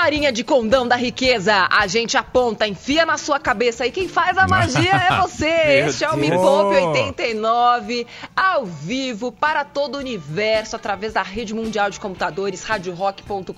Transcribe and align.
varinha 0.00 0.32
de 0.32 0.42
condão 0.42 0.88
da 0.88 0.96
riqueza. 0.96 1.68
A 1.70 1.86
gente 1.86 2.16
aponta, 2.16 2.66
enfia 2.66 3.04
na 3.04 3.18
sua 3.18 3.38
cabeça 3.38 3.86
e 3.86 3.90
quem 3.90 4.08
faz 4.08 4.38
a 4.38 4.48
magia 4.48 4.94
é 4.94 5.20
você. 5.20 5.46
este 5.86 6.04
é 6.04 6.10
o 6.10 6.16
Me 6.16 6.30
Poupe 6.30 6.74
89, 6.76 8.06
ao 8.34 8.64
vivo 8.64 9.30
para 9.30 9.62
todo 9.62 9.96
o 9.96 9.98
universo, 9.98 10.74
através 10.74 11.12
da 11.12 11.22
rede 11.22 11.52
mundial 11.52 11.90
de 11.90 12.00
computadores, 12.00 12.62
radiorock.com.br. 12.62 13.52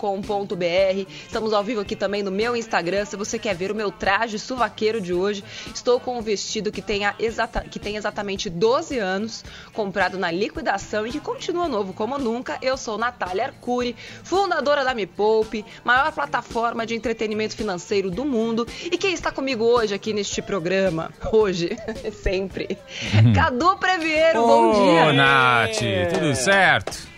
Estamos 1.25 1.53
ao 1.53 1.63
vivo 1.63 1.81
aqui 1.81 1.95
também 1.95 2.25
no 2.25 2.33
meu 2.33 2.57
Instagram. 2.57 3.05
Se 3.05 3.15
você 3.15 3.39
quer 3.39 3.55
ver 3.55 3.71
o 3.71 3.75
meu 3.75 3.93
traje 3.93 4.37
suvaqueiro 4.37 5.01
de 5.01 5.15
hoje, 5.15 5.45
estou 5.73 6.01
com 6.01 6.19
um 6.19 6.23
vestido 6.23 6.73
que, 6.73 6.83
tenha 6.83 7.15
exata, 7.21 7.61
que 7.61 7.79
tem 7.79 7.95
exatamente 7.95 8.51
12 8.51 8.99
anos, 8.99 9.45
comprado 9.73 10.19
na 10.19 10.33
liquidação 10.33 11.07
e 11.07 11.13
que 11.13 11.21
continua 11.21 11.69
novo 11.69 11.93
como 11.93 12.19
nunca. 12.19 12.59
Eu 12.61 12.77
sou 12.77 12.99
Natália 12.99 13.45
Arcuri, 13.45 13.95
fundadora 14.25 14.83
da 14.83 14.93
Me 14.93 15.07
Poupe, 15.07 15.65
maior 15.85 16.11
plataforma 16.11 16.32
plataforma 16.33 16.87
de 16.87 16.95
entretenimento 16.95 17.55
financeiro 17.55 18.11
do 18.11 18.25
mundo. 18.25 18.67
E 18.85 18.97
quem 18.97 19.13
está 19.13 19.31
comigo 19.31 19.65
hoje 19.65 19.95
aqui 19.95 20.15
neste 20.15 20.41
programa? 20.41 21.11
Hoje, 21.31 21.77
sempre. 22.23 22.79
Uhum. 23.15 23.35
Cadu 23.35 23.77
Previero, 23.77 24.43
oh, 24.43 24.47
bom 24.47 24.73
dia. 24.73 25.13
Nath, 25.13 25.79
tudo 26.15 26.35
certo? 26.35 27.13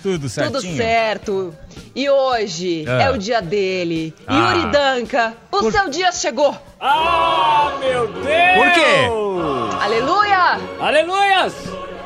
Tudo 0.00 0.28
certinho? 0.28 0.60
Tudo 0.60 0.76
certo. 0.76 1.54
E 1.92 2.08
hoje 2.08 2.84
ah. 2.86 3.02
é 3.02 3.10
o 3.10 3.18
dia 3.18 3.42
dele. 3.42 4.14
Ah. 4.26 4.54
Yuri 4.54 4.70
Danca, 4.70 5.34
o 5.50 5.58
Por... 5.58 5.72
seu 5.72 5.90
dia 5.90 6.12
chegou. 6.12 6.56
Ah, 6.78 7.76
meu 7.80 8.06
Deus! 8.06 8.24
Por 8.24 8.72
quê? 8.72 9.82
Aleluia! 9.82 10.60
Aleluias! 10.78 11.54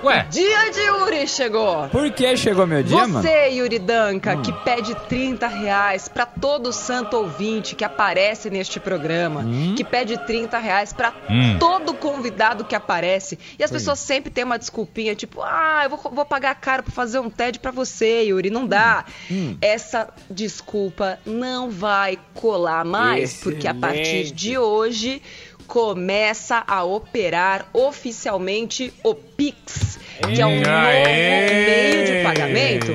Ué? 0.03 0.27
Dia 0.31 0.71
de 0.71 0.81
Yuri 0.81 1.29
chegou. 1.29 1.89
Por 1.89 2.11
que 2.11 2.37
chegou 2.37 2.67
meu 2.67 2.83
dia, 2.83 2.97
Você, 2.97 3.07
mano? 3.07 3.23
Você, 3.23 3.49
Yuri 3.51 3.79
Danca, 3.79 4.37
hum. 4.37 4.43
que 4.43 4.53
pede 4.53 4.95
30 5.09 5.47
reais 5.47 6.09
pra 6.09 6.25
todo 6.25 6.73
santo 6.73 7.17
ouvinte 7.17 7.75
que 7.75 7.85
aparece 7.85 8.49
neste 8.49 8.81
programa, 8.81 9.41
hum. 9.41 9.75
que 9.77 9.85
pede 9.85 10.17
30 10.27 10.59
reais 10.59 10.93
pra 10.93 11.13
hum. 11.29 11.59
todo 11.59 11.93
convidado 11.93 12.65
que 12.65 12.75
aparece. 12.75 13.39
E 13.59 13.65
as 13.65 13.71
pessoas 13.71 13.99
sempre 13.99 14.31
têm 14.31 14.45
uma 14.45 14.59
desculpinha, 14.59 15.15
tipo, 15.15 15.43
ah, 15.43 15.83
eu 15.85 15.91
vou, 15.91 15.99
vou 16.13 16.25
pagar 16.25 16.55
caro 16.55 16.83
pra 16.83 16.93
fazer 16.93 17.19
um 17.19 17.29
TED 17.29 17.59
pra 17.59 17.71
você, 17.71 18.23
Yuri. 18.23 18.49
Não 18.49 18.67
dá. 18.67 19.05
Hum. 19.31 19.41
Hum. 19.41 19.57
Essa 19.61 20.09
desculpa 20.31 21.19
não 21.25 21.71
vai 21.71 22.19
colar 22.35 22.85
mais, 22.85 23.33
Excelente. 23.35 23.43
porque 23.43 23.69
a 23.69 23.75
partir 23.75 24.31
de 24.33 24.59
hoje 24.59 25.23
começa 25.71 26.65
a 26.67 26.83
operar 26.83 27.67
oficialmente 27.73 28.93
o 29.05 29.15
Pix, 29.15 30.01
que 30.35 30.41
é 30.41 30.45
um 30.45 30.57
novo 30.57 31.05
meio 31.05 32.07
de 32.07 32.23
pagamento. 32.25 32.87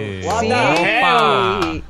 Sim. 0.42 1.82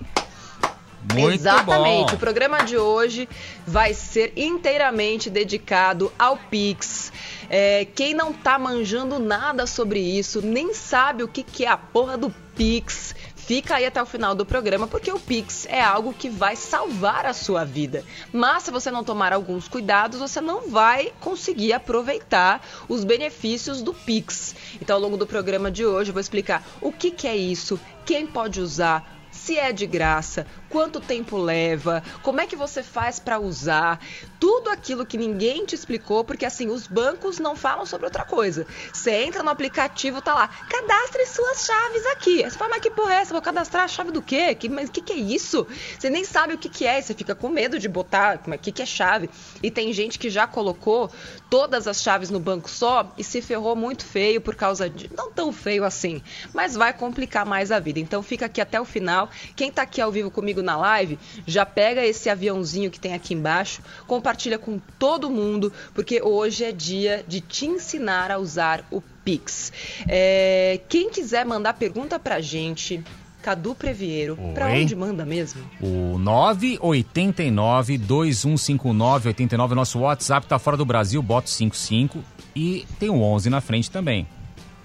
Muito 1.11 1.33
Exatamente. 1.33 2.11
Bom. 2.11 2.15
O 2.15 2.19
programa 2.19 2.59
de 2.59 2.77
hoje 2.77 3.27
vai 3.65 3.95
ser 3.95 4.33
inteiramente 4.35 5.27
dedicado 5.27 6.13
ao 6.19 6.37
Pix. 6.37 7.11
É, 7.49 7.87
quem 7.95 8.13
não 8.13 8.31
tá 8.31 8.59
manjando 8.59 9.17
nada 9.17 9.65
sobre 9.65 9.99
isso, 9.99 10.39
nem 10.39 10.71
sabe 10.75 11.23
o 11.23 11.27
que, 11.27 11.41
que 11.41 11.65
é 11.65 11.69
a 11.69 11.77
porra 11.77 12.15
do 12.15 12.29
Pix, 12.55 13.15
Fica 13.45 13.75
aí 13.75 13.85
até 13.85 14.01
o 14.01 14.07
final 14.07 14.33
do 14.33 14.43
programa, 14.43 14.87
porque 14.87 15.11
o 15.11 15.19
Pix 15.19 15.67
é 15.67 15.79
algo 15.79 16.11
que 16.11 16.29
vai 16.29 16.55
salvar 16.55 17.27
a 17.27 17.33
sua 17.33 17.63
vida. 17.63 18.03
Mas 18.33 18.63
se 18.63 18.71
você 18.71 18.89
não 18.89 19.03
tomar 19.03 19.31
alguns 19.31 19.67
cuidados, 19.67 20.19
você 20.19 20.41
não 20.41 20.67
vai 20.67 21.13
conseguir 21.19 21.71
aproveitar 21.71 22.59
os 22.89 23.03
benefícios 23.03 23.83
do 23.83 23.93
Pix. 23.93 24.55
Então, 24.81 24.95
ao 24.95 25.01
longo 25.01 25.15
do 25.15 25.27
programa 25.27 25.69
de 25.69 25.85
hoje, 25.85 26.09
eu 26.09 26.13
vou 26.13 26.21
explicar 26.21 26.65
o 26.81 26.91
que, 26.91 27.11
que 27.11 27.27
é 27.27 27.37
isso, 27.37 27.79
quem 28.03 28.25
pode 28.25 28.59
usar, 28.59 29.15
se 29.31 29.59
é 29.59 29.71
de 29.71 29.85
graça, 29.85 30.47
quanto 30.67 30.99
tempo 30.99 31.37
leva, 31.37 32.01
como 32.23 32.41
é 32.41 32.47
que 32.47 32.55
você 32.55 32.81
faz 32.81 33.19
para 33.19 33.37
usar, 33.37 33.99
tudo 34.45 34.69
aquilo 34.69 35.07
que 35.07 35.17
ninguém 35.17 35.65
te 35.65 35.73
explicou, 35.73 36.23
porque 36.23 36.45
assim, 36.45 36.67
os 36.67 36.85
bancos 36.85 37.39
não 37.39 37.55
falam 37.55 37.83
sobre 37.83 38.05
outra 38.05 38.23
coisa. 38.23 38.67
Você 38.93 39.09
entra 39.23 39.41
no 39.41 39.49
aplicativo, 39.49 40.21
tá 40.21 40.35
lá, 40.35 40.47
cadastre 40.47 41.25
suas 41.25 41.65
chaves 41.65 42.05
aqui. 42.11 42.43
Você 42.43 42.55
fala, 42.55 42.69
mas 42.69 42.81
que 42.83 42.91
porra 42.91 43.15
é 43.15 43.17
essa? 43.21 43.33
Vou 43.33 43.41
cadastrar 43.41 43.85
a 43.85 43.87
chave 43.87 44.11
do 44.11 44.21
quê? 44.21 44.53
Que, 44.53 44.69
mas 44.69 44.89
o 44.89 44.91
que, 44.91 45.01
que 45.01 45.13
é 45.13 45.15
isso? 45.15 45.65
Você 45.97 46.11
nem 46.11 46.23
sabe 46.23 46.53
o 46.53 46.59
que, 46.59 46.69
que 46.69 46.85
é, 46.85 47.01
você 47.01 47.15
fica 47.15 47.33
com 47.33 47.49
medo 47.49 47.79
de 47.79 47.89
botar 47.89 48.39
o 48.45 48.57
que, 48.59 48.71
que 48.71 48.83
é 48.83 48.85
chave. 48.85 49.31
E 49.63 49.71
tem 49.71 49.91
gente 49.91 50.19
que 50.19 50.29
já 50.29 50.45
colocou 50.45 51.09
todas 51.49 51.87
as 51.87 52.03
chaves 52.03 52.29
no 52.29 52.39
banco 52.39 52.69
só 52.69 53.11
e 53.17 53.23
se 53.23 53.41
ferrou 53.41 53.75
muito 53.75 54.05
feio 54.05 54.39
por 54.39 54.53
causa 54.53 54.87
de. 54.87 55.09
Não 55.17 55.31
tão 55.31 55.51
feio 55.51 55.83
assim, 55.83 56.21
mas 56.53 56.75
vai 56.75 56.93
complicar 56.93 57.47
mais 57.47 57.71
a 57.71 57.79
vida. 57.79 57.99
Então 57.99 58.21
fica 58.21 58.45
aqui 58.45 58.61
até 58.61 58.79
o 58.79 58.85
final. 58.85 59.27
Quem 59.55 59.71
tá 59.71 59.81
aqui 59.81 59.99
ao 59.99 60.11
vivo 60.11 60.29
comigo 60.29 60.61
na 60.61 60.77
live, 60.77 61.17
já 61.47 61.65
pega 61.65 62.05
esse 62.05 62.29
aviãozinho 62.29 62.91
que 62.91 62.99
tem 62.99 63.15
aqui 63.15 63.33
embaixo, 63.33 63.81
compartilha 64.05 64.34
com 64.59 64.79
todo 64.99 65.29
mundo, 65.29 65.71
porque 65.93 66.21
hoje 66.21 66.63
é 66.63 66.71
dia 66.71 67.23
de 67.27 67.41
te 67.41 67.65
ensinar 67.65 68.31
a 68.31 68.37
usar 68.37 68.85
o 68.91 69.01
Pix. 69.23 69.71
É, 70.07 70.79
quem 70.87 71.09
quiser 71.09 71.45
mandar 71.45 71.73
pergunta 71.73 72.19
pra 72.19 72.39
gente, 72.39 73.03
Cadu 73.41 73.75
Previero. 73.75 74.37
Para 74.53 74.67
onde 74.69 74.95
manda 74.95 75.25
mesmo? 75.25 75.61
O 75.79 76.17
989 76.17 77.97
2159 77.97 79.29
89 79.29 79.75
nosso 79.75 79.99
WhatsApp 79.99 80.47
tá 80.47 80.57
fora 80.57 80.75
do 80.75 80.85
Brasil, 80.85 81.21
bota 81.21 81.47
55 81.47 82.23
e 82.55 82.85
tem 82.99 83.09
o 83.09 83.21
11 83.21 83.49
na 83.49 83.61
frente 83.61 83.91
também. 83.91 84.27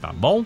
Tá 0.00 0.12
bom? 0.12 0.44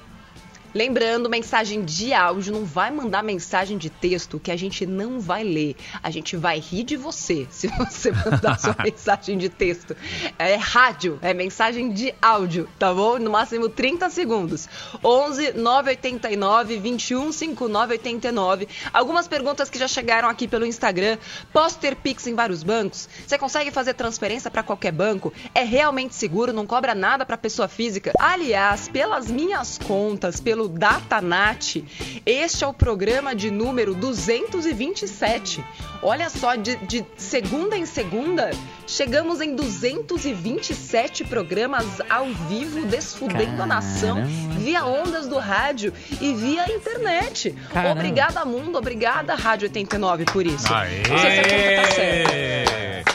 Lembrando, 0.75 1.31
mensagem 1.31 1.85
de 1.85 2.13
áudio, 2.13 2.53
não 2.53 2.65
vai 2.65 2.91
mandar 2.91 3.23
mensagem 3.23 3.79
de 3.79 3.89
texto 3.89 4.41
que 4.41 4.51
a 4.51 4.57
gente 4.57 4.85
não 4.85 5.21
vai 5.21 5.45
ler. 5.45 5.77
A 6.03 6.11
gente 6.11 6.37
vai 6.37 6.59
rir 6.59 6.83
de 6.83 6.97
você 6.97 7.47
se 7.53 7.69
você 7.69 8.11
mandar 8.11 8.59
sua 8.59 8.75
mensagem 8.83 9.39
de 9.39 9.49
texto. 9.49 9.97
É 10.37 10.57
rádio, 10.57 11.17
é 11.23 11.33
mensagem 11.33 11.93
de 11.93 12.13
áudio, 12.21 12.69
tá 12.77 12.93
bom? 12.93 13.21
No 13.21 13.31
máximo 13.31 13.69
30 13.69 14.11
segundos. 14.11 14.69
11 15.05 15.53
989 15.53 16.77
21 16.79 17.31
59 17.31 17.93
89. 17.93 18.69
Algumas 18.93 19.29
perguntas 19.29 19.71
que 19.71 19.79
já 19.79 19.87
chegaram 19.87 20.29
aqui 20.29 20.49
pelo 20.49 20.67
Instagram. 20.67 21.19
Posso 21.53 21.79
ter 21.79 21.95
Pix 21.95 22.27
em 22.27 22.35
vários 22.35 22.65
bancos? 22.65 23.09
Você 23.25 23.39
consegue 23.39 23.71
fazer 23.71 23.95
transferência 23.95 24.51
para 24.51 24.65
qualquer 24.65 24.91
banco? 24.91 25.33
É 25.55 25.63
realmente 25.63 26.17
seguro? 26.17 26.53
Não 26.53 26.67
cobra 26.67 26.97
nada 26.97 27.25
para 27.25 27.39
pessoa 27.39 27.69
física? 27.69 28.13
Aliás, 28.19 28.89
pelas 28.89 29.31
minhas 29.31 29.79
contas, 29.79 30.41
pelo 30.41 30.64
pelo 30.65 30.69
Datanat. 30.69 31.85
Este 32.25 32.65
é 32.65 32.67
o 32.67 32.73
programa 32.73 33.35
de 33.35 33.51
número 33.51 33.95
227. 33.95 35.65
Olha 36.03 36.29
só, 36.29 36.55
de, 36.55 36.77
de 36.77 37.05
segunda 37.17 37.77
em 37.77 37.87
segunda, 37.87 38.51
chegamos 38.87 39.41
em 39.41 39.55
227 39.55 41.25
programas 41.25 41.87
ao 42.09 42.27
vivo, 42.27 42.87
desfudendo 42.87 43.57
Caramba. 43.57 43.63
a 43.63 43.67
nação, 43.67 44.25
via 44.59 44.85
ondas 44.85 45.27
do 45.27 45.39
rádio 45.39 45.93
e 46.21 46.35
via 46.35 46.71
internet. 46.73 47.55
Caramba. 47.73 48.01
Obrigada, 48.01 48.45
mundo, 48.45 48.77
obrigada, 48.77 49.35
Rádio 49.35 49.69
89, 49.69 50.25
por 50.27 50.47
isso. 50.47 50.73
Aê. 50.73 51.03
Não 51.09 51.19
sei 51.19 51.31
se 51.31 51.39
a 51.39 51.43
conta 51.43 51.89
tá 51.89 51.95
certa. 51.95 53.14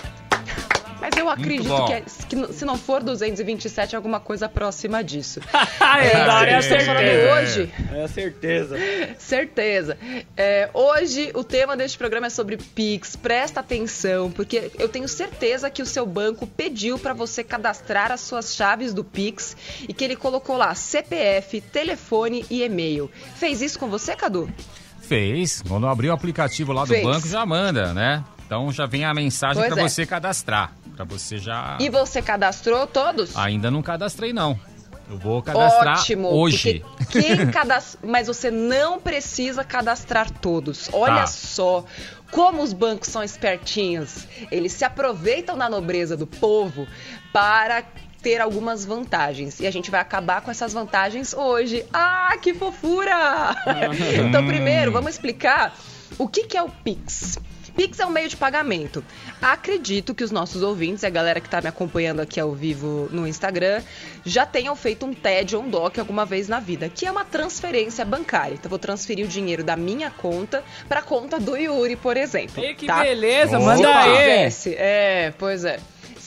Mas 1.02 1.16
eu 1.18 1.30
acredito 1.30 1.86
que, 1.86 1.94
é, 1.94 2.02
que, 2.02 2.54
se 2.54 2.66
não 2.66 2.78
for 2.78 3.02
227, 3.02 3.96
é 3.96 3.98
alguma 3.98 4.20
coisa 4.20 4.50
próxima 4.50 5.04
disso. 5.04 5.40
é, 6.02 6.50
é, 6.50 6.54
é 6.54 6.62
certeza. 6.62 7.34
hoje. 7.34 7.74
É 7.94 8.08
certeza. 8.08 8.78
certeza. 9.18 9.98
É, 10.36 10.70
hoje 10.74 11.32
o 11.34 11.44
tema 11.44 11.78
deste 11.78 11.98
programa 11.98 12.28
é 12.28 12.30
sobre 12.30 12.58
Pix. 12.58 13.16
Presta 13.16 13.62
atenção, 13.62 14.30
porque 14.32 14.72
eu 14.78 14.90
tenho 14.90 15.08
certeza 15.08 15.70
que 15.70 15.82
o 15.82 15.86
seu 15.86 16.06
banco 16.06 16.46
pediu 16.46 17.00
para 17.00 17.14
você 17.14 17.44
cadastrar 17.44 18.12
as 18.12 18.22
suas 18.22 18.56
chaves 18.56 18.94
do 18.94 19.04
Pix 19.04 19.56
e 19.88 19.94
que 19.94 20.04
ele 20.04 20.16
colocou 20.16 20.57
lá 20.57 20.75
CPF, 20.75 21.62
telefone 21.62 22.46
e 22.50 22.63
e-mail. 22.63 23.10
Fez 23.36 23.62
isso 23.62 23.80
com 23.80 23.88
você, 23.88 24.16
Cadu? 24.16 24.50
Fez. 25.01 25.63
Quando 25.68 25.88
abriu 25.88 26.12
o 26.12 26.13
aplicativo 26.13 26.74
lá 26.74 26.84
do 26.84 26.94
Fez. 26.94 27.04
banco, 27.04 27.28
já 27.28 27.46
manda, 27.46 27.94
né? 27.94 28.24
Então 28.46 28.72
já 28.72 28.88
vem 28.88 29.06
a 29.06 29.13
mensagem 29.13 29.63
para 29.63 29.80
é. 29.80 29.88
você 29.88 30.06
cadastrar. 30.07 30.74
Para 31.00 31.06
você 31.06 31.38
já. 31.38 31.78
E 31.80 31.90
você 31.90 32.22
cadastrou 32.22 32.86
todos? 32.86 33.34
Ainda 33.38 33.72
não 33.72 33.81
cadastrei, 33.81 34.34
não. 34.34 34.60
Eu 35.10 35.18
vou 35.18 35.42
cadastrar 35.42 35.98
Ótimo, 35.98 36.28
hoje. 36.28 36.84
Quem 37.10 37.48
cadastra... 37.50 38.01
Mas 38.06 38.28
você 38.28 38.51
não 38.51 39.00
precisa 39.00 39.63
cadastrar 39.63 40.30
todos. 40.30 40.90
Olha 40.92 41.22
tá. 41.22 41.28
só 41.28 41.86
como 42.31 42.62
os 42.62 42.74
bancos 42.74 43.07
são 43.07 43.24
espertinhos. 43.24 44.28
Eles 44.51 44.74
se 44.74 44.84
aproveitam 44.84 45.57
da 45.57 45.69
nobreza 45.69 46.18
do 46.18 46.28
povo 46.28 46.86
para 47.31 47.81
ter 48.22 48.42
algumas 48.42 48.84
vantagens. 48.84 49.62
E 49.62 49.68
a 49.68 49.72
gente 49.72 49.90
vai 49.90 50.01
acabar 50.01 50.42
com 50.42 50.51
essas 50.51 50.74
vantagens 50.74 51.34
hoje. 51.34 51.86
Ah, 51.94 52.36
que 52.42 52.54
fofura! 52.54 53.56
então, 54.28 54.46
primeiro, 54.46 54.92
vamos 54.92 55.12
explicar 55.12 55.74
o 56.18 56.28
que, 56.28 56.44
que 56.44 56.57
é 56.57 56.62
o 56.62 56.69
Pix. 56.69 57.40
Pix 57.75 58.00
é 58.00 58.06
um 58.06 58.10
meio 58.10 58.27
de 58.27 58.38
pagamento. 58.38 59.04
Acredito 59.42 60.13
que 60.13 60.24
os 60.24 60.31
nossos 60.31 60.62
ouvintes, 60.62 61.04
a 61.04 61.10
galera 61.10 61.39
que 61.39 61.48
está 61.48 61.62
me 61.62 61.68
acompanhando 61.68 62.19
aqui 62.19 62.39
ao 62.39 62.54
vivo 62.54 63.07
no 63.12 63.27
Instagram, 63.27 63.81
já 64.25 64.45
tenham 64.45 64.75
feito 64.75 65.06
um 65.06 65.13
TED 65.13 65.56
ou 65.56 65.63
um 65.63 65.69
DOC 65.69 66.00
alguma 66.00 66.25
vez 66.25 66.48
na 66.48 66.60
vida, 66.60 66.89
que 66.89 67.06
é 67.06 67.12
uma 67.12 67.25
transferência 67.25 68.04
bancária. 68.04 68.56
Então, 68.56 68.69
vou 68.69 68.80
transferir 68.80 69.25
o 69.25 69.30
dinheiro 69.30 69.63
da 69.63 69.75
minha 69.75 70.10
conta 70.10 70.63
para 70.88 71.00
a 71.00 71.04
conta 71.04 71.39
do 71.39 71.56
Yuri, 71.56 71.95
por 71.95 72.18
exemplo. 72.18 72.63
Ei, 72.63 72.74
que 72.74 72.86
tá? 72.86 73.01
beleza, 73.01 73.60
manda 73.60 73.88
aí. 74.00 74.54
é, 74.68 75.33
pois 75.38 75.63
é. 75.63 75.80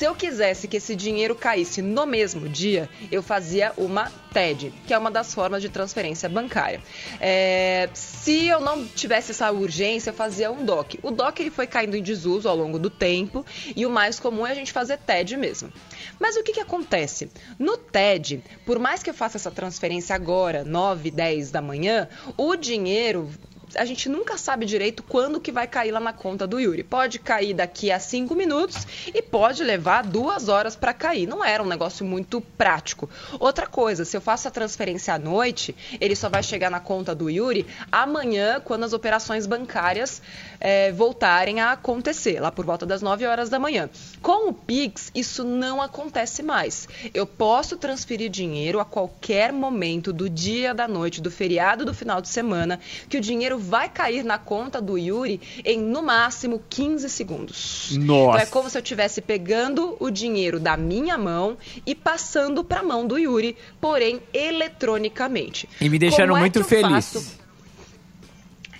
Se 0.02 0.06
eu 0.08 0.16
quisesse 0.16 0.66
que 0.66 0.78
esse 0.78 0.96
dinheiro 0.96 1.32
caísse 1.32 1.81
no 1.81 2.04
mesmo 2.06 2.49
dia, 2.49 2.90
eu 3.08 3.22
fazia 3.22 3.72
uma 3.76 4.10
TED, 4.32 4.75
que 4.84 4.93
é 4.93 4.99
uma 4.99 5.12
das 5.12 5.32
formas 5.32 5.62
de 5.62 5.69
transferência 5.69 6.28
bancária. 6.28 6.82
É, 7.20 7.88
se 7.94 8.49
eu 8.49 8.58
não 8.58 8.84
tivesse 8.84 9.31
essa 9.31 9.52
urgência, 9.52 10.10
eu 10.10 10.14
fazia 10.14 10.50
um 10.50 10.64
DOC. 10.64 10.99
O 11.04 11.12
DOC 11.12 11.38
ele 11.38 11.50
foi 11.52 11.69
caindo 11.69 11.96
em 11.96 12.02
desuso 12.02 12.49
ao 12.49 12.56
longo 12.56 12.81
do 12.81 12.90
tempo 12.90 13.46
e 13.76 13.87
o 13.87 13.90
mais 13.90 14.19
comum 14.19 14.44
é 14.44 14.50
a 14.50 14.54
gente 14.56 14.72
fazer 14.72 14.99
TED 14.99 15.37
mesmo. 15.37 15.72
Mas 16.19 16.34
o 16.37 16.43
que, 16.43 16.55
que 16.55 16.60
acontece? 16.60 17.31
No 17.56 17.76
TED, 17.76 18.43
por 18.66 18.81
mais 18.81 19.05
que 19.05 19.10
eu 19.10 19.14
faça 19.14 19.37
essa 19.37 19.52
transferência 19.52 20.16
agora, 20.16 20.64
9, 20.64 21.12
10 21.12 21.52
da 21.52 21.62
manhã, 21.62 22.08
o 22.37 22.56
dinheiro 22.56 23.31
a 23.76 23.84
gente 23.84 24.08
nunca 24.08 24.36
sabe 24.36 24.66
direito 24.66 25.02
quando 25.02 25.40
que 25.40 25.52
vai 25.52 25.66
cair 25.66 25.90
lá 25.90 26.00
na 26.00 26.12
conta 26.12 26.46
do 26.46 26.58
Yuri. 26.58 26.82
Pode 26.82 27.19
cair 27.19 27.54
daqui 27.54 27.90
a 27.90 27.98
cinco 27.98 28.34
minutos 28.34 28.86
e 29.12 29.22
pode 29.22 29.62
levar 29.62 30.04
duas 30.04 30.48
horas 30.48 30.76
para 30.76 30.92
cair. 30.92 31.26
Não 31.26 31.44
era 31.44 31.62
um 31.62 31.66
negócio 31.66 32.04
muito 32.04 32.40
prático. 32.40 33.08
Outra 33.38 33.66
coisa, 33.66 34.04
se 34.04 34.16
eu 34.16 34.20
faço 34.20 34.48
a 34.48 34.50
transferência 34.50 35.14
à 35.14 35.19
noite, 35.19 35.74
ele 36.00 36.16
só 36.16 36.28
vai 36.28 36.42
chegar 36.42 36.70
na 36.70 36.80
conta 36.80 37.14
do 37.14 37.30
Yuri 37.30 37.66
amanhã, 37.90 38.60
quando 38.60 38.84
as 38.84 38.92
operações 38.92 39.46
bancárias 39.46 40.22
eh, 40.60 40.92
voltarem 40.92 41.60
a 41.60 41.72
acontecer, 41.72 42.40
lá 42.40 42.50
por 42.50 42.64
volta 42.64 42.86
das 42.86 43.02
9 43.02 43.26
horas 43.26 43.48
da 43.48 43.58
manhã. 43.58 43.88
Com 44.20 44.48
o 44.48 44.54
Pix, 44.54 45.10
isso 45.14 45.44
não 45.44 45.80
acontece 45.80 46.42
mais. 46.42 46.88
Eu 47.12 47.26
posso 47.26 47.76
transferir 47.76 48.30
dinheiro 48.30 48.80
a 48.80 48.84
qualquer 48.84 49.52
momento 49.52 50.12
do 50.12 50.28
dia, 50.28 50.74
da 50.74 50.86
noite, 50.86 51.20
do 51.20 51.30
feriado, 51.30 51.84
do 51.84 51.94
final 51.94 52.20
de 52.20 52.28
semana, 52.28 52.78
que 53.08 53.16
o 53.16 53.20
dinheiro 53.20 53.58
vai 53.62 53.88
cair 53.88 54.24
na 54.24 54.36
conta 54.36 54.80
do 54.80 54.98
Yuri 54.98 55.40
em 55.64 55.78
no 55.80 56.02
máximo 56.02 56.62
15 56.68 57.08
segundos. 57.08 57.96
Nossa. 57.98 58.02
Então 58.02 58.38
é 58.38 58.46
como 58.46 58.68
se 58.68 58.76
eu 58.76 58.82
estivesse 58.82 59.22
pegando 59.22 59.96
o 60.00 60.10
dinheiro 60.10 60.58
da 60.60 60.76
minha 60.76 61.16
mão 61.16 61.56
e 61.86 61.94
passando 61.94 62.62
para 62.64 62.80
a 62.80 62.82
mão 62.82 63.06
do 63.06 63.16
Yuri, 63.16 63.56
porém 63.80 64.20
eletronicamente. 64.34 65.68
E 65.80 65.88
me 65.88 65.98
deixaram 65.98 66.28
Como 66.28 66.38
é 66.38 66.40
muito 66.40 66.58
eu 66.58 66.64
feliz. 66.64 67.12
faço? 67.12 67.41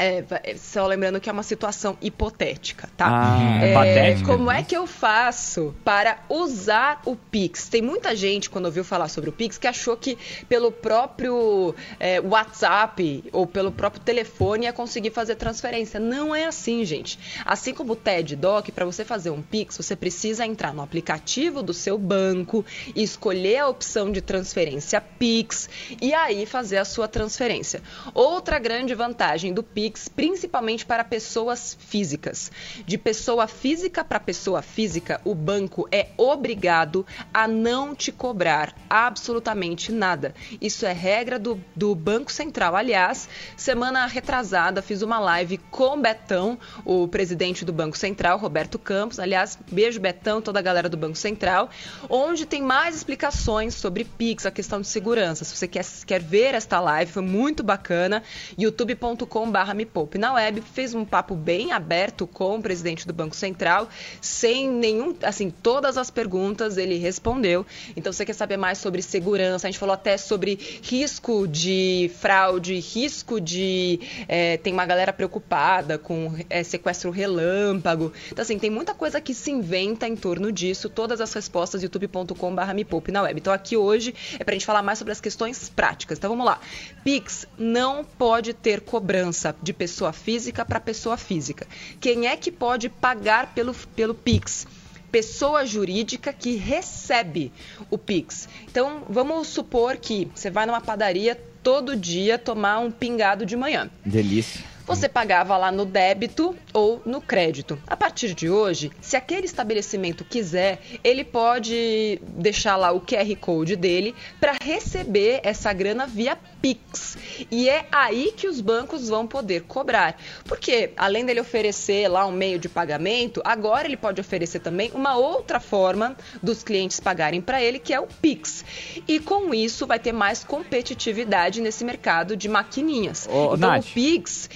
É, 0.03 0.23
va- 0.23 0.41
só 0.57 0.87
lembrando 0.87 1.21
que 1.21 1.31
é 1.31 1.33
uma 1.33 1.43
situação 1.43 1.97
hipotética, 2.01 2.89
tá? 2.97 3.07
Ah, 3.09 3.65
é 3.65 3.73
patética. 3.73 4.27
Como 4.33 4.51
é 4.51 4.63
que 4.63 4.77
eu 4.77 4.87
faço 4.87 5.75
para 5.85 6.19
usar 6.29 7.01
o 7.05 7.15
Pix? 7.15 7.69
Tem 7.69 7.81
muita 7.81 8.15
gente, 8.17 8.51
quando 8.51 8.67
ouviu 8.67 8.83
falar 8.83 9.09
sobre 9.09 9.31
o 9.31 9.33
Pix, 9.33 9.59
que 9.59 9.67
achou 9.67 9.97
que 9.97 10.19
pelo 10.49 10.73
próprio 10.73 11.75
é, 12.01 12.21
WhatsApp 12.21 13.25
ou 13.33 13.47
pelo 13.47 13.71
próprio 13.71 14.03
telefone 14.03 14.65
ia 14.65 14.73
conseguir 14.73 15.11
fazer 15.11 15.37
transferência. 15.37 16.01
Não 16.01 16.35
é 16.35 16.47
assim, 16.47 16.85
gente. 16.85 17.19
Assim 17.45 17.73
como 17.75 17.93
o 17.93 17.97
TED 17.97 18.35
Doc, 18.37 18.71
para 18.71 18.85
você 18.85 19.05
fazer 19.05 19.31
um 19.31 19.43
Pix, 19.43 19.77
você 19.77 19.95
precisa 19.95 20.47
entrar 20.47 20.73
no 20.75 20.83
aplicativo 20.83 21.63
do 21.63 21.73
seu 21.75 21.97
banco, 21.99 22.65
escolher 22.97 23.59
a 23.59 23.69
opção 23.69 24.11
de 24.11 24.21
transferência 24.21 25.01
Pix 25.01 25.69
e 26.01 26.13
aí 26.15 26.47
fazer 26.47 26.79
a 26.79 26.85
sua 26.85 27.07
transferência. 27.07 27.83
Outra 28.15 28.59
grande 28.59 28.95
vantagem 28.95 29.53
do 29.53 29.63
Pix, 29.63 29.92
principalmente 30.09 30.85
para 30.85 31.05
pessoas 31.05 31.77
físicas. 31.79 32.51
De 32.87 32.97
pessoa 32.99 33.47
física 33.47 34.05
para 34.05 34.21
pessoa 34.21 34.63
física, 34.63 35.21
o 35.25 35.35
banco 35.35 35.89
é 35.91 36.09
obrigado 36.17 37.07
a 37.33 37.47
não 37.49 37.95
te 37.95 38.11
cobrar 38.11 38.75
absolutamente 38.89 39.91
nada. 39.93 40.35
Isso 40.61 40.87
é 40.87 40.93
regra 40.93 41.39
do, 41.39 41.63
do 41.75 41.95
Banco 41.95 42.31
Central. 42.31 42.77
Aliás, 42.77 43.29
semana 43.57 44.07
retrasada 44.07 44.83
fiz 44.83 45.03
uma 45.03 45.19
live 45.19 45.59
com 45.71 46.01
Betão, 46.01 46.59
o 46.85 47.09
presidente 47.09 47.65
do 47.65 47.73
Banco 47.73 47.97
Central, 47.97 48.39
Roberto 48.39 48.79
Campos. 48.79 49.19
Aliás, 49.19 49.59
beijo 49.71 50.01
Betão, 50.01 50.41
toda 50.41 50.59
a 50.59 50.63
galera 50.63 50.89
do 50.89 50.97
Banco 50.97 51.17
Central, 51.17 51.71
onde 52.09 52.47
tem 52.47 52.63
mais 52.63 52.97
explicações 52.97 53.75
sobre 53.75 54.05
Pix, 54.05 54.47
a 54.47 54.51
questão 54.51 54.81
de 54.81 54.87
segurança. 54.87 55.45
Se 55.45 55.57
você 55.57 55.69
quer, 55.69 55.85
quer 56.07 56.23
ver 56.23 56.55
esta 56.55 56.81
live, 56.81 57.13
foi 57.13 57.23
muito 57.23 57.63
bacana. 57.63 58.23
youtube.com.br 58.59 59.73
me 59.83 59.87
poupe 59.87 60.17
na 60.17 60.35
web. 60.35 60.61
Fez 60.61 60.95
um 60.95 61.05
papo 61.05 61.35
bem 61.35 61.73
aberto 61.73 62.27
com 62.27 62.57
o 62.57 62.63
presidente 62.63 63.07
do 63.07 63.13
Banco 63.13 63.35
Central, 63.35 63.89
sem 64.21 64.71
nenhum, 64.71 65.15
assim, 65.23 65.51
todas 65.51 65.99
as 65.99 66.11
perguntas 66.11 66.77
ele 66.77 66.97
respondeu. 66.99 67.67
Então, 67.97 68.13
você 68.13 68.25
quer 68.25 68.33
saber 68.33 68.57
mais 68.57 68.79
sobre 68.79 69.03
segurança? 69.03 69.67
A 69.67 69.71
gente 69.71 69.79
falou 69.79 69.95
até 69.95 70.17
sobre 70.17 70.59
risco 70.83 71.49
de 71.49 72.11
fraude, 72.19 72.79
risco 72.79 73.41
de. 73.41 74.01
eh, 74.29 74.57
tem 74.59 74.73
uma 74.73 74.87
galera 74.87 75.13
preocupada 75.13 75.99
com 75.99 76.33
eh, 76.49 76.63
sequestro 76.63 77.11
relâmpago. 77.11 78.13
Então, 78.31 78.43
assim, 78.43 78.59
tem 78.59 78.71
muita 78.71 78.95
coisa 78.95 79.21
que 79.21 79.35
se 79.35 79.51
inventa 79.51 80.07
em 80.07 80.15
torno 80.15 80.53
disso. 80.53 80.89
Todas 80.89 81.21
as 81.21 81.33
respostas, 81.33 81.83
youtube.com.br 81.83 82.75
me 82.75 82.85
poupe 82.85 83.11
na 83.11 83.23
web. 83.23 83.41
Então, 83.41 83.53
aqui 83.53 83.77
hoje 83.77 84.15
é 84.39 84.45
pra 84.45 84.55
gente 84.55 84.65
falar 84.65 84.83
mais 84.83 84.99
sobre 84.99 85.13
as 85.13 85.21
questões 85.21 85.69
práticas. 85.69 86.19
Então, 86.19 86.31
vamos 86.31 86.47
lá. 86.47 86.61
Pix 87.03 87.47
não 87.59 88.05
pode 88.05 88.53
ter 88.55 88.81
cobrança 88.81 89.55
de 89.63 89.72
pessoa 89.73 90.13
física 90.13 90.65
para 90.65 90.81
pessoa 90.81 91.17
física. 91.17 91.67
Quem 92.01 92.27
é 92.27 92.37
que 92.37 92.51
pode 92.51 92.89
pagar 92.89 93.55
pelo, 93.55 93.75
pelo 93.95 94.15
Pix? 94.15 94.67
pessoa 95.11 95.67
jurídica 95.67 96.33
que 96.33 96.57
recebe 96.57 97.53
o 97.91 97.99
Pix. 97.99 98.49
Então, 98.65 99.03
vamos 99.11 99.49
supor 99.49 99.99
que 99.99 100.27
você 100.35 100.51
vai 100.51 100.65
numa 100.65 100.81
padaria 100.81 101.39
todo 101.63 101.95
dia 101.95 102.39
tomar 102.39 102.79
um 102.79 102.91
pingado 102.91 103.45
de 103.45 103.55
manhã. 103.55 103.91
Delícia. 104.05 104.65
Você 104.87 105.09
pagava 105.09 105.57
lá 105.57 105.71
no 105.71 105.85
débito 105.85 106.57
ou 106.73 107.03
no 107.05 107.21
crédito. 107.21 107.79
A 107.87 107.97
partir 107.97 108.35
de 108.35 108.49
hoje, 108.49 108.91
se 109.01 109.17
aquele 109.17 109.47
estabelecimento 109.47 110.25
quiser, 110.25 110.81
ele 111.05 111.25
pode 111.25 112.21
deixar 112.23 112.77
lá 112.77 112.93
o 112.93 113.01
QR 113.01 113.35
Code 113.41 113.77
dele 113.77 114.15
para 114.41 114.57
receber 114.63 115.41
essa 115.43 115.73
grana 115.73 116.07
via 116.07 116.37
Pix. 116.63 117.17
E 117.51 117.69
é 117.69 117.87
aí 117.91 118.33
que 118.37 118.47
os 118.47 118.61
bancos 118.61 119.09
vão 119.09 119.27
poder 119.27 119.63
cobrar. 119.63 120.17
Porque, 120.45 120.93
além 120.97 121.27
dele 121.27 121.41
oferecer 121.41 122.09
lá 122.09 122.25
um 122.25 122.33
meio 122.33 122.59
de 122.59 122.69
pagamento, 122.69 123.43
agora 123.45 123.87
ele 123.87 123.97
pode 123.97 124.21
oferecer 124.21 124.61
também 124.61 124.91
uma 124.95 125.17
outra 125.17 125.59
forma 125.59 126.17
dos 126.43 126.63
clientes 126.63 127.01
pagarem 127.01 127.41
para 127.41 127.61
ele, 127.61 127.79
que 127.79 127.93
é 127.93 128.01
o 128.01 128.07
Pix. 128.07 128.65
E 129.09 129.19
com 129.19 129.53
isso 129.53 129.87
vai 129.87 129.99
ter 129.99 130.13
mais 130.13 130.45
competitividade 130.45 131.61
nesse 131.61 131.85
mercado 131.85 132.37
de 132.37 132.49
maquininhas. 132.49 133.27
Ô, 133.29 133.55
então 133.55 133.71
Nath. 133.71 133.85
o 133.85 133.93
Pix. 133.93 134.49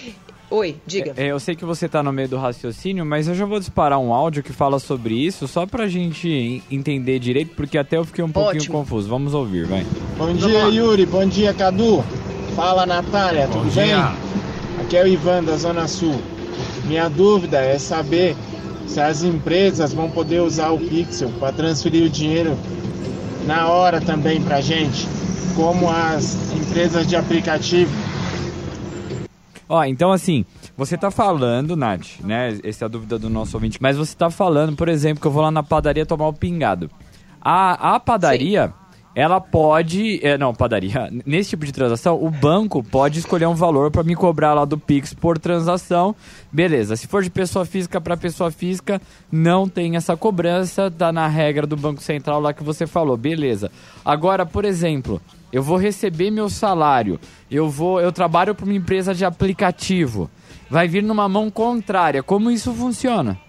Oi, 0.49 0.77
diga. 0.87 1.13
É, 1.17 1.27
eu 1.27 1.41
sei 1.41 1.57
que 1.57 1.65
você 1.65 1.89
tá 1.89 2.03
no 2.03 2.13
meio 2.13 2.29
do 2.29 2.37
raciocínio, 2.37 3.05
mas 3.05 3.27
eu 3.27 3.35
já 3.35 3.45
vou 3.45 3.59
disparar 3.59 3.99
um 3.99 4.13
áudio 4.13 4.43
que 4.45 4.53
fala 4.53 4.79
sobre 4.79 5.15
isso, 5.15 5.49
só 5.49 5.67
pra 5.67 5.89
gente 5.89 6.29
en- 6.29 6.63
entender 6.71 7.19
direito, 7.19 7.55
porque 7.57 7.77
até 7.77 7.97
eu 7.97 8.05
fiquei 8.05 8.23
um 8.25 8.31
pouquinho 8.31 8.61
Ótimo. 8.63 8.79
confuso. 8.79 9.09
Vamos 9.09 9.35
ouvir, 9.35 9.67
vai. 9.67 9.85
Bom 10.17 10.33
dia, 10.35 10.65
Yuri. 10.69 11.05
Bom 11.05 11.27
dia, 11.27 11.53
Cadu. 11.53 12.05
Fala, 12.55 12.87
Natália. 12.87 13.49
Tudo 13.49 13.69
bem? 13.75 13.93
Aqui 14.81 14.97
é 14.97 15.03
o 15.03 15.09
Ivan, 15.09 15.43
da 15.43 15.57
Zona 15.57 15.89
Sul. 15.89 16.15
Minha 16.85 17.09
dúvida 17.09 17.59
é 17.59 17.77
saber 17.79 18.37
se 18.87 19.01
as 19.01 19.25
empresas 19.25 19.93
vão 19.93 20.09
poder 20.09 20.41
usar 20.43 20.71
o 20.71 20.79
Pixel 20.79 21.29
para 21.41 21.53
transferir 21.53 22.05
o 22.05 22.09
dinheiro 22.09 22.57
na 23.47 23.69
hora 23.69 24.01
também 24.01 24.41
para 24.41 24.61
gente, 24.61 25.09
como 25.57 25.91
as 25.91 26.53
empresas 26.53 27.05
de 27.07 27.17
aplicativo. 27.17 27.91
Ó, 29.69 29.83
então 29.85 30.13
assim, 30.13 30.45
você 30.77 30.97
tá 30.97 31.11
falando, 31.11 31.77
Nath, 31.77 32.21
né? 32.23 32.59
Essa 32.63 32.85
é 32.85 32.87
a 32.87 32.89
dúvida 32.89 33.19
do 33.19 33.29
nosso 33.29 33.57
ouvinte. 33.57 33.79
Mas 33.81 33.97
você 33.97 34.15
tá 34.17 34.31
falando, 34.31 34.77
por 34.77 34.89
exemplo, 34.89 35.21
que 35.21 35.27
eu 35.27 35.33
vou 35.33 35.43
lá 35.43 35.51
na 35.51 35.63
padaria 35.63 36.07
tomar 36.07 36.29
o 36.29 36.33
pingado. 36.33 36.91
A, 37.41 37.95
a 37.95 38.01
padaria, 38.01 38.73
ela 39.15 39.41
pode. 39.41 40.21
é, 40.23 40.37
não, 40.37 40.55
padaria. 40.55 41.11
Nesse 41.25 41.51
tipo 41.51 41.65
de 41.65 41.73
transação, 41.73 42.23
o 42.23 42.31
banco 42.31 42.83
pode 42.83 43.19
escolher 43.19 43.47
um 43.47 43.55
valor 43.55 43.91
pra 43.91 44.03
me 44.03 44.15
cobrar 44.15 44.53
lá 44.53 44.65
do 44.65 44.77
Pix 44.77 45.15
por 45.15 45.39
transação. 45.39 46.15
Beleza. 46.53 46.97
Se 46.97 47.07
for 47.07 47.23
de 47.23 47.31
pessoa 47.31 47.65
física 47.65 47.99
pra 48.01 48.17
pessoa 48.17 48.51
física, 48.51 49.01
não 49.33 49.69
tem 49.69 49.97
essa 49.97 50.17
cobrança. 50.17 50.91
Tá 50.91 51.11
na 51.13 51.27
regra 51.27 51.67
do 51.67 51.77
Banco 51.77 52.03
Central 52.03 52.41
lá 52.41 52.53
que 52.53 52.63
você 52.63 52.87
falou. 52.87 53.17
Beleza. 53.17 53.71
Agora, 54.05 54.45
por 54.45 54.65
exemplo, 54.65 55.21
eu 55.57 55.63
vou 55.63 55.79
receber 55.79 56.31
meu 56.31 56.51
salário. 56.51 57.19
Eu 57.51 57.71
vou, 57.71 57.99
eu 57.99 58.13
trabalho 58.13 58.55
para 58.55 58.67
uma 58.67 58.75
empresa 58.75 59.15
de 59.15 59.25
aplicativo. 59.25 60.31
Vai 60.69 60.87
vir 60.87 61.03
numa 61.03 61.27
mão 61.31 61.51
contrária. 61.51 62.23
Como 62.23 62.51
isso 62.51 62.75
funciona? 62.75 63.41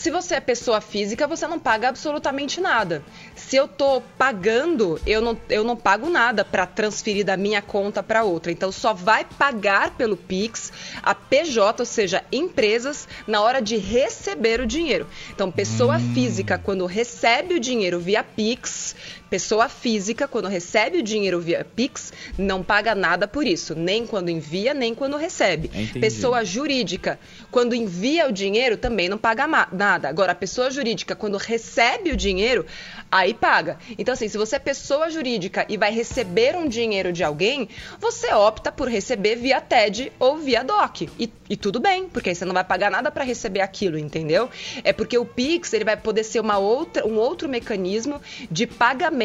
Se 0.00 0.10
você 0.10 0.36
é 0.36 0.40
pessoa 0.40 0.80
física, 0.80 1.26
você 1.26 1.46
não 1.46 1.58
paga 1.58 1.90
absolutamente 1.90 2.58
nada. 2.58 3.02
Se 3.34 3.54
eu 3.54 3.68
tô 3.68 4.00
pagando, 4.16 4.98
eu 5.06 5.20
não, 5.20 5.38
eu 5.50 5.62
não 5.62 5.76
pago 5.76 6.08
nada 6.08 6.42
para 6.42 6.64
transferir 6.64 7.22
da 7.22 7.36
minha 7.36 7.60
conta 7.60 8.02
para 8.02 8.24
outra. 8.24 8.50
Então 8.50 8.72
só 8.72 8.94
vai 8.94 9.26
pagar 9.26 9.90
pelo 9.90 10.16
Pix 10.16 10.72
a 11.02 11.14
PJ, 11.14 11.82
ou 11.82 11.86
seja, 11.86 12.24
empresas, 12.32 13.06
na 13.26 13.42
hora 13.42 13.60
de 13.60 13.76
receber 13.76 14.62
o 14.62 14.66
dinheiro. 14.66 15.06
Então, 15.34 15.52
pessoa 15.52 15.96
hum. 15.98 16.14
física, 16.14 16.56
quando 16.56 16.86
recebe 16.86 17.54
o 17.54 17.60
dinheiro 17.60 18.00
via 18.00 18.24
Pix, 18.24 18.96
Pessoa 19.30 19.68
física, 19.68 20.26
quando 20.26 20.48
recebe 20.48 20.98
o 20.98 21.02
dinheiro 21.04 21.40
via 21.40 21.64
Pix, 21.64 22.12
não 22.36 22.64
paga 22.64 22.96
nada 22.96 23.28
por 23.28 23.46
isso, 23.46 23.76
nem 23.76 24.04
quando 24.04 24.28
envia, 24.28 24.74
nem 24.74 24.92
quando 24.92 25.16
recebe. 25.16 25.68
Entendi. 25.68 26.00
Pessoa 26.00 26.44
jurídica, 26.44 27.16
quando 27.48 27.72
envia 27.72 28.26
o 28.26 28.32
dinheiro, 28.32 28.76
também 28.76 29.08
não 29.08 29.16
paga 29.16 29.46
nada. 29.46 30.08
Agora, 30.08 30.32
a 30.32 30.34
pessoa 30.34 30.68
jurídica, 30.68 31.14
quando 31.14 31.36
recebe 31.36 32.10
o 32.10 32.16
dinheiro, 32.16 32.66
aí 33.08 33.32
paga. 33.32 33.78
Então, 33.96 34.14
assim, 34.14 34.28
se 34.28 34.36
você 34.36 34.56
é 34.56 34.58
pessoa 34.58 35.08
jurídica 35.08 35.64
e 35.68 35.76
vai 35.76 35.92
receber 35.92 36.56
um 36.56 36.66
dinheiro 36.66 37.12
de 37.12 37.22
alguém, 37.22 37.68
você 38.00 38.34
opta 38.34 38.72
por 38.72 38.88
receber 38.88 39.36
via 39.36 39.60
TED 39.60 40.12
ou 40.18 40.38
via 40.38 40.64
DOC. 40.64 41.08
E, 41.16 41.32
e 41.48 41.56
tudo 41.56 41.78
bem, 41.78 42.08
porque 42.08 42.30
aí 42.30 42.34
você 42.34 42.44
não 42.44 42.54
vai 42.54 42.64
pagar 42.64 42.90
nada 42.90 43.12
para 43.12 43.22
receber 43.22 43.60
aquilo, 43.60 43.96
entendeu? 43.96 44.50
É 44.82 44.92
porque 44.92 45.16
o 45.16 45.24
Pix 45.24 45.72
ele 45.72 45.84
vai 45.84 45.96
poder 45.96 46.24
ser 46.24 46.40
uma 46.40 46.58
outra, 46.58 47.06
um 47.06 47.16
outro 47.16 47.48
mecanismo 47.48 48.20
de 48.50 48.66
pagamento 48.66 49.19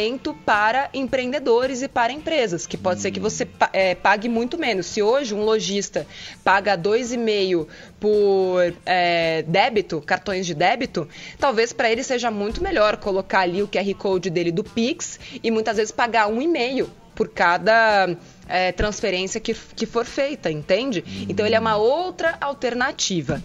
para 0.46 0.90
empreendedores 0.94 1.82
e 1.82 1.88
para 1.88 2.12
empresas, 2.12 2.68
que 2.68 2.75
pode 2.75 3.00
ser 3.00 3.12
que 3.12 3.20
você 3.20 3.48
é, 3.72 3.96
pague 3.96 4.28
muito 4.28 4.58
menos. 4.58 4.88
Se 4.88 5.02
hoje 5.02 5.34
um 5.34 5.44
lojista 5.44 6.06
paga 6.44 6.78
2,5 6.78 7.68
por 8.00 8.74
é, 8.86 9.44
débito, 9.44 10.02
cartões 10.02 10.46
de 10.46 10.54
débito, 10.54 11.08
talvez 11.40 11.72
para 11.72 11.90
ele 11.90 12.04
seja 12.04 12.30
muito 12.30 12.62
melhor 12.62 12.98
colocar 12.98 13.40
ali 13.42 13.64
o 13.64 13.68
QR 13.68 13.94
Code 13.98 14.30
dele 14.30 14.52
do 14.52 14.64
Pix 14.64 15.20
e 15.42 15.50
muitas 15.50 15.78
vezes 15.78 15.92
pagar 15.92 16.28
1,5 16.30 16.88
por 17.16 17.30
cada 17.30 18.16
é, 18.48 18.72
transferência 18.72 19.40
que, 19.40 19.54
que 19.54 19.86
for 19.86 20.06
feita, 20.06 20.52
entende? 20.52 21.04
Então 21.28 21.46
ele 21.46 21.56
é 21.56 21.60
uma 21.60 21.75
outra 21.75 22.38
alternativa. 22.40 23.42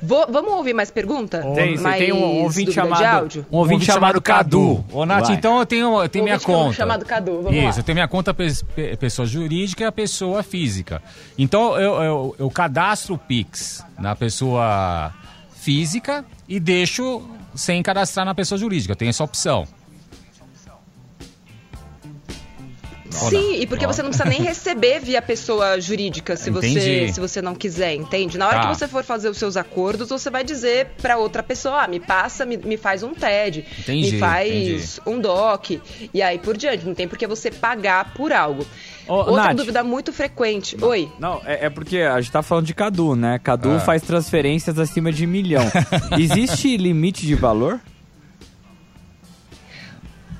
Vou, 0.00 0.26
vamos 0.30 0.52
ouvir 0.52 0.74
mais 0.74 0.90
pergunta? 0.90 1.42
Tem, 1.54 1.76
mais 1.78 1.98
tem 1.98 2.12
um 2.12 2.42
ouvinte 2.42 2.72
chamado, 2.72 3.46
um 3.50 3.56
ouvinte 3.56 3.84
chamado 3.84 4.20
Cadu. 4.20 4.84
Ô, 4.92 5.04
Nath, 5.04 5.26
Vai. 5.26 5.34
então 5.34 5.58
eu 5.58 5.66
tenho, 5.66 6.02
eu 6.02 6.08
tenho 6.08 6.24
minha 6.24 6.38
conta. 6.38 6.74
chamado 6.74 7.04
Cadu, 7.04 7.42
vamos 7.42 7.52
Isso, 7.52 7.66
lá. 7.66 7.78
eu 7.78 7.82
tenho 7.82 7.96
minha 7.96 8.08
conta 8.08 8.34
pessoa 8.98 9.26
jurídica 9.26 9.82
e 9.82 9.86
a 9.86 9.92
pessoa 9.92 10.42
física. 10.42 11.02
Então 11.36 11.78
eu, 11.78 12.02
eu, 12.02 12.36
eu 12.38 12.50
cadastro 12.50 13.14
o 13.14 13.18
Pix 13.18 13.84
na 13.98 14.14
pessoa 14.14 15.12
física 15.56 16.24
e 16.48 16.60
deixo 16.60 17.22
sem 17.54 17.82
cadastrar 17.82 18.24
na 18.24 18.34
pessoa 18.34 18.56
jurídica. 18.58 18.92
Eu 18.92 18.96
tenho 18.96 19.08
essa 19.10 19.24
opção. 19.24 19.66
Sim, 23.10 23.60
e 23.60 23.66
porque 23.66 23.86
você 23.86 24.02
não 24.02 24.10
precisa 24.10 24.28
nem 24.28 24.42
receber 24.42 25.00
via 25.00 25.20
pessoa 25.22 25.80
jurídica 25.80 26.36
se 26.36 26.50
você, 26.50 27.08
se 27.08 27.20
você 27.20 27.40
não 27.42 27.54
quiser, 27.54 27.94
entende? 27.94 28.38
Na 28.38 28.46
hora 28.46 28.60
tá. 28.60 28.68
que 28.68 28.76
você 28.76 28.88
for 28.88 29.04
fazer 29.04 29.28
os 29.28 29.38
seus 29.38 29.56
acordos, 29.56 30.08
você 30.08 30.30
vai 30.30 30.44
dizer 30.44 30.88
para 31.00 31.16
outra 31.16 31.42
pessoa, 31.42 31.84
ah, 31.84 31.88
me 31.88 32.00
passa, 32.00 32.44
me, 32.44 32.56
me 32.56 32.76
faz 32.76 33.02
um 33.02 33.14
TED, 33.14 33.64
entendi, 33.78 34.12
me 34.12 34.18
faz 34.18 34.98
entendi. 34.98 35.00
um 35.06 35.20
DOC, 35.20 35.80
e 36.12 36.22
aí 36.22 36.38
por 36.38 36.56
diante. 36.56 36.84
Não 36.84 36.94
tem 36.94 37.08
por 37.08 37.18
que 37.18 37.26
você 37.26 37.50
pagar 37.50 38.14
por 38.14 38.32
algo. 38.32 38.66
Ô, 39.06 39.14
Outra 39.14 39.44
Nath, 39.44 39.56
dúvida 39.56 39.82
muito 39.82 40.12
frequente. 40.12 40.76
Não, 40.76 40.88
Oi. 40.88 41.10
Não, 41.18 41.40
é, 41.44 41.66
é, 41.66 41.70
porque 41.70 41.98
a 41.98 42.20
gente 42.20 42.30
tá 42.30 42.42
falando 42.42 42.66
de 42.66 42.74
Cadu, 42.74 43.16
né? 43.16 43.38
Cadu 43.42 43.72
ah. 43.72 43.80
faz 43.80 44.02
transferências 44.02 44.78
acima 44.78 45.10
de 45.10 45.26
milhão. 45.26 45.64
Existe 46.18 46.76
limite 46.76 47.26
de 47.26 47.34
valor? 47.34 47.80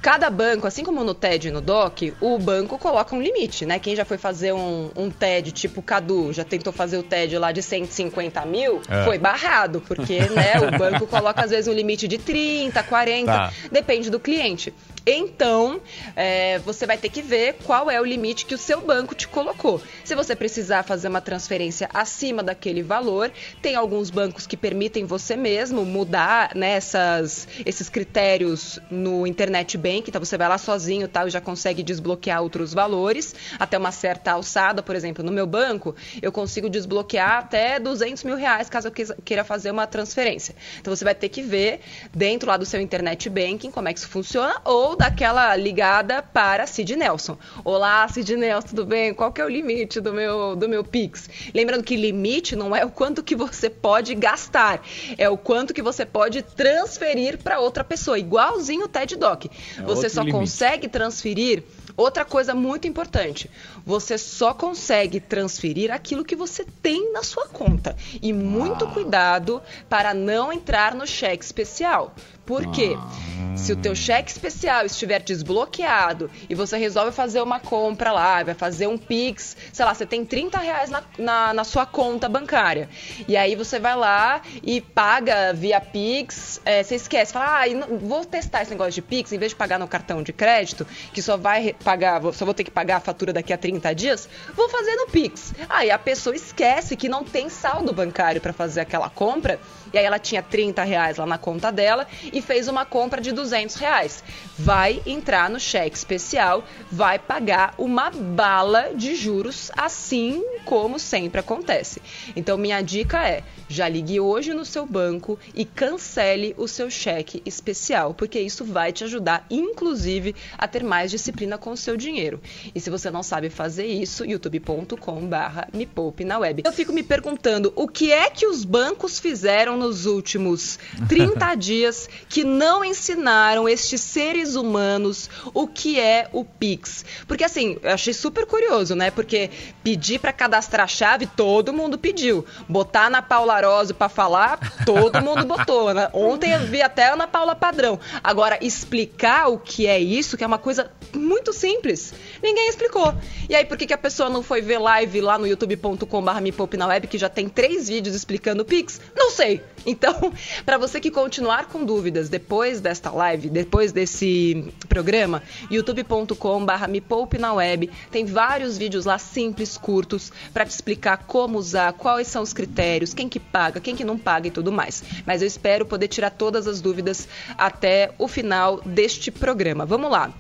Cada 0.01 0.31
banco, 0.31 0.67
assim 0.67 0.85
como 0.85 1.03
no 1.03 1.15
TED 1.15 1.49
e 1.49 1.51
no 1.51 1.61
DOC, 1.61 2.15
o 2.21 2.39
banco 2.39 2.79
coloca 2.79 3.15
um 3.15 3.21
limite, 3.21 3.67
né? 3.67 3.79
Quem 3.79 3.97
já 3.97 4.05
foi 4.05 4.17
fazer 4.17 4.53
um, 4.53 4.91
um 4.97 5.11
TED 5.11 5.51
tipo 5.51 5.83
Cadu, 5.83 6.33
já 6.33 6.45
tentou 6.45 6.73
fazer 6.73 6.99
o 6.99 7.03
TED 7.03 7.37
lá 7.37 7.51
de 7.51 7.63
150 7.63 8.45
mil, 8.47 8.81
é. 8.89 9.05
foi 9.05 9.19
barrado, 9.19 9.83
porque 9.87 10.21
né, 10.21 10.53
o 10.61 10.79
banco 10.79 11.07
coloca 11.07 11.45
às 11.45 11.51
vezes 11.51 11.69
um 11.69 11.73
limite 11.73 12.07
de 12.07 12.17
30, 12.19 12.83
40, 12.83 13.27
tá. 13.27 13.53
depende 13.73 14.09
do 14.09 14.21
cliente. 14.21 14.73
Então, 15.11 15.81
é, 16.15 16.59
você 16.59 16.85
vai 16.85 16.99
ter 16.99 17.09
que 17.09 17.23
ver 17.23 17.55
qual 17.65 17.91
é 17.91 17.99
o 17.99 18.05
limite 18.05 18.45
que 18.45 18.55
o 18.55 18.59
seu 18.59 18.83
banco 18.83 19.15
te 19.15 19.27
colocou. 19.27 19.81
Se 20.05 20.15
você 20.15 20.37
precisar 20.37 20.83
fazer 20.83 21.09
uma 21.09 21.23
transferência 21.23 21.89
acima 21.95 22.43
daquele 22.43 22.83
valor, 22.83 23.33
tem 23.63 23.75
alguns 23.75 24.11
bancos 24.11 24.47
que 24.47 24.55
permitem 24.55 25.07
você 25.07 25.35
mesmo 25.35 25.83
mudar 25.87 26.55
né, 26.55 26.77
esses 26.77 27.89
critérios 27.89 28.79
no 28.91 29.27
internet 29.27 29.79
bank. 29.79 30.11
Então, 30.11 30.23
você 30.23 30.37
vai 30.37 30.47
lá 30.47 30.59
sozinho 30.59 31.09
tal, 31.09 31.27
e 31.27 31.31
já 31.31 31.41
consegue 31.41 31.83
desbloquear 31.83 32.43
outros 32.43 32.75
valores 32.75 33.35
até 33.59 33.79
uma 33.79 33.93
certa 33.93 34.33
alçada. 34.33 34.83
Por 34.83 34.95
exemplo, 34.95 35.25
no 35.25 35.33
meu 35.33 35.47
banco, 35.47 35.97
eu 36.21 36.31
consigo 36.31 36.69
desbloquear 36.69 37.39
até 37.39 37.81
200 37.81 38.25
mil 38.25 38.37
reais 38.37 38.69
caso 38.69 38.89
eu 38.89 38.93
queira 39.25 39.43
fazer 39.43 39.71
uma 39.71 39.87
transferência. 39.87 40.55
Então, 40.79 40.95
você 40.95 41.03
vai 41.03 41.15
ter 41.15 41.31
que 41.31 41.41
ver 41.41 41.81
dentro 42.15 42.51
lá 42.51 42.59
do 42.59 42.67
seu 42.67 42.79
internet 42.79 43.31
banking 43.31 43.71
como 43.71 43.89
é 43.89 43.95
que 43.95 44.01
isso 44.01 44.09
funciona 44.09 44.61
ou 44.67 44.98
daquela 44.99 45.55
ligada 45.55 46.21
para 46.21 46.67
Sid 46.67 46.97
Nelson. 46.97 47.39
Olá, 47.65 48.07
Sid 48.09 48.37
Nelson, 48.37 48.69
tudo 48.69 48.85
bem? 48.85 49.15
Qual 49.15 49.33
que 49.33 49.41
é 49.41 49.45
o 49.45 49.49
limite 49.49 50.01
do 50.01 50.13
meu, 50.13 50.57
do 50.57 50.69
meu 50.69 50.83
Pix? 50.83 51.31
Lembrando 51.55 51.85
que 51.85 51.95
limite 51.95 52.57
não 52.57 52.75
é 52.75 52.85
o 52.85 52.91
quanto 52.91 53.23
que 53.23 53.37
você 53.37 53.71
pode 53.71 54.15
gastar, 54.17 54.83
é 55.17 55.29
o 55.29 55.39
quanto 55.39 55.73
que 55.73 55.81
você 55.81 56.05
pode 56.05 56.43
transferir 56.43 57.39
para 57.39 57.61
outra 57.61 57.85
pessoa, 57.85 58.19
igualzinho 58.19 58.87
o 58.87 58.89
TED 58.89 59.15
Doc. 59.15 59.47
É 59.47 59.83
você 59.83 60.09
só 60.09 60.23
limite. 60.23 60.37
consegue 60.37 60.89
transferir 60.89 61.63
Outra 61.99 62.25
coisa 62.25 62.55
muito 62.55 62.87
importante, 62.87 63.51
você 63.89 64.19
só 64.19 64.53
consegue 64.53 65.19
transferir 65.19 65.91
aquilo 65.91 66.23
que 66.23 66.37
você 66.37 66.63
tem 66.63 67.11
na 67.11 67.23
sua 67.23 67.47
conta. 67.49 67.97
E 68.21 68.35
muito 68.35 68.85
ah. 68.85 68.91
cuidado 68.93 69.63
para 69.89 70.13
não 70.13 70.53
entrar 70.53 70.95
no 70.95 71.07
cheque 71.07 71.43
especial. 71.43 72.15
Por 72.45 72.71
quê? 72.71 72.95
Ah. 72.99 73.57
Se 73.57 73.73
o 73.73 73.77
teu 73.77 73.95
cheque 73.95 74.31
especial 74.31 74.87
estiver 74.87 75.21
desbloqueado 75.21 76.31
e 76.49 76.55
você 76.55 76.77
resolve 76.77 77.13
fazer 77.13 77.43
uma 77.43 77.59
compra 77.61 78.13
lá, 78.13 78.43
vai 78.43 78.55
fazer 78.55 78.87
um 78.87 78.97
Pix, 78.97 79.57
sei 79.73 79.85
lá, 79.85 79.95
você 79.95 80.07
tem 80.07 80.25
30 80.25 80.59
reais 80.59 80.91
na, 80.91 81.03
na, 81.19 81.55
na 81.55 81.65
sua 81.65 81.85
conta 81.85 82.29
bancária. 82.29 82.89
E 83.27 83.37
aí 83.37 83.57
você 83.57 83.79
vai 83.79 83.97
lá 83.97 84.43
e 84.63 84.81
paga 84.81 85.53
via 85.53 85.81
Pix, 85.81 86.61
é, 86.65 86.83
você 86.83 86.95
esquece, 86.95 87.33
fala, 87.33 87.63
ah, 87.63 87.99
vou 88.01 88.25
testar 88.25 88.63
esse 88.63 88.71
negócio 88.71 88.93
de 88.93 89.03
Pix, 89.03 89.33
em 89.33 89.39
vez 89.39 89.53
de 89.53 89.57
pagar 89.57 89.79
no 89.79 89.89
cartão 89.89 90.23
de 90.23 90.33
crédito, 90.33 90.87
que 91.13 91.21
só 91.21 91.37
vai 91.37 91.75
pagar, 91.85 92.21
só 92.33 92.45
vou 92.45 92.55
ter 92.55 92.65
que 92.65 92.71
pagar 92.71 92.97
a 92.97 93.01
fatura 93.01 93.33
daqui 93.33 93.53
a 93.53 93.59
30 93.59 93.78
dias, 93.95 94.29
vou 94.55 94.69
fazer 94.69 94.95
no 94.97 95.07
Pix. 95.07 95.55
Aí 95.69 95.91
a 95.91 95.99
pessoa 95.99 96.35
esquece 96.35 96.97
que 96.97 97.09
não 97.09 97.25
tem 97.25 97.49
saldo 97.49 97.93
bancário 97.93 98.41
para 98.41 98.53
fazer 98.53 98.81
aquela 98.81 99.09
compra, 99.09 99.61
e 99.93 99.99
aí 99.99 100.05
ela 100.05 100.19
tinha 100.19 100.43
30 100.43 100.83
reais 100.83 101.17
lá 101.17 101.27
na 101.27 101.39
conta 101.39 101.71
dela 101.71 102.07
e 102.33 102.41
fez 102.43 102.69
uma 102.69 102.85
compra 102.85 103.21
de 103.21 103.33
200 103.33 103.77
reais. 103.77 104.23
Vai 104.59 105.03
entrar 105.07 105.49
no 105.49 105.61
cheque 105.61 105.97
especial, 105.97 106.65
vai 106.91 107.19
pagar 107.19 107.75
uma 107.79 108.11
bala 108.11 108.91
de 108.95 109.15
juros, 109.15 109.71
assim 109.77 110.43
como 110.65 110.99
sempre 110.99 111.41
acontece. 111.41 112.03
Então, 112.35 112.59
minha 112.59 112.81
dica 112.83 113.27
é: 113.27 113.43
já 113.69 113.89
ligue 113.89 114.19
hoje 114.19 114.55
no 114.55 114.65
seu 114.65 114.87
banco 114.87 115.39
e 115.55 115.65
cancele 115.65 116.55
o 116.57 116.67
seu 116.67 116.91
cheque 116.91 117.43
especial, 117.45 118.15
porque 118.15 118.41
isso 118.41 118.65
vai 118.65 118.93
te 118.93 119.05
ajudar, 119.05 119.47
inclusive, 119.51 120.35
a 120.57 120.67
ter 120.67 120.83
mais 120.83 121.11
disciplina 121.11 121.59
com 121.59 121.71
o 121.71 121.77
seu 121.77 121.97
dinheiro. 121.97 122.41
E 122.75 122.81
se 122.81 122.91
você 122.91 123.11
não 123.11 123.23
sabe 123.23 123.51
fazer 123.51 123.87
isso, 123.87 124.25
youtube.com/barra 124.25 125.69
me 125.73 125.87
poupe 125.87 126.25
na 126.25 126.39
web. 126.39 126.63
Eu 126.65 126.73
fico 126.73 126.93
me 126.93 127.03
perguntando 127.03 127.73
o 127.77 127.87
que 127.87 128.13
é 128.13 128.31
que 128.31 128.47
os 128.47 128.65
bancos 128.65 129.19
fizeram 129.19 129.78
nos 129.79 130.05
últimos 130.05 130.79
30 131.09 131.55
dias 131.57 132.09
que 132.29 132.45
não 132.45 132.85
ensinaram 132.85 133.69
estes 133.69 134.01
seres 134.01 134.55
humanos 134.55 135.31
o 135.55 135.67
que 135.67 135.99
é 135.99 136.29
o 136.33 136.45
Pix. 136.45 137.05
Porque 137.27 137.45
assim, 137.45 137.79
eu 137.83 137.93
achei 137.93 138.13
super 138.13 138.47
curioso, 138.47 138.95
né? 138.95 139.11
Porque 139.11 139.51
pedir 139.83 140.19
para 140.19 140.33
cadastrar 140.33 140.85
a 140.85 140.89
chave, 140.89 141.27
todo 141.27 141.73
mundo 141.73 141.97
pediu. 141.97 142.45
Botar 142.69 143.09
na 143.09 143.23
Paula 143.23 143.55
Arósio 143.55 143.95
para 143.95 144.09
falar, 144.09 144.59
todo 144.85 145.23
mundo 145.23 145.45
botou. 145.45 145.95
Né? 145.95 146.09
Ontem 146.13 146.53
eu 146.53 146.61
vi 146.67 146.83
até 146.83 147.09
a 147.09 147.15
Ana 147.15 147.27
Paula 147.27 147.55
Padrão. 147.55 147.99
Agora, 148.23 148.59
explicar 148.61 149.49
o 149.49 149.59
que 149.59 149.87
é 149.87 149.99
isso, 149.99 150.37
que 150.37 150.45
é 150.45 150.47
uma 150.47 150.59
coisa 150.59 150.91
muito 151.15 151.53
simples. 151.53 152.13
Ninguém 152.43 152.69
explicou. 152.69 153.15
E 153.49 153.55
aí, 153.55 153.65
por 153.65 153.77
que, 153.77 153.87
que 153.87 153.95
a 153.95 153.99
pessoa 153.99 154.29
não 154.29 154.43
foi 154.43 154.61
ver 154.61 154.79
live 154.79 155.21
lá 155.21 155.39
no 155.39 155.47
youtube.com.br 155.47 156.41
me 156.41 156.53
poupe 156.53 156.77
na 156.77 156.87
web, 156.87 157.07
que 157.07 157.19
já 157.19 157.29
tem 157.29 157.49
três 157.49 157.89
vídeos 157.89 158.15
explicando 158.15 158.63
o 158.63 158.65
Pix? 158.65 159.01
Não 159.17 159.31
sei. 159.31 159.63
Então, 159.87 160.33
para 160.65 160.79
você 160.79 161.01
que 161.01 161.11
continuar 161.11 161.67
com 161.67 161.85
dúvidas 161.85 162.29
depois 162.29 162.81
desta 162.81 163.11
live, 163.11 163.49
depois 163.49 163.93
desse 163.93 164.73
programa, 164.89 165.43
youtube.com.br 165.71 166.89
me 166.89 167.01
poupe 167.01 167.39
na 167.39 167.53
web, 167.53 167.91
tem 168.11 168.25
vários 168.25 168.77
vídeos 168.79 169.05
lá 169.05 169.19
simples, 169.19 169.77
curtos, 169.77 170.33
para 170.53 170.65
te 170.65 170.71
explicar 170.71 171.25
como 171.27 171.59
usar, 171.59 171.93
quais 171.93 172.29
são 172.29 172.43
os 172.43 172.53
critérios, 172.53 173.15
quem 173.15 173.29
que 173.29 173.41
paga, 173.41 173.81
quem 173.81 173.97
que 173.97 174.05
não 174.05 174.19
paga 174.19 174.49
e 174.49 174.51
tudo 174.51 174.73
mais. 174.73 175.03
Mas 175.27 175.43
eu 175.43 175.49
espero 175.49 175.87
poder 175.87 176.09
tirar 176.09 176.31
todas 176.31 176.67
as 176.67 176.81
dúvidas 176.81 177.29
até 177.57 178.13
o 178.19 178.29
final 178.29 178.81
deste 178.85 179.31
programa. 179.31 179.85
Vamos 179.85 180.11
lá. 180.11 180.33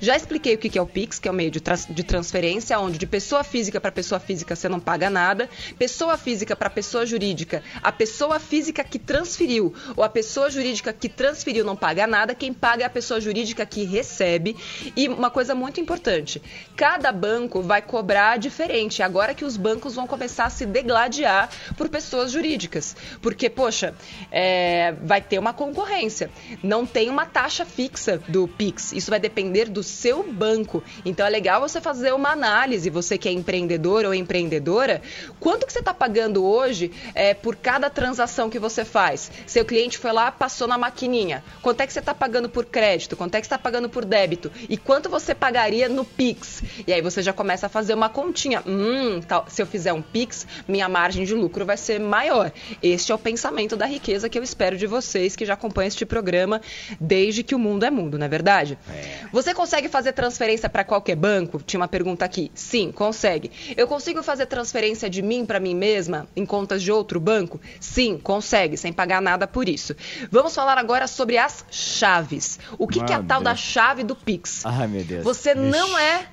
Já 0.00 0.16
expliquei 0.16 0.54
o 0.54 0.58
que 0.58 0.78
é 0.78 0.82
o 0.82 0.86
Pix, 0.86 1.18
que 1.18 1.28
é 1.28 1.30
o 1.30 1.34
meio 1.34 1.50
de, 1.50 1.60
de 1.90 2.04
transferência, 2.04 2.78
onde 2.78 2.98
de 2.98 3.06
pessoa 3.06 3.44
física 3.44 3.80
para 3.80 3.92
pessoa 3.92 4.18
física 4.18 4.56
você 4.56 4.68
não 4.68 4.80
paga 4.80 5.08
nada, 5.08 5.48
pessoa 5.78 6.16
física 6.16 6.56
para 6.56 6.70
pessoa 6.70 7.06
jurídica, 7.06 7.62
a 7.82 7.92
pessoa 7.92 8.38
física 8.40 8.82
que 8.82 8.98
transferiu 8.98 9.74
ou 9.96 10.02
a 10.02 10.08
pessoa 10.08 10.50
jurídica 10.50 10.92
que 10.92 11.08
transferiu 11.08 11.64
não 11.64 11.76
paga 11.76 12.06
nada, 12.06 12.34
quem 12.34 12.52
paga 12.52 12.82
é 12.82 12.86
a 12.86 12.90
pessoa 12.90 13.20
jurídica 13.20 13.64
que 13.64 13.84
recebe. 13.84 14.56
E 14.96 15.08
uma 15.08 15.30
coisa 15.30 15.54
muito 15.54 15.80
importante, 15.80 16.42
cada 16.76 17.12
banco 17.12 17.62
vai 17.62 17.82
cobrar 17.82 18.38
diferente, 18.38 19.02
agora 19.02 19.34
que 19.34 19.44
os 19.44 19.56
bancos 19.56 19.94
vão 19.94 20.06
começar 20.06 20.46
a 20.46 20.50
se 20.50 20.66
degladiar 20.66 21.48
por 21.76 21.88
pessoas 21.88 22.32
jurídicas. 22.32 22.96
Porque, 23.20 23.48
poxa, 23.48 23.94
é, 24.30 24.92
vai 25.02 25.20
ter 25.20 25.38
uma 25.38 25.52
concorrência. 25.52 26.30
Não 26.62 26.84
tem 26.84 27.08
uma 27.08 27.26
taxa 27.26 27.64
fixa 27.64 28.18
do 28.28 28.48
Pix. 28.48 28.92
Isso 28.92 29.10
vai 29.10 29.20
depender 29.20 29.68
do 29.68 29.82
seu 29.84 30.22
banco. 30.32 30.82
Então 31.04 31.26
é 31.26 31.30
legal 31.30 31.60
você 31.60 31.80
fazer 31.80 32.12
uma 32.12 32.30
análise, 32.30 32.90
você 32.90 33.16
que 33.16 33.28
é 33.28 33.32
empreendedor 33.32 34.04
ou 34.04 34.14
empreendedora, 34.14 35.02
quanto 35.38 35.66
que 35.66 35.72
você 35.72 35.78
está 35.78 35.94
pagando 35.94 36.44
hoje 36.44 36.90
é, 37.14 37.34
por 37.34 37.56
cada 37.56 37.88
transação 37.88 38.50
que 38.50 38.58
você 38.58 38.84
faz? 38.84 39.30
Seu 39.46 39.64
cliente 39.64 39.98
foi 39.98 40.12
lá, 40.12 40.32
passou 40.32 40.66
na 40.66 40.78
maquininha. 40.78 41.44
Quanto 41.62 41.80
é 41.80 41.86
que 41.86 41.92
você 41.92 42.00
está 42.00 42.14
pagando 42.14 42.48
por 42.48 42.64
crédito? 42.64 43.16
Quanto 43.16 43.34
é 43.34 43.40
que 43.40 43.46
você 43.46 43.54
está 43.54 43.58
pagando 43.58 43.88
por 43.88 44.04
débito? 44.04 44.50
E 44.68 44.76
quanto 44.76 45.08
você 45.08 45.34
pagaria 45.34 45.88
no 45.88 46.04
Pix? 46.04 46.62
E 46.86 46.92
aí 46.92 47.02
você 47.02 47.22
já 47.22 47.32
começa 47.32 47.66
a 47.66 47.68
fazer 47.68 47.94
uma 47.94 48.08
continha. 48.08 48.62
Hum, 48.66 49.20
tal, 49.20 49.46
se 49.48 49.60
eu 49.60 49.66
fizer 49.66 49.92
um 49.92 50.02
Pix, 50.02 50.46
minha 50.66 50.88
margem 50.88 51.24
de 51.24 51.34
lucro 51.34 51.64
vai 51.64 51.76
ser 51.76 52.00
maior. 52.00 52.50
Este 52.82 53.12
é 53.12 53.14
o 53.14 53.18
pensamento 53.18 53.76
da 53.76 53.86
riqueza 53.86 54.28
que 54.28 54.38
eu 54.38 54.42
espero 54.42 54.76
de 54.76 54.86
vocês 54.86 55.36
que 55.36 55.44
já 55.44 55.54
acompanham 55.54 55.88
este 55.88 56.06
programa 56.06 56.60
desde 57.00 57.42
que 57.42 57.54
o 57.54 57.58
mundo 57.58 57.84
é 57.84 57.90
mundo, 57.90 58.18
não 58.18 58.26
é 58.26 58.28
verdade? 58.28 58.78
É. 58.88 59.26
Você 59.32 59.52
consegue 59.52 59.73
consegue 59.74 59.88
fazer 59.88 60.12
transferência 60.12 60.68
para 60.68 60.84
qualquer 60.84 61.16
banco? 61.16 61.60
Tinha 61.60 61.80
uma 61.80 61.88
pergunta 61.88 62.24
aqui. 62.24 62.48
Sim, 62.54 62.92
consegue. 62.92 63.50
Eu 63.76 63.88
consigo 63.88 64.22
fazer 64.22 64.46
transferência 64.46 65.10
de 65.10 65.20
mim 65.20 65.44
para 65.44 65.58
mim 65.58 65.74
mesma 65.74 66.28
em 66.36 66.46
contas 66.46 66.80
de 66.80 66.92
outro 66.92 67.18
banco? 67.18 67.60
Sim, 67.80 68.16
consegue, 68.22 68.76
sem 68.76 68.92
pagar 68.92 69.20
nada 69.20 69.48
por 69.48 69.68
isso. 69.68 69.96
Vamos 70.30 70.54
falar 70.54 70.78
agora 70.78 71.08
sobre 71.08 71.38
as 71.38 71.64
chaves. 71.72 72.56
O 72.78 72.86
que, 72.86 73.02
que 73.02 73.12
é 73.12 73.16
a 73.16 73.22
tal 73.24 73.42
da 73.42 73.56
chave 73.56 74.04
do 74.04 74.14
Pix? 74.14 74.64
Ai, 74.64 74.86
meu 74.86 75.02
Deus. 75.02 75.24
Você 75.24 75.50
Ixi. 75.50 75.58
não 75.58 75.98
é. 75.98 76.26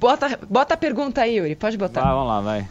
Bota, 0.00 0.36
bota 0.50 0.74
a 0.74 0.76
pergunta 0.76 1.20
aí, 1.20 1.36
Yuri. 1.36 1.54
Pode 1.54 1.76
botar. 1.78 2.00
Vai, 2.00 2.10
vamos 2.10 2.28
lá, 2.28 2.40
vai. 2.40 2.68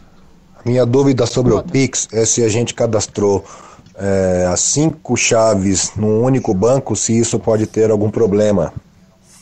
Minha 0.62 0.84
dúvida 0.84 1.24
sobre 1.24 1.54
Bota. 1.54 1.66
o 1.66 1.72
Pix 1.72 2.06
é 2.12 2.26
se 2.26 2.44
a 2.44 2.50
gente 2.50 2.74
cadastrou 2.74 3.46
é, 3.94 4.46
as 4.52 4.60
cinco 4.60 5.16
chaves 5.16 5.92
num 5.96 6.22
único 6.22 6.52
banco, 6.52 6.94
se 6.94 7.18
isso 7.18 7.38
pode 7.38 7.66
ter 7.66 7.90
algum 7.90 8.10
problema. 8.10 8.74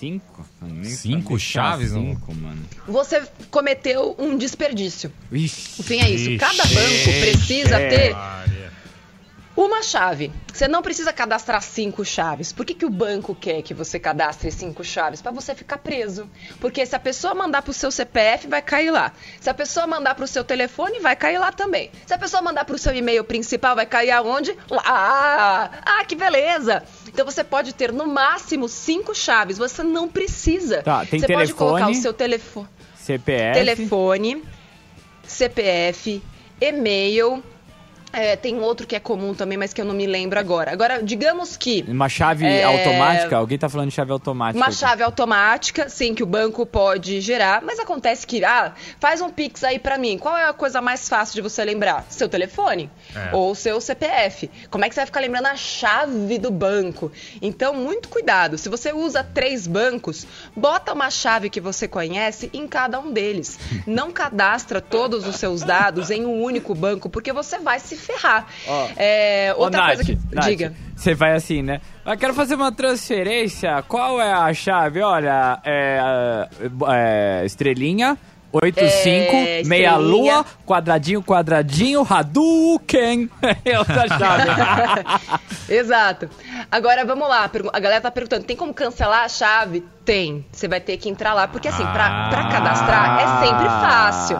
Cinco? 0.06 0.46
Cinco 0.84 1.38
chaves? 1.38 1.90
Cinco, 1.90 2.34
mano. 2.34 2.62
Você 2.86 3.22
cometeu 3.50 4.14
um 4.18 4.36
desperdício. 4.36 5.12
Ixi, 5.32 5.80
o 5.80 5.82
fim 5.82 6.00
é 6.00 6.10
isso. 6.10 6.38
Cada 6.38 6.64
banco 6.64 7.20
precisa 7.20 7.78
ter 7.78 8.14
uma 9.56 9.82
chave. 9.82 10.30
Você 10.52 10.68
não 10.68 10.82
precisa 10.82 11.12
cadastrar 11.12 11.62
cinco 11.62 12.04
chaves. 12.04 12.52
Por 12.52 12.66
que, 12.66 12.74
que 12.74 12.84
o 12.84 12.90
banco 12.90 13.34
quer 13.34 13.62
que 13.62 13.72
você 13.72 13.98
cadastre 13.98 14.50
cinco 14.50 14.84
chaves? 14.84 15.22
Para 15.22 15.32
você 15.32 15.54
ficar 15.54 15.78
preso. 15.78 16.28
Porque 16.60 16.84
se 16.84 16.94
a 16.94 16.98
pessoa 16.98 17.34
mandar 17.34 17.62
para 17.62 17.70
o 17.70 17.74
seu 17.74 17.90
CPF, 17.90 18.46
vai 18.46 18.60
cair 18.60 18.90
lá. 18.90 19.12
Se 19.40 19.48
a 19.48 19.54
pessoa 19.54 19.86
mandar 19.86 20.14
para 20.14 20.24
o 20.24 20.28
seu 20.28 20.44
telefone, 20.44 21.00
vai 21.00 21.16
cair 21.16 21.38
lá 21.38 21.50
também. 21.50 21.90
Se 22.06 22.12
a 22.12 22.18
pessoa 22.18 22.42
mandar 22.42 22.64
para 22.66 22.76
o 22.76 22.78
seu 22.78 22.94
e-mail 22.94 23.24
principal, 23.24 23.74
vai 23.74 23.86
cair 23.86 24.10
aonde? 24.10 24.56
Lá. 24.70 25.70
Ah, 25.84 26.04
que 26.04 26.14
beleza! 26.14 26.82
Então 27.08 27.24
você 27.24 27.42
pode 27.42 27.74
ter 27.74 27.92
no 27.92 28.06
máximo 28.06 28.68
cinco 28.68 29.14
chaves. 29.14 29.56
Você 29.56 29.82
não 29.82 30.06
precisa. 30.06 30.82
Tá, 30.82 31.04
você 31.04 31.18
telefone, 31.18 31.34
pode 31.34 31.54
colocar 31.54 31.90
o 31.90 31.94
seu 31.94 32.12
telefone. 32.12 32.68
CPF. 32.94 33.54
Telefone, 33.54 34.44
CPF, 35.24 36.22
e-mail 36.60 37.42
é, 38.16 38.34
tem 38.34 38.58
outro 38.58 38.86
que 38.86 38.96
é 38.96 39.00
comum 39.00 39.34
também, 39.34 39.58
mas 39.58 39.74
que 39.74 39.80
eu 39.80 39.84
não 39.84 39.94
me 39.94 40.06
lembro 40.06 40.40
agora. 40.40 40.72
Agora, 40.72 41.02
digamos 41.02 41.54
que. 41.54 41.84
Uma 41.86 42.08
chave 42.08 42.46
é... 42.46 42.64
automática? 42.64 43.36
Alguém 43.36 43.58
tá 43.58 43.68
falando 43.68 43.90
de 43.90 43.94
chave 43.94 44.10
automática. 44.10 44.58
Uma 44.58 44.66
aqui. 44.66 44.74
chave 44.76 45.02
automática, 45.02 45.88
sim, 45.90 46.14
que 46.14 46.22
o 46.22 46.26
banco 46.26 46.64
pode 46.64 47.20
gerar. 47.20 47.60
Mas 47.62 47.78
acontece 47.78 48.26
que, 48.26 48.42
ah, 48.42 48.72
faz 48.98 49.20
um 49.20 49.28
Pix 49.28 49.62
aí 49.62 49.78
para 49.78 49.98
mim. 49.98 50.16
Qual 50.16 50.34
é 50.34 50.48
a 50.48 50.54
coisa 50.54 50.80
mais 50.80 51.06
fácil 51.10 51.34
de 51.34 51.42
você 51.42 51.62
lembrar? 51.62 52.06
Seu 52.08 52.26
telefone 52.26 52.90
é. 53.14 53.36
ou 53.36 53.54
seu 53.54 53.78
CPF. 53.82 54.50
Como 54.70 54.82
é 54.82 54.88
que 54.88 54.94
você 54.94 55.00
vai 55.00 55.06
ficar 55.06 55.20
lembrando 55.20 55.46
a 55.46 55.56
chave 55.56 56.38
do 56.38 56.50
banco? 56.50 57.12
Então, 57.42 57.74
muito 57.74 58.08
cuidado. 58.08 58.56
Se 58.56 58.70
você 58.70 58.94
usa 58.94 59.22
três 59.22 59.66
bancos, 59.66 60.26
bota 60.56 60.94
uma 60.94 61.10
chave 61.10 61.50
que 61.50 61.60
você 61.60 61.86
conhece 61.86 62.48
em 62.54 62.66
cada 62.66 62.98
um 62.98 63.12
deles. 63.12 63.58
Não 63.86 64.10
cadastra 64.10 64.80
todos 64.80 65.26
os 65.26 65.36
seus 65.36 65.60
dados 65.60 66.10
em 66.10 66.24
um 66.24 66.42
único 66.42 66.74
banco, 66.74 67.10
porque 67.10 67.30
você 67.30 67.58
vai 67.58 67.78
se 67.78 68.05
ferrar. 68.06 68.46
Oh. 68.66 68.88
É, 68.96 69.54
outra 69.56 69.80
Nath, 69.80 69.96
coisa 69.96 70.04
que. 70.04 70.18
Nath, 70.34 70.44
Diga. 70.44 70.74
Você 70.94 71.14
vai 71.14 71.32
assim, 71.32 71.62
né? 71.62 71.80
Eu 72.04 72.16
quero 72.16 72.34
fazer 72.34 72.54
uma 72.54 72.72
transferência. 72.72 73.82
Qual 73.82 74.20
é 74.20 74.32
a 74.32 74.52
chave? 74.54 75.02
Olha, 75.02 75.60
é, 75.64 76.48
é 76.88 77.44
estrelinha. 77.44 78.16
85, 78.52 79.32
é, 79.34 79.62
meia 79.64 79.96
lua, 79.96 80.44
quadradinho, 80.64 81.22
quadradinho, 81.22 82.06
Hadouken. 82.08 83.28
É 83.64 83.78
outra 83.78 84.08
chave. 84.08 84.48
Exato. 85.68 86.30
Agora 86.70 87.04
vamos 87.04 87.28
lá, 87.28 87.50
a 87.72 87.80
galera 87.80 88.00
tá 88.00 88.10
perguntando, 88.10 88.44
tem 88.44 88.56
como 88.56 88.72
cancelar 88.72 89.24
a 89.24 89.28
chave? 89.28 89.84
Tem. 90.04 90.44
Você 90.52 90.68
vai 90.68 90.80
ter 90.80 90.96
que 90.96 91.08
entrar 91.08 91.34
lá, 91.34 91.48
porque 91.48 91.68
assim, 91.68 91.84
pra, 91.84 92.28
pra 92.28 92.48
cadastrar 92.48 93.20
é 93.20 93.46
sempre 93.46 93.68
fácil. 93.68 94.38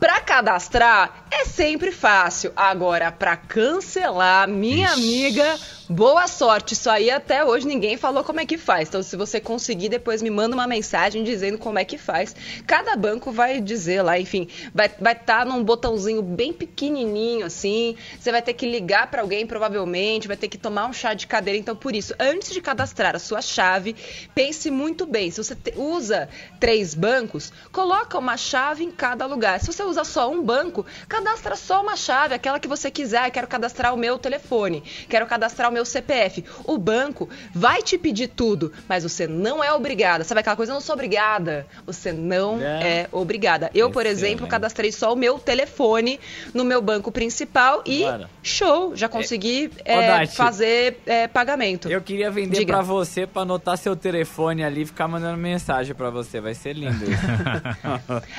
Para 0.00 0.18
cadastrar 0.22 1.26
é 1.30 1.44
sempre 1.44 1.92
fácil. 1.92 2.52
Agora, 2.56 3.12
para 3.12 3.36
cancelar, 3.36 4.48
minha 4.48 4.86
Ixi. 4.88 4.94
amiga, 4.94 5.60
Boa 5.92 6.28
sorte, 6.28 6.74
isso 6.74 6.88
aí 6.88 7.10
até 7.10 7.44
hoje 7.44 7.66
ninguém 7.66 7.96
falou 7.96 8.22
como 8.22 8.38
é 8.38 8.46
que 8.46 8.56
faz. 8.56 8.88
Então, 8.88 9.02
se 9.02 9.16
você 9.16 9.40
conseguir, 9.40 9.88
depois 9.88 10.22
me 10.22 10.30
manda 10.30 10.54
uma 10.54 10.68
mensagem 10.68 11.24
dizendo 11.24 11.58
como 11.58 11.80
é 11.80 11.84
que 11.84 11.98
faz. 11.98 12.32
Cada 12.64 12.94
banco 12.94 13.32
vai 13.32 13.60
dizer 13.60 14.00
lá, 14.00 14.16
enfim, 14.16 14.46
vai 14.72 14.86
estar 14.86 15.02
vai 15.02 15.14
tá 15.16 15.44
num 15.44 15.64
botãozinho 15.64 16.22
bem 16.22 16.52
pequenininho 16.52 17.44
assim. 17.44 17.96
Você 18.16 18.30
vai 18.30 18.40
ter 18.40 18.54
que 18.54 18.70
ligar 18.70 19.10
para 19.10 19.22
alguém, 19.22 19.44
provavelmente, 19.44 20.28
vai 20.28 20.36
ter 20.36 20.46
que 20.46 20.56
tomar 20.56 20.86
um 20.86 20.92
chá 20.92 21.12
de 21.12 21.26
cadeira. 21.26 21.58
Então, 21.58 21.74
por 21.74 21.92
isso, 21.96 22.14
antes 22.20 22.52
de 22.52 22.60
cadastrar 22.60 23.16
a 23.16 23.18
sua 23.18 23.42
chave, 23.42 23.96
pense 24.32 24.70
muito 24.70 25.04
bem. 25.04 25.28
Se 25.32 25.42
você 25.42 25.56
usa 25.74 26.28
três 26.60 26.94
bancos, 26.94 27.52
coloca 27.72 28.16
uma 28.16 28.36
chave 28.36 28.84
em 28.84 28.92
cada 28.92 29.26
lugar. 29.26 29.58
Se 29.58 29.66
você 29.66 29.82
usa 29.82 30.04
só 30.04 30.30
um 30.30 30.40
banco, 30.40 30.86
cadastra 31.08 31.56
só 31.56 31.82
uma 31.82 31.96
chave, 31.96 32.32
aquela 32.32 32.60
que 32.60 32.68
você 32.68 32.92
quiser. 32.92 33.28
Quero 33.32 33.48
cadastrar 33.48 33.92
o 33.92 33.98
meu 33.98 34.16
telefone, 34.20 34.84
quero 35.08 35.26
cadastrar 35.26 35.68
o 35.68 35.72
meu 35.72 35.79
meu 35.80 35.84
CPF. 35.84 36.44
O 36.64 36.76
banco 36.76 37.28
vai 37.54 37.82
te 37.82 37.96
pedir 37.96 38.28
tudo, 38.28 38.72
mas 38.88 39.02
você 39.02 39.26
não 39.26 39.64
é 39.64 39.72
obrigada. 39.72 40.24
Sabe 40.24 40.40
aquela 40.40 40.56
coisa? 40.56 40.72
Eu 40.72 40.74
não 40.74 40.80
sou 40.80 40.94
obrigada. 40.94 41.66
Você 41.86 42.12
não 42.12 42.60
é, 42.60 43.00
é 43.00 43.08
obrigada. 43.10 43.70
Eu, 43.74 43.90
por 43.90 44.04
exemplo, 44.04 44.46
cadastrei 44.46 44.92
só 44.92 45.12
o 45.12 45.16
meu 45.16 45.38
telefone 45.38 46.20
no 46.52 46.64
meu 46.64 46.82
banco 46.82 47.10
principal 47.10 47.82
e 47.86 48.04
show, 48.42 48.94
já 48.94 49.08
consegui 49.08 49.70
é, 49.84 50.26
fazer 50.26 51.00
é, 51.06 51.26
pagamento. 51.26 51.88
Eu 51.88 52.00
queria 52.00 52.30
vender 52.30 52.66
para 52.66 52.82
você 52.82 53.26
para 53.26 53.42
anotar 53.42 53.76
seu 53.78 53.96
telefone 53.96 54.62
ali 54.62 54.82
e 54.82 54.86
ficar 54.86 55.08
mandando 55.08 55.38
mensagem 55.38 55.94
para 55.94 56.10
você. 56.10 56.40
Vai 56.40 56.54
ser 56.54 56.74
lindo 56.74 57.04
isso. 57.04 57.20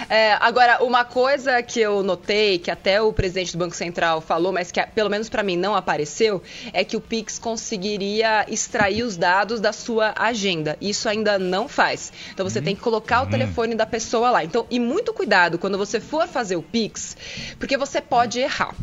É, 0.10 0.34
agora, 0.34 0.84
uma 0.84 1.06
coisa 1.06 1.62
que 1.63 1.80
eu 1.80 2.04
notei, 2.04 2.60
que 2.60 2.69
até 2.69 3.01
o 3.01 3.13
presidente 3.13 3.54
do 3.54 3.58
Banco 3.58 3.75
Central 3.75 4.19
falou, 4.19 4.51
mas 4.51 4.71
que 4.71 4.82
pelo 4.88 5.10
menos 5.10 5.30
para 5.30 5.41
mim 5.43 5.56
não 5.56 5.75
apareceu, 5.75 6.41
é 6.73 6.84
que 6.84 6.97
o 6.97 7.01
Pix 7.01 7.31
Conseguiria 7.39 8.46
extrair 8.48 9.04
os 9.04 9.17
dados 9.17 9.60
da 9.60 9.74
sua 9.74 10.13
agenda. 10.17 10.78
Isso 10.82 11.08
ainda 11.08 11.38
não 11.38 11.67
faz. 11.67 12.12
Então 12.34 12.48
você 12.48 12.60
uhum. 12.60 12.65
tem 12.65 12.76
que 12.76 12.82
colocar 12.82 13.22
o 13.22 13.26
uhum. 13.26 13.32
telefone 13.32 13.76
da 13.76 13.86
pessoa 13.86 14.32
lá. 14.32 14.44
Então, 14.44 14.65
e 14.70 14.80
muito 14.80 15.13
cuidado 15.13 15.58
quando 15.58 15.78
você 15.78 16.00
for 16.00 16.28
fazer 16.28 16.56
o 16.56 16.63
Pix, 16.63 17.15
porque 17.60 17.78
você 17.78 18.02
pode 18.02 18.39
errar. 18.39 18.76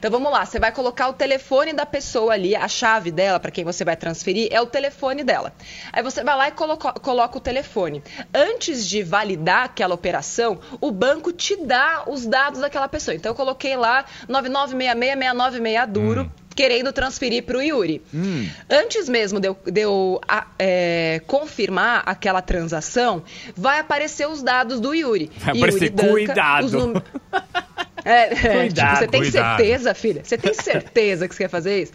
Então 0.00 0.10
vamos 0.10 0.32
lá, 0.32 0.46
você 0.46 0.58
vai 0.58 0.72
colocar 0.72 1.08
o 1.08 1.12
telefone 1.12 1.74
da 1.74 1.84
pessoa 1.84 2.32
ali, 2.32 2.56
a 2.56 2.66
chave 2.66 3.10
dela 3.10 3.38
para 3.38 3.50
quem 3.50 3.64
você 3.64 3.84
vai 3.84 3.94
transferir 3.94 4.48
é 4.50 4.58
o 4.58 4.64
telefone 4.64 5.22
dela. 5.22 5.52
Aí 5.92 6.02
você 6.02 6.24
vai 6.24 6.34
lá 6.34 6.48
e 6.48 6.52
coloca, 6.52 6.94
coloca 6.94 7.36
o 7.36 7.40
telefone. 7.40 8.02
Antes 8.32 8.88
de 8.88 9.02
validar 9.02 9.64
aquela 9.64 9.94
operação, 9.94 10.58
o 10.80 10.90
banco 10.90 11.30
te 11.32 11.54
dá 11.54 12.04
os 12.06 12.24
dados 12.24 12.60
daquela 12.60 12.88
pessoa. 12.88 13.14
Então 13.14 13.32
eu 13.32 13.36
coloquei 13.36 13.76
lá 13.76 14.06
99666966 14.26 15.86
duro. 15.86 16.22
Hum 16.22 16.39
querendo 16.54 16.92
transferir 16.92 17.44
para 17.44 17.58
o 17.58 17.62
Yuri. 17.62 18.02
Hum. 18.12 18.48
Antes 18.68 19.08
mesmo 19.08 19.40
de 19.40 19.48
eu, 19.48 19.56
de 19.64 19.80
eu 19.80 20.20
é, 20.58 21.20
confirmar 21.26 22.02
aquela 22.06 22.42
transação, 22.42 23.22
vai 23.56 23.78
aparecer 23.78 24.28
os 24.28 24.42
dados 24.42 24.80
do 24.80 24.94
Yuri. 24.94 25.30
Vai 25.38 25.56
aparecer 25.56 25.92
Yuri 25.92 26.26
cuidado. 26.26 26.86
Num... 26.86 26.94
É, 28.02 28.64
é, 28.64 28.68
tipo, 28.68 28.96
você 28.96 29.08
tem 29.08 29.20
cuidado. 29.20 29.56
certeza, 29.58 29.94
filha? 29.94 30.24
Você 30.24 30.38
tem 30.38 30.54
certeza 30.54 31.28
que 31.28 31.34
você 31.34 31.44
quer 31.44 31.50
fazer 31.50 31.82
isso? 31.82 31.92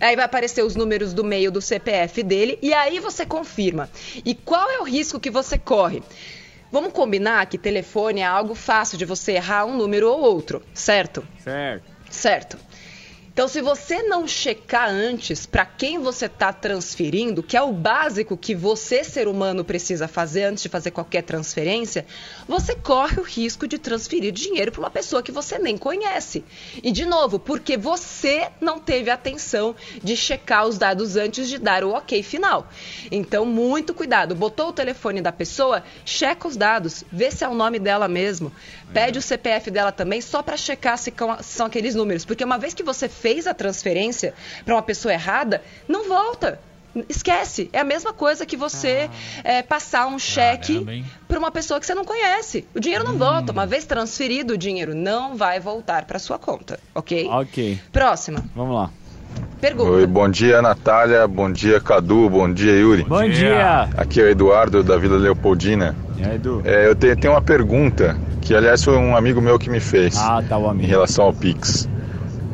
Aí 0.00 0.14
vai 0.14 0.24
aparecer 0.24 0.62
os 0.62 0.76
números 0.76 1.12
do 1.12 1.24
meio 1.24 1.50
do 1.50 1.60
CPF 1.60 2.22
dele 2.22 2.58
e 2.62 2.72
aí 2.72 3.00
você 3.00 3.26
confirma. 3.26 3.90
E 4.24 4.34
qual 4.36 4.70
é 4.70 4.78
o 4.78 4.84
risco 4.84 5.18
que 5.18 5.30
você 5.30 5.58
corre? 5.58 6.00
Vamos 6.70 6.92
combinar 6.92 7.46
que 7.46 7.56
telefone 7.56 8.20
é 8.20 8.24
algo 8.24 8.54
fácil 8.54 8.98
de 8.98 9.04
você 9.04 9.32
errar 9.32 9.64
um 9.64 9.76
número 9.76 10.08
ou 10.08 10.20
outro, 10.20 10.62
certo? 10.74 11.26
Certo. 11.42 11.90
Certo. 12.10 12.58
Então, 13.38 13.46
se 13.46 13.62
você 13.62 14.02
não 14.02 14.26
checar 14.26 14.90
antes 14.90 15.46
para 15.46 15.64
quem 15.64 16.00
você 16.00 16.26
está 16.26 16.52
transferindo, 16.52 17.40
que 17.40 17.56
é 17.56 17.62
o 17.62 17.72
básico 17.72 18.36
que 18.36 18.52
você, 18.52 19.04
ser 19.04 19.28
humano, 19.28 19.64
precisa 19.64 20.08
fazer 20.08 20.42
antes 20.42 20.64
de 20.64 20.68
fazer 20.68 20.90
qualquer 20.90 21.22
transferência, 21.22 22.04
você 22.48 22.74
corre 22.74 23.20
o 23.20 23.22
risco 23.22 23.68
de 23.68 23.78
transferir 23.78 24.32
dinheiro 24.32 24.72
para 24.72 24.80
uma 24.80 24.90
pessoa 24.90 25.22
que 25.22 25.30
você 25.30 25.56
nem 25.56 25.78
conhece. 25.78 26.44
E, 26.82 26.90
de 26.90 27.06
novo, 27.06 27.38
porque 27.38 27.76
você 27.76 28.48
não 28.60 28.80
teve 28.80 29.08
atenção 29.08 29.76
de 30.02 30.16
checar 30.16 30.66
os 30.66 30.76
dados 30.76 31.14
antes 31.14 31.48
de 31.48 31.58
dar 31.58 31.84
o 31.84 31.92
ok 31.92 32.20
final. 32.24 32.66
Então, 33.08 33.46
muito 33.46 33.94
cuidado. 33.94 34.34
Botou 34.34 34.70
o 34.70 34.72
telefone 34.72 35.22
da 35.22 35.30
pessoa, 35.30 35.84
checa 36.04 36.48
os 36.48 36.56
dados, 36.56 37.04
vê 37.12 37.30
se 37.30 37.44
é 37.44 37.48
o 37.48 37.54
nome 37.54 37.78
dela 37.78 38.08
mesmo. 38.08 38.50
Pede 38.92 39.16
o 39.16 39.22
CPF 39.22 39.70
dela 39.70 39.92
também, 39.92 40.20
só 40.20 40.42
para 40.42 40.56
checar 40.56 40.98
se 40.98 41.14
são 41.42 41.66
aqueles 41.66 41.94
números. 41.94 42.24
Porque 42.24 42.42
uma 42.42 42.58
vez 42.58 42.74
que 42.74 42.82
você 42.82 43.08
fez 43.08 43.27
fez 43.28 43.46
a 43.46 43.52
transferência 43.52 44.32
para 44.64 44.74
uma 44.74 44.82
pessoa 44.82 45.12
errada, 45.12 45.62
não 45.86 46.08
volta. 46.08 46.58
Esquece. 47.08 47.68
É 47.72 47.80
a 47.80 47.84
mesma 47.84 48.12
coisa 48.12 48.46
que 48.46 48.56
você 48.56 49.10
ah. 49.44 49.48
é, 49.48 49.62
passar 49.62 50.06
um 50.06 50.18
cheque 50.18 51.04
para 51.28 51.38
uma 51.38 51.50
pessoa 51.50 51.78
que 51.78 51.84
você 51.84 51.94
não 51.94 52.04
conhece. 52.04 52.66
O 52.74 52.80
dinheiro 52.80 53.04
não 53.04 53.14
hum. 53.14 53.18
volta. 53.18 53.52
Uma 53.52 53.66
vez 53.66 53.84
transferido, 53.84 54.54
o 54.54 54.58
dinheiro 54.58 54.94
não 54.94 55.36
vai 55.36 55.60
voltar 55.60 56.06
para 56.06 56.18
sua 56.18 56.38
conta. 56.38 56.80
Ok? 56.94 57.28
Ok. 57.28 57.78
Próxima. 57.92 58.42
Vamos 58.56 58.74
lá. 58.74 58.90
Pergunta. 59.60 59.90
Oi, 59.90 60.06
bom 60.06 60.28
dia, 60.28 60.62
Natália. 60.62 61.28
Bom 61.28 61.52
dia, 61.52 61.78
Cadu. 61.78 62.30
Bom 62.30 62.50
dia, 62.50 62.72
Yuri. 62.72 63.04
Bom 63.04 63.28
dia. 63.28 63.90
Aqui 63.96 64.20
é 64.20 64.24
o 64.24 64.28
Eduardo, 64.28 64.82
da 64.82 64.96
Vila 64.96 65.18
Leopoldina. 65.18 65.94
E 66.16 66.24
aí, 66.24 66.36
Edu? 66.36 66.62
É, 66.64 66.86
eu 66.86 66.96
tenho, 66.96 67.14
tenho 67.16 67.34
uma 67.34 67.42
pergunta, 67.42 68.16
que 68.40 68.54
aliás 68.54 68.82
foi 68.82 68.96
um 68.96 69.14
amigo 69.14 69.40
meu 69.42 69.58
que 69.58 69.68
me 69.68 69.80
fez. 69.80 70.16
Ah, 70.16 70.42
tá, 70.48 70.56
o 70.56 70.68
amigo. 70.68 70.86
Em 70.86 70.88
relação 70.88 71.26
ao 71.26 71.34
Pix. 71.34 71.88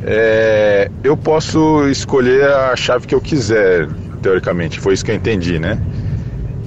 É, 0.07 0.91
eu 1.03 1.17
posso 1.17 1.87
escolher 1.87 2.43
a 2.47 2.75
chave 2.75 3.07
que 3.07 3.15
eu 3.15 3.21
quiser, 3.21 3.87
teoricamente, 4.21 4.79
foi 4.79 4.93
isso 4.93 5.03
que 5.03 5.09
eu 5.09 5.15
entendi, 5.15 5.57
né? 5.57 5.79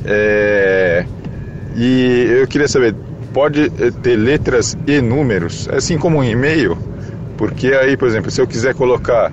É, 0.04 1.04
e 1.76 2.26
eu 2.40 2.48
queria 2.48 2.66
saber, 2.66 2.96
pode 3.32 3.70
ter 4.02 4.16
letras 4.16 4.76
e 4.88 5.00
números, 5.00 5.68
assim 5.72 5.96
como 5.96 6.18
um 6.18 6.24
e-mail? 6.24 6.76
Porque 7.36 7.68
aí, 7.68 7.96
por 7.96 8.08
exemplo, 8.08 8.28
se 8.28 8.40
eu 8.40 8.46
quiser 8.46 8.74
colocar 8.74 9.32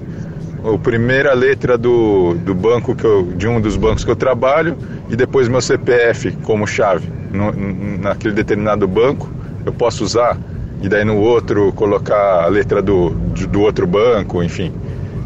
a 0.63 0.77
primeira 0.77 1.33
letra 1.33 1.75
do, 1.75 2.35
do 2.35 2.53
banco 2.53 2.95
que 2.95 3.05
eu, 3.05 3.23
de 3.23 3.47
um 3.47 3.59
dos 3.59 3.75
bancos 3.75 4.03
que 4.03 4.11
eu 4.11 4.15
trabalho 4.15 4.77
e 5.09 5.15
depois 5.15 5.47
meu 5.47 5.61
CPF 5.61 6.31
como 6.43 6.67
chave 6.67 7.07
no, 7.31 7.51
naquele 7.99 8.35
determinado 8.35 8.87
banco, 8.87 9.31
eu 9.65 9.73
posso 9.73 10.03
usar 10.03 10.37
e 10.81 10.89
daí 10.89 11.03
no 11.03 11.17
outro 11.17 11.71
colocar 11.73 12.43
a 12.43 12.47
letra 12.47 12.81
do, 12.81 13.09
do 13.09 13.61
outro 13.61 13.87
banco, 13.87 14.43
enfim, 14.43 14.73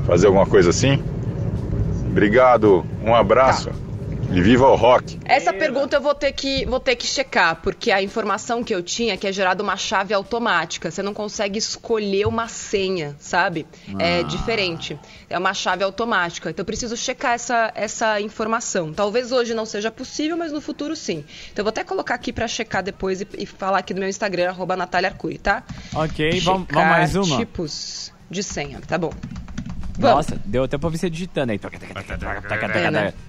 fazer 0.06 0.28
alguma 0.28 0.46
coisa 0.46 0.70
assim? 0.70 1.02
Obrigado, 2.10 2.86
um 3.04 3.14
abraço. 3.14 3.70
Tá. 3.70 3.89
E 4.32 4.42
viva 4.42 4.68
o 4.68 4.76
rock! 4.76 5.20
Essa 5.26 5.52
pergunta 5.52 5.96
eu 5.96 6.02
vou 6.02 6.14
ter, 6.14 6.32
que, 6.34 6.64
vou 6.66 6.80
ter 6.80 6.96
que 6.96 7.08
checar, 7.08 7.56
porque 7.64 7.92
a 7.92 8.00
informação 8.02 8.64
que 8.64 8.74
eu 8.74 8.84
tinha 8.84 9.16
é 9.16 9.18
que 9.18 9.26
é 9.26 9.32
gerada 9.32 9.64
uma 9.64 9.76
chave 9.76 10.14
automática. 10.14 10.92
Você 10.92 11.02
não 11.02 11.16
consegue 11.16 11.58
escolher 11.58 12.28
uma 12.28 12.48
senha, 12.48 13.16
sabe? 13.18 13.66
É 13.98 14.04
ah. 14.04 14.20
É 14.20 14.24
diferente. 14.24 15.00
É 15.30 15.38
uma 15.38 15.54
chave 15.54 15.84
automática. 15.84 16.50
Então 16.52 16.62
eu 16.62 16.66
preciso 16.66 16.96
checar 16.96 17.34
essa, 17.34 17.72
essa 17.74 18.22
informação. 18.22 18.94
Talvez 18.94 19.32
hoje 19.32 19.56
não 19.56 19.66
seja 19.66 19.90
possível, 19.90 20.38
mas 20.38 20.52
no 20.52 20.62
futuro 20.62 20.96
sim. 20.96 21.26
Então 21.52 21.62
eu 21.62 21.64
vou 21.64 21.70
até 21.70 21.84
colocar 21.84 22.14
aqui 22.14 22.32
para 22.32 22.48
checar 22.48 22.84
depois 22.84 23.22
e, 23.22 23.28
e, 23.36 23.46
falar 23.48 23.80
aqui 23.80 23.96
no 23.96 24.00
meu 24.00 24.10
Instagram, 24.10 24.50
arroba 24.50 24.76
Natália 24.76 25.10
Arcuri, 25.10 25.40
tá? 25.40 25.64
Ok, 25.96 26.40
vamos, 26.42 26.68
vamos 26.72 26.90
mais 26.90 27.16
uma? 27.16 27.38
tipos 27.38 28.14
de 28.30 28.44
senha, 28.44 28.80
tá 28.88 28.98
bom. 28.98 29.12
Nossa, 30.00 30.40
deu 30.46 30.64
até 30.64 30.78
pra 30.78 30.90
você 30.90 31.10
digitando 31.10 31.52
aí. 31.52 31.60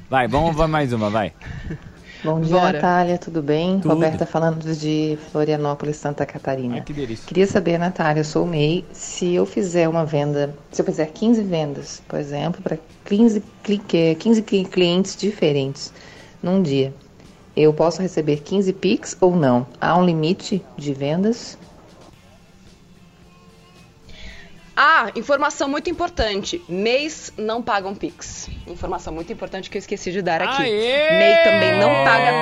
Vai, 0.09 0.29
vamos, 0.29 0.55
vamos 0.55 0.71
mais 0.71 0.93
uma, 0.93 1.11
vai. 1.11 1.33
Bom 2.23 2.39
dia, 2.39 2.55
Bora. 2.55 2.73
Natália, 2.73 3.17
tudo 3.17 3.43
bem? 3.43 3.81
Tudo. 3.81 3.95
Roberta 3.95 4.27
falando 4.27 4.77
de 4.77 5.19
Florianópolis, 5.33 5.97
Santa 5.97 6.27
Catarina. 6.27 6.75
Ai, 6.75 6.81
que 6.83 6.93
delícia. 6.93 7.27
Queria 7.27 7.47
saber, 7.47 7.79
Natália, 7.79 8.21
eu 8.21 8.25
sou 8.25 8.45
o 8.45 8.47
MEI, 8.47 8.85
se 8.93 9.35
eu 9.35 9.47
fizer 9.47 9.89
uma 9.89 10.05
venda, 10.05 10.55
se 10.71 10.83
eu 10.83 10.87
fizer 10.87 11.07
15 11.07 11.43
vendas, 11.43 12.03
por 12.07 12.19
exemplo, 12.19 12.61
para 12.61 12.79
15, 13.07 13.43
15 14.19 14.43
clientes 14.43 15.17
diferentes 15.17 15.93
num 16.43 16.63
dia, 16.63 16.93
eu 17.57 17.73
posso 17.73 18.03
receber 18.03 18.41
15 18.41 18.73
PIX 18.75 19.17
ou 19.21 19.35
não? 19.35 19.67
Há 19.81 19.97
um 19.97 20.05
limite 20.05 20.63
de 20.77 20.93
vendas? 20.93 21.59
Ah, 24.83 25.13
informação 25.15 25.69
muito 25.69 25.91
importante. 25.91 26.65
MEIs 26.67 27.35
não 27.37 27.61
pagam 27.61 27.95
Pix. 27.95 28.49
Informação 28.67 29.13
muito 29.13 29.31
importante 29.31 29.69
que 29.69 29.77
eu 29.77 29.79
esqueci 29.79 30.11
de 30.11 30.23
dar 30.23 30.41
aqui. 30.41 30.63
Aê! 30.63 31.19
MEI 31.19 31.45
também 31.45 31.79
não 31.79 31.91
paga 32.03 32.33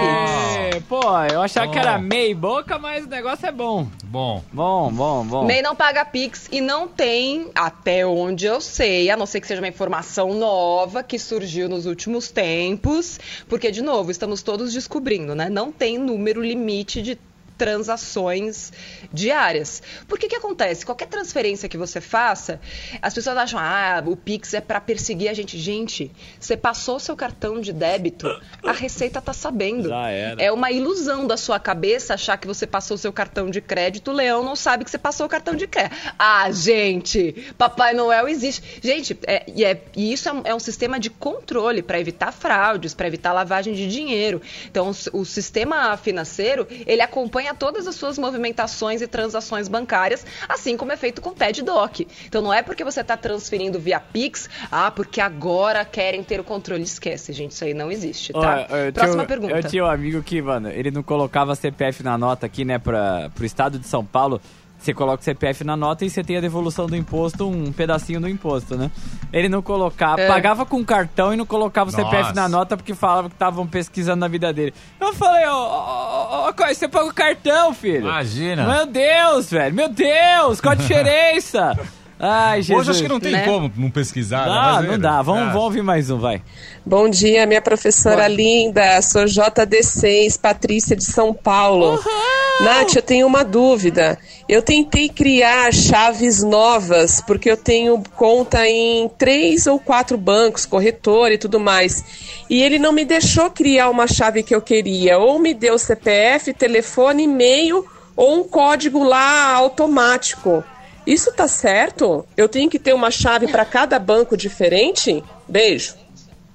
Pix. 0.70 0.84
Pô, 0.84 1.00
eu 1.32 1.42
achava 1.42 1.66
bom. 1.66 1.72
que 1.72 1.78
era 1.80 1.98
MEI 1.98 2.34
boca, 2.34 2.78
mas 2.78 3.06
o 3.06 3.08
negócio 3.08 3.44
é 3.44 3.50
bom. 3.50 3.88
Bom. 4.04 4.44
Bom, 4.52 4.92
bom, 4.92 5.24
bom. 5.24 5.44
MEI 5.44 5.62
não 5.62 5.74
paga 5.74 6.04
Pix 6.04 6.48
e 6.52 6.60
não 6.60 6.86
tem, 6.86 7.50
até 7.56 8.06
onde 8.06 8.46
eu 8.46 8.60
sei, 8.60 9.10
a 9.10 9.16
não 9.16 9.26
ser 9.26 9.40
que 9.40 9.46
seja 9.48 9.60
uma 9.60 9.66
informação 9.66 10.32
nova 10.32 11.02
que 11.02 11.18
surgiu 11.18 11.68
nos 11.68 11.86
últimos 11.86 12.30
tempos, 12.30 13.18
porque, 13.48 13.68
de 13.72 13.82
novo, 13.82 14.12
estamos 14.12 14.42
todos 14.42 14.72
descobrindo, 14.72 15.34
né? 15.34 15.50
Não 15.50 15.72
tem 15.72 15.98
número 15.98 16.40
limite 16.40 17.02
de 17.02 17.18
transações 17.58 18.72
diárias. 19.12 19.82
Por 20.06 20.18
que 20.18 20.28
que 20.28 20.36
acontece? 20.36 20.86
Qualquer 20.86 21.08
transferência 21.08 21.68
que 21.68 21.76
você 21.76 22.00
faça, 22.00 22.60
as 23.02 23.12
pessoas 23.12 23.36
acham, 23.36 23.58
ah, 23.60 24.02
o 24.06 24.16
Pix 24.16 24.54
é 24.54 24.60
para 24.60 24.80
perseguir 24.80 25.28
a 25.28 25.34
gente. 25.34 25.58
Gente, 25.58 26.10
você 26.38 26.56
passou 26.56 27.00
seu 27.00 27.16
cartão 27.16 27.60
de 27.60 27.72
débito, 27.72 28.28
a 28.62 28.72
Receita 28.72 29.20
tá 29.20 29.32
sabendo. 29.32 29.90
É 30.38 30.52
uma 30.52 30.70
ilusão 30.70 31.26
da 31.26 31.36
sua 31.36 31.58
cabeça 31.58 32.14
achar 32.14 32.36
que 32.36 32.46
você 32.46 32.66
passou 32.66 32.96
seu 32.96 33.12
cartão 33.12 33.50
de 33.50 33.60
crédito, 33.60 34.12
o 34.12 34.14
leão 34.14 34.44
não 34.44 34.54
sabe 34.54 34.84
que 34.84 34.90
você 34.90 34.98
passou 34.98 35.26
o 35.26 35.28
cartão 35.28 35.54
de 35.54 35.66
crédito. 35.66 35.96
Ah, 36.18 36.50
gente, 36.52 37.52
Papai 37.58 37.92
Noel 37.92 38.28
existe. 38.28 38.80
Gente, 38.80 39.18
é, 39.26 39.44
e, 39.52 39.64
é, 39.64 39.82
e 39.96 40.12
isso 40.12 40.28
é 40.28 40.32
um, 40.32 40.42
é 40.44 40.54
um 40.54 40.60
sistema 40.60 41.00
de 41.00 41.10
controle 41.10 41.82
para 41.82 41.98
evitar 41.98 42.32
fraudes, 42.32 42.94
para 42.94 43.08
evitar 43.08 43.32
lavagem 43.32 43.74
de 43.74 43.88
dinheiro. 43.88 44.40
Então, 44.70 44.90
o, 45.12 45.20
o 45.20 45.24
sistema 45.24 45.96
financeiro, 45.96 46.66
ele 46.86 47.02
acompanha 47.02 47.47
acompanha 47.48 47.54
todas 47.54 47.86
as 47.86 47.94
suas 47.94 48.18
movimentações 48.18 49.00
e 49.00 49.06
transações 49.06 49.68
bancárias, 49.68 50.24
assim 50.48 50.76
como 50.76 50.92
é 50.92 50.96
feito 50.96 51.20
com 51.20 51.30
o 51.30 51.34
TED 51.34 51.62
Doc. 51.62 52.00
Então 52.26 52.42
não 52.42 52.52
é 52.52 52.62
porque 52.62 52.84
você 52.84 53.00
está 53.00 53.16
transferindo 53.16 53.78
via 53.78 54.00
Pix, 54.00 54.48
ah, 54.70 54.90
porque 54.90 55.20
agora 55.20 55.84
querem 55.84 56.22
ter 56.22 56.40
o 56.40 56.44
controle. 56.44 56.82
Esquece, 56.82 57.32
gente, 57.32 57.52
isso 57.52 57.64
aí 57.64 57.74
não 57.74 57.90
existe, 57.90 58.32
tá? 58.32 58.66
Próxima 58.92 59.16
tinha, 59.16 59.26
pergunta. 59.26 59.56
Eu 59.56 59.62
tinha 59.62 59.84
um 59.84 59.88
amigo 59.88 60.22
que, 60.22 60.40
mano, 60.40 60.68
ele 60.70 60.90
não 60.90 61.02
colocava 61.02 61.54
CPF 61.54 62.02
na 62.02 62.16
nota 62.16 62.46
aqui, 62.46 62.64
né, 62.64 62.78
para 62.78 63.30
pro 63.34 63.44
estado 63.44 63.78
de 63.78 63.86
São 63.86 64.04
Paulo. 64.04 64.40
Você 64.78 64.94
coloca 64.94 65.20
o 65.20 65.24
CPF 65.24 65.64
na 65.64 65.76
nota 65.76 66.04
e 66.04 66.10
você 66.10 66.22
tem 66.22 66.36
a 66.36 66.40
devolução 66.40 66.86
do 66.86 66.94
imposto, 66.94 67.48
um 67.48 67.72
pedacinho 67.72 68.20
do 68.20 68.28
imposto, 68.28 68.76
né? 68.76 68.90
Ele 69.32 69.48
não 69.48 69.60
colocava, 69.60 70.20
é. 70.20 70.28
pagava 70.28 70.64
com 70.64 70.84
cartão 70.84 71.34
e 71.34 71.36
não 71.36 71.44
colocava 71.44 71.90
o 71.90 71.92
Nossa. 71.92 72.04
CPF 72.04 72.34
na 72.34 72.48
nota 72.48 72.76
porque 72.76 72.94
falava 72.94 73.28
que 73.28 73.34
estavam 73.34 73.66
pesquisando 73.66 74.20
na 74.20 74.28
vida 74.28 74.52
dele. 74.52 74.72
Eu 75.00 75.12
falei, 75.14 75.44
ó, 75.46 75.52
ó, 75.52 76.48
ó, 76.48 76.74
você 76.74 76.86
paga 76.86 77.08
o 77.08 77.14
cartão, 77.14 77.74
filho. 77.74 78.02
Imagina. 78.02 78.64
Meu 78.64 78.86
Deus, 78.86 79.50
velho, 79.50 79.74
meu 79.74 79.88
Deus, 79.88 80.60
qual 80.60 80.72
a 80.72 80.76
diferença? 80.76 81.76
Ai, 82.20 82.62
Jesus. 82.62 82.80
Hoje 82.80 82.90
acho 82.90 83.02
que 83.02 83.08
não 83.08 83.20
tem 83.20 83.32
né? 83.32 83.44
como 83.44 83.70
não 83.76 83.90
pesquisar. 83.90 84.44
Ah, 84.48 84.82
não 84.82 84.98
dá. 84.98 85.22
Vamos, 85.22 85.46
vamos 85.46 85.62
ouvir 85.62 85.82
mais 85.82 86.10
um, 86.10 86.18
vai. 86.18 86.42
Bom 86.84 87.08
dia, 87.08 87.46
minha 87.46 87.62
professora 87.62 88.26
linda. 88.26 89.00
Sou 89.02 89.24
JD6, 89.24 90.40
Patrícia 90.40 90.96
de 90.96 91.04
São 91.04 91.32
Paulo. 91.32 91.92
Uhum. 91.92 92.37
Nath, 92.60 92.96
eu 92.96 93.02
tenho 93.02 93.26
uma 93.26 93.44
dúvida. 93.44 94.18
Eu 94.48 94.60
tentei 94.62 95.08
criar 95.08 95.72
chaves 95.72 96.42
novas, 96.42 97.20
porque 97.20 97.48
eu 97.48 97.56
tenho 97.56 98.02
conta 98.16 98.66
em 98.66 99.08
três 99.16 99.66
ou 99.68 99.78
quatro 99.78 100.18
bancos, 100.18 100.66
corretor 100.66 101.30
e 101.30 101.38
tudo 101.38 101.60
mais. 101.60 102.04
E 102.50 102.60
ele 102.60 102.78
não 102.78 102.92
me 102.92 103.04
deixou 103.04 103.48
criar 103.50 103.90
uma 103.90 104.08
chave 104.08 104.42
que 104.42 104.54
eu 104.54 104.60
queria. 104.60 105.18
Ou 105.18 105.38
me 105.38 105.54
deu 105.54 105.78
CPF, 105.78 106.52
telefone, 106.52 107.24
e-mail 107.24 107.86
ou 108.16 108.40
um 108.40 108.44
código 108.44 109.04
lá 109.04 109.52
automático. 109.52 110.64
Isso 111.06 111.32
tá 111.32 111.46
certo? 111.46 112.26
Eu 112.36 112.48
tenho 112.48 112.68
que 112.68 112.78
ter 112.78 112.92
uma 112.92 113.10
chave 113.10 113.46
para 113.46 113.64
cada 113.64 113.98
banco 114.00 114.36
diferente? 114.36 115.22
Beijo. 115.46 115.94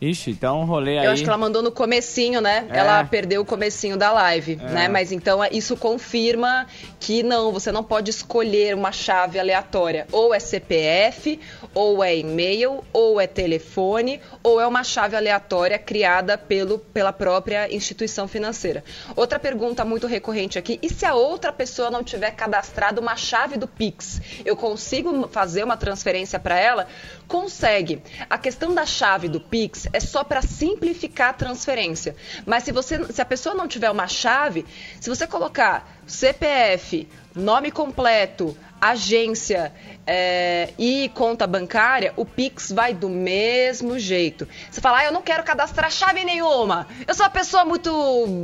Ixi, 0.10 0.32
então 0.32 0.62
um 0.62 0.66
rolê 0.66 1.00
aí. 1.00 1.06
Eu 1.06 1.12
acho 1.12 1.24
que 1.24 1.30
ela 1.30 1.38
mandou 1.38 1.62
no 1.62 1.72
comecinho, 1.72 2.42
né? 2.42 2.68
É. 2.70 2.78
Ela 2.80 3.04
perdeu 3.06 3.42
o 3.42 3.46
comecinho 3.46 3.96
da 3.96 4.12
live, 4.12 4.60
É. 4.62 4.70
né? 4.70 4.88
Mas 4.90 5.12
então 5.12 5.40
isso 5.52 5.78
confirma 5.78 6.68
que 7.00 7.24
não, 7.24 7.52
você 7.52 7.72
não 7.72 7.84
pode 7.84 8.10
escolher 8.10 8.76
uma 8.76 8.92
chave 8.92 9.40
aleatória. 9.40 10.06
Ou 10.12 10.34
é 10.34 10.40
CPF, 10.40 11.40
ou 11.74 12.04
é 12.04 12.18
e-mail, 12.18 12.84
ou 12.92 13.20
é 13.20 13.28
telefone, 13.28 14.20
ou 14.42 14.60
é 14.60 14.68
uma 14.68 14.84
chave 14.84 15.16
aleatória 15.16 15.80
criada 15.80 16.38
pelo, 16.38 16.80
pela 16.80 17.14
própria 17.14 17.74
instituição 17.74 18.28
financeira. 18.28 18.84
Outra 19.16 19.40
pergunta 19.40 19.86
muito 19.86 20.06
recorrente 20.08 20.60
aqui: 20.60 20.80
e 20.82 20.90
se 20.90 21.06
a 21.06 21.14
outra 21.16 21.54
pessoa 21.54 21.90
não 21.90 22.04
tiver 22.04 22.32
cadastrado 22.32 23.00
uma 23.00 23.16
chave 23.16 23.58
do 23.58 23.68
Pix? 23.68 24.22
Eu 24.44 24.56
consigo 24.58 25.28
fazer 25.30 25.64
uma 25.64 25.78
transferência 25.78 26.40
para 26.40 26.60
ela? 26.60 26.88
Consegue. 27.28 28.02
A 28.30 28.38
questão 28.38 28.74
da 28.74 28.86
chave 28.86 29.28
do 29.28 29.40
Pix 29.40 29.88
é 29.94 30.00
só 30.00 30.24
para 30.24 30.42
simplificar 30.42 31.30
a 31.30 31.34
transferência. 31.34 32.16
Mas 32.46 32.64
se 32.64 32.72
você, 32.72 33.06
se 33.14 33.22
a 33.22 33.26
pessoa 33.26 33.54
não 33.54 33.68
tiver 33.68 33.92
uma 33.92 34.08
chave, 34.08 34.66
se 35.00 35.10
você 35.10 35.28
colocar 35.28 35.88
CPF, 36.08 37.08
nome 37.36 37.72
completo, 37.72 38.58
agência 38.80 39.74
é, 40.06 40.74
e 40.78 41.10
conta 41.14 41.48
bancária, 41.48 42.14
o 42.18 42.26
Pix 42.26 42.72
vai 42.72 42.94
do 42.94 43.10
mesmo 43.10 43.98
jeito. 43.98 44.48
Você 44.70 44.82
fala, 44.82 45.00
ah, 45.00 45.06
eu 45.06 45.12
não 45.12 45.22
quero 45.22 45.44
cadastrar 45.44 45.90
chave 45.90 46.24
nenhuma. 46.24 46.88
Eu 47.08 47.14
sou 47.14 47.26
uma 47.26 47.32
pessoa 47.32 47.64
muito 47.64 47.90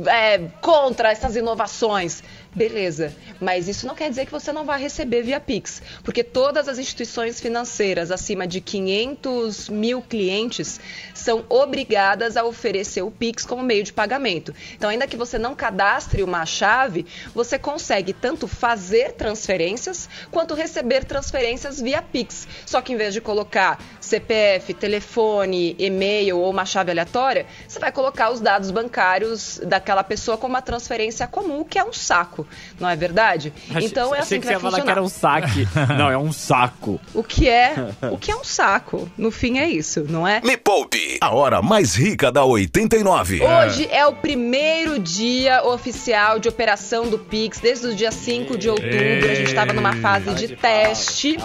é, 0.06 0.38
contra 0.60 1.10
essas 1.10 1.36
inovações. 1.36 2.22
Beleza, 2.52 3.14
mas 3.40 3.68
isso 3.68 3.86
não 3.86 3.94
quer 3.94 4.10
dizer 4.10 4.26
que 4.26 4.32
você 4.32 4.52
não 4.52 4.64
vai 4.64 4.80
receber 4.80 5.22
via 5.22 5.38
Pix, 5.38 5.80
porque 6.02 6.24
todas 6.24 6.66
as 6.66 6.80
instituições 6.80 7.40
financeiras 7.40 8.10
acima 8.10 8.44
de 8.44 8.60
500 8.60 9.68
mil 9.68 10.02
clientes 10.02 10.80
são 11.14 11.44
obrigadas 11.48 12.36
a 12.36 12.44
oferecer 12.44 13.02
o 13.02 13.10
Pix 13.10 13.44
como 13.44 13.62
meio 13.62 13.84
de 13.84 13.92
pagamento. 13.92 14.52
Então, 14.74 14.90
ainda 14.90 15.06
que 15.06 15.16
você 15.16 15.38
não 15.38 15.54
cadastre 15.54 16.24
uma 16.24 16.44
chave, 16.44 17.06
você 17.32 17.56
consegue 17.56 18.12
tanto 18.12 18.48
fazer 18.48 19.12
transferências 19.12 20.08
quanto 20.30 20.54
receber 20.54 21.04
transferências 21.04 21.80
via 21.80 22.02
Pix. 22.02 22.46
Só 22.66 22.80
que 22.80 22.92
em 22.92 22.96
vez 22.96 23.12
de 23.14 23.20
colocar 23.20 23.78
CPF, 24.00 24.74
telefone, 24.74 25.76
e-mail 25.78 26.38
ou 26.38 26.50
uma 26.50 26.64
chave 26.64 26.90
aleatória, 26.90 27.46
você 27.66 27.78
vai 27.78 27.92
colocar 27.92 28.30
os 28.30 28.40
dados 28.40 28.70
bancários 28.70 29.60
daquela 29.64 30.02
pessoa 30.02 30.36
como 30.36 30.54
uma 30.54 30.62
transferência 30.62 31.26
comum, 31.26 31.64
que 31.64 31.78
é 31.78 31.84
um 31.84 31.92
saco, 31.92 32.46
não 32.78 32.88
é 32.88 32.96
verdade? 32.96 33.52
Então 33.80 34.14
é 34.14 34.18
Achei 34.20 34.38
assim 34.38 34.40
que, 34.40 34.40
que 34.40 34.46
você 34.46 34.54
vai 34.54 34.54
ia 34.54 34.60
falar 34.60 34.76
que 34.76 34.80
funcionar. 34.80 34.92
era 34.92 35.02
um 35.02 35.08
saque. 35.08 35.68
não, 35.96 36.10
é 36.10 36.18
um 36.18 36.32
saco. 36.32 37.00
O 37.14 37.22
que 37.22 37.48
é, 37.48 37.74
o 38.10 38.18
que 38.18 38.30
é 38.30 38.36
um 38.36 38.44
saco? 38.44 39.10
No 39.16 39.30
fim 39.30 39.58
é 39.58 39.68
isso, 39.68 40.04
não 40.08 40.26
é? 40.26 40.40
Me 40.42 40.56
Poupe, 40.56 41.18
a 41.20 41.34
hora 41.34 41.62
mais 41.62 41.94
rica 41.94 42.30
da 42.30 42.44
89. 42.44 43.40
Hoje 43.42 43.88
é 43.90 44.06
o 44.06 44.12
primeiro 44.12 44.98
dia 44.98 45.64
oficial 45.64 46.38
de 46.38 46.48
operação 46.48 47.08
do 47.08 47.18
Pix, 47.18 47.58
desde 47.60 47.86
o 47.86 47.94
dia 47.94 48.10
5 48.10 48.58
de 48.58 48.68
outubro. 48.68 48.90
A 49.30 49.34
gente 49.34 49.48
estava 49.48 49.72
numa 49.72 49.94
fase 49.94 50.09
de 50.18 50.56
teste. 50.56 51.36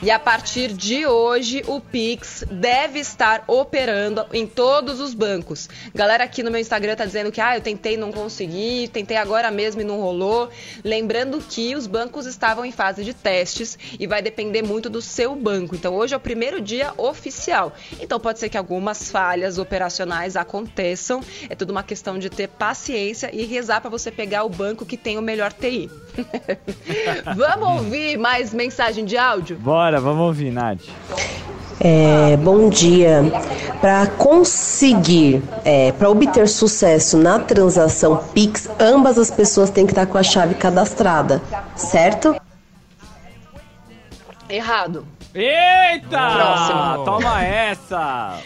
E 0.00 0.12
a 0.12 0.18
partir 0.18 0.72
de 0.72 1.06
hoje, 1.06 1.64
o 1.66 1.80
Pix 1.80 2.44
deve 2.48 3.00
estar 3.00 3.42
operando 3.48 4.24
em 4.32 4.46
todos 4.46 5.00
os 5.00 5.12
bancos. 5.12 5.68
Galera 5.92 6.22
aqui 6.22 6.40
no 6.40 6.52
meu 6.52 6.60
Instagram 6.60 6.94
tá 6.94 7.04
dizendo 7.04 7.32
que 7.32 7.40
ah, 7.40 7.56
eu 7.56 7.60
tentei 7.60 7.96
não 7.96 8.12
consegui, 8.12 8.88
tentei 8.92 9.16
agora 9.16 9.50
mesmo 9.50 9.80
e 9.80 9.84
não 9.84 10.00
rolou. 10.00 10.50
Lembrando 10.84 11.40
que 11.40 11.74
os 11.74 11.88
bancos 11.88 12.26
estavam 12.26 12.64
em 12.64 12.70
fase 12.70 13.04
de 13.04 13.12
testes 13.12 13.76
e 13.98 14.06
vai 14.06 14.22
depender 14.22 14.62
muito 14.62 14.88
do 14.88 15.02
seu 15.02 15.34
banco. 15.34 15.74
Então 15.74 15.96
hoje 15.96 16.14
é 16.14 16.16
o 16.16 16.20
primeiro 16.20 16.60
dia 16.60 16.92
oficial. 16.96 17.72
Então 18.00 18.20
pode 18.20 18.38
ser 18.38 18.48
que 18.48 18.56
algumas 18.56 19.10
falhas 19.10 19.58
operacionais 19.58 20.36
aconteçam. 20.36 21.20
É 21.50 21.56
tudo 21.56 21.70
uma 21.70 21.82
questão 21.82 22.20
de 22.20 22.30
ter 22.30 22.46
paciência 22.46 23.30
e 23.34 23.44
rezar 23.44 23.80
para 23.80 23.90
você 23.90 24.12
pegar 24.12 24.44
o 24.44 24.48
banco 24.48 24.86
que 24.86 24.96
tem 24.96 25.18
o 25.18 25.22
melhor 25.22 25.52
TI. 25.52 25.90
Vamos 27.36 27.82
ouvir 27.82 28.18
mais 28.18 28.52
mensagem 28.52 29.04
de 29.04 29.16
áudio? 29.16 29.56
Bora, 29.56 30.00
vamos 30.00 30.26
ouvir, 30.26 30.50
Nath. 30.50 30.80
É, 31.80 32.36
bom 32.38 32.68
dia. 32.68 33.22
Para 33.80 34.06
conseguir, 34.06 35.42
é, 35.64 35.92
para 35.92 36.10
obter 36.10 36.48
sucesso 36.48 37.16
na 37.16 37.38
transação 37.38 38.16
Pix, 38.34 38.68
ambas 38.80 39.16
as 39.16 39.30
pessoas 39.30 39.70
têm 39.70 39.86
que 39.86 39.92
estar 39.92 40.06
com 40.06 40.18
a 40.18 40.22
chave 40.22 40.54
cadastrada, 40.54 41.40
certo? 41.76 42.34
Errado. 44.48 45.06
Eita! 45.34 46.08
Próximo. 46.08 47.04
Toma 47.04 47.44
essa! 47.44 48.40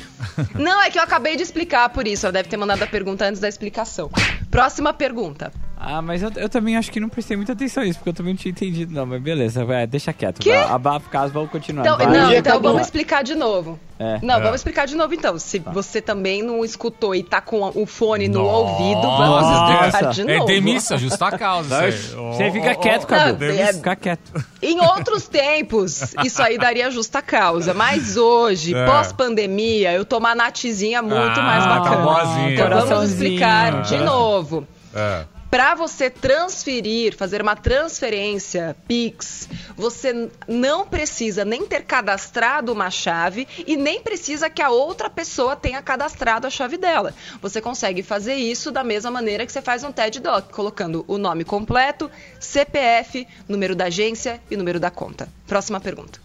Não, 0.54 0.82
é 0.82 0.90
que 0.90 0.98
eu 0.98 1.02
acabei 1.02 1.36
de 1.36 1.42
explicar 1.42 1.88
por 1.88 2.06
isso. 2.06 2.26
Ela 2.26 2.32
deve 2.32 2.48
ter 2.48 2.56
mandado 2.56 2.82
a 2.82 2.86
pergunta 2.86 3.24
antes 3.24 3.40
da 3.40 3.48
explicação. 3.48 4.10
Próxima 4.50 4.92
pergunta. 4.92 5.52
Ah, 5.84 6.00
mas 6.00 6.22
eu, 6.22 6.30
eu 6.36 6.48
também 6.48 6.76
acho 6.76 6.92
que 6.92 7.00
não 7.00 7.08
prestei 7.08 7.36
muita 7.36 7.54
atenção 7.54 7.82
nisso, 7.82 7.98
porque 7.98 8.10
eu 8.10 8.14
também 8.14 8.34
não 8.34 8.38
tinha 8.38 8.52
entendido, 8.52 8.94
não. 8.94 9.04
Mas 9.04 9.20
beleza, 9.20 9.64
vai, 9.64 9.84
deixa 9.84 10.12
quieto. 10.12 10.38
Quê? 10.38 10.52
Vai, 10.52 10.70
Abafa 10.70 11.06
o 11.08 11.10
caso, 11.10 11.32
vamos 11.32 11.50
continuar. 11.50 11.82
Então, 11.84 11.96
vai. 11.98 12.06
não, 12.06 12.32
então 12.32 12.60
vamos 12.60 12.82
explicar 12.82 13.24
de 13.24 13.34
novo. 13.34 13.80
É. 13.98 14.18
Não, 14.22 14.36
É. 14.36 14.40
vamos 14.40 14.56
explicar 14.56 14.86
de 14.86 14.94
novo 14.94 15.12
então. 15.12 15.36
Se 15.40 15.58
você 15.58 16.00
também 16.00 16.40
não 16.42 16.64
escutou 16.64 17.14
e 17.16 17.22
tá 17.24 17.40
com 17.40 17.70
o 17.74 17.84
fone 17.84 18.28
no 18.28 18.42
Nossa. 18.42 18.56
ouvido, 18.58 19.00
vamos 19.02 19.50
explicar 19.50 20.10
de 20.12 20.20
É 20.22 20.34
novo. 20.38 20.46
demissa, 20.46 20.96
justa 20.96 21.36
causa. 21.36 21.88
isso 21.88 22.16
aí. 22.16 22.24
Você 22.36 22.50
fica 22.52 22.74
quieto. 22.76 23.06
Cadu. 23.06 23.44
Não, 23.44 23.52
é- 23.52 23.72
Fica 23.72 23.96
quieto. 23.96 24.44
Em 24.62 24.80
outros 24.80 25.26
tempos, 25.26 26.14
isso 26.24 26.40
aí 26.42 26.58
daria 26.58 26.90
justa 26.92 27.20
causa. 27.20 27.74
Mas 27.74 28.16
hoje, 28.16 28.72
É. 28.74 28.86
pós-pandemia, 28.86 29.92
eu 29.92 30.04
tô 30.04 30.18
uma 30.18 30.34
natizinha 30.34 31.02
muito 31.02 31.40
Ah, 31.40 31.42
mais 31.42 31.64
tá 31.64 31.80
bacana. 31.80 32.02
boazinha. 32.02 32.54
então 32.54 32.86
vamos 32.86 33.10
explicar 33.12 33.82
de 33.82 33.96
novo. 33.98 34.66
É. 34.94 35.24
Para 35.52 35.74
você 35.74 36.08
transferir, 36.08 37.14
fazer 37.14 37.42
uma 37.42 37.54
transferência 37.54 38.74
Pix, 38.88 39.46
você 39.76 40.30
não 40.48 40.86
precisa 40.86 41.44
nem 41.44 41.66
ter 41.66 41.82
cadastrado 41.82 42.72
uma 42.72 42.90
chave 42.90 43.46
e 43.66 43.76
nem 43.76 44.00
precisa 44.00 44.48
que 44.48 44.62
a 44.62 44.70
outra 44.70 45.10
pessoa 45.10 45.54
tenha 45.54 45.82
cadastrado 45.82 46.46
a 46.46 46.50
chave 46.50 46.78
dela. 46.78 47.12
Você 47.42 47.60
consegue 47.60 48.02
fazer 48.02 48.32
isso 48.32 48.70
da 48.70 48.82
mesma 48.82 49.10
maneira 49.10 49.44
que 49.44 49.52
você 49.52 49.60
faz 49.60 49.84
um 49.84 49.92
TED 49.92 50.20
Doc, 50.20 50.50
colocando 50.52 51.04
o 51.06 51.18
nome 51.18 51.44
completo, 51.44 52.10
CPF, 52.40 53.28
número 53.46 53.76
da 53.76 53.84
agência 53.84 54.40
e 54.50 54.56
número 54.56 54.80
da 54.80 54.90
conta. 54.90 55.28
Próxima 55.46 55.78
pergunta. 55.78 56.18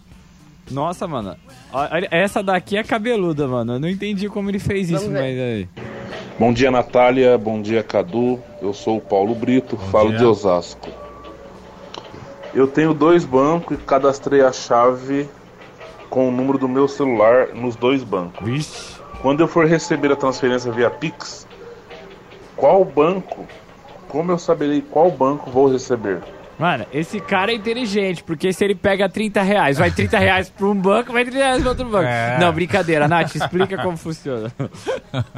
Nossa, 0.72 1.06
mano. 1.06 1.36
Essa 2.12 2.42
daqui 2.42 2.78
é 2.78 2.84
cabeluda, 2.84 3.46
mano. 3.46 3.74
Eu 3.74 3.80
não 3.82 3.90
entendi 3.90 4.30
como 4.30 4.50
ele 4.50 4.60
fez 4.60 4.90
isso, 4.90 5.02
Vamos 5.02 5.12
ver. 5.12 5.20
mas 5.20 5.38
aí. 5.38 5.96
Bom 6.39 6.54
dia, 6.54 6.70
Natália. 6.70 7.38
Bom 7.38 7.62
dia, 7.62 7.84
Cadu. 7.84 8.39
Eu 8.62 8.74
sou 8.74 8.98
o 8.98 9.02
Paulo 9.02 9.34
Brito, 9.34 9.78
falo 9.78 10.10
dia. 10.10 10.20
de 10.20 10.26
Osasco. 10.26 10.89
Eu 12.54 12.67
tenho 12.67 12.93
dois 12.93 13.26
bancos 13.26 13.78
e 13.78 13.82
cadastrei 13.82 14.41
a 14.41 14.52
chave 14.52 15.28
com 16.10 16.30
o 16.30 16.32
número 16.32 16.58
do 16.58 16.67
meu 16.67 16.88
celular 16.88 17.50
nos 17.54 17.76
dois 17.76 18.04
bancos. 18.04 18.46
Vixe. 18.46 18.98
Quando 19.22 19.41
eu 19.41 19.48
for 19.48 19.65
receber 19.65 20.12
a 20.12 20.15
transferência 20.15 20.72
via 20.72 20.89
Pix, 20.89 21.48
qual 22.56 22.86
banco, 22.86 23.46
como 24.08 24.32
eu 24.32 24.38
saberei 24.38 24.82
qual 24.82 25.12
banco 25.12 25.50
vou 25.50 25.67
receber? 25.67 26.22
Mano, 26.60 26.86
esse 26.91 27.20
cara 27.20 27.52
é 27.52 27.56
inteligente, 27.56 28.24
porque 28.24 28.52
se 28.52 28.63
ele 28.63 28.74
pega 28.74 29.08
30 29.08 29.41
reais, 29.43 29.78
vai 29.78 29.91
30 29.91 30.17
reais 30.17 30.50
pra 30.50 30.65
um 30.65 30.74
banco, 30.76 31.13
vai 31.13 31.24
30 31.24 31.38
reais 31.38 31.62
pra 31.62 31.70
outro 31.70 31.86
banco. 31.86 32.08
É. 32.08 32.39
Não, 32.39 32.52
brincadeira, 32.52 33.08
Nath, 33.08 33.36
explica 33.36 33.78
como 33.78 33.96
funciona. 33.96 34.52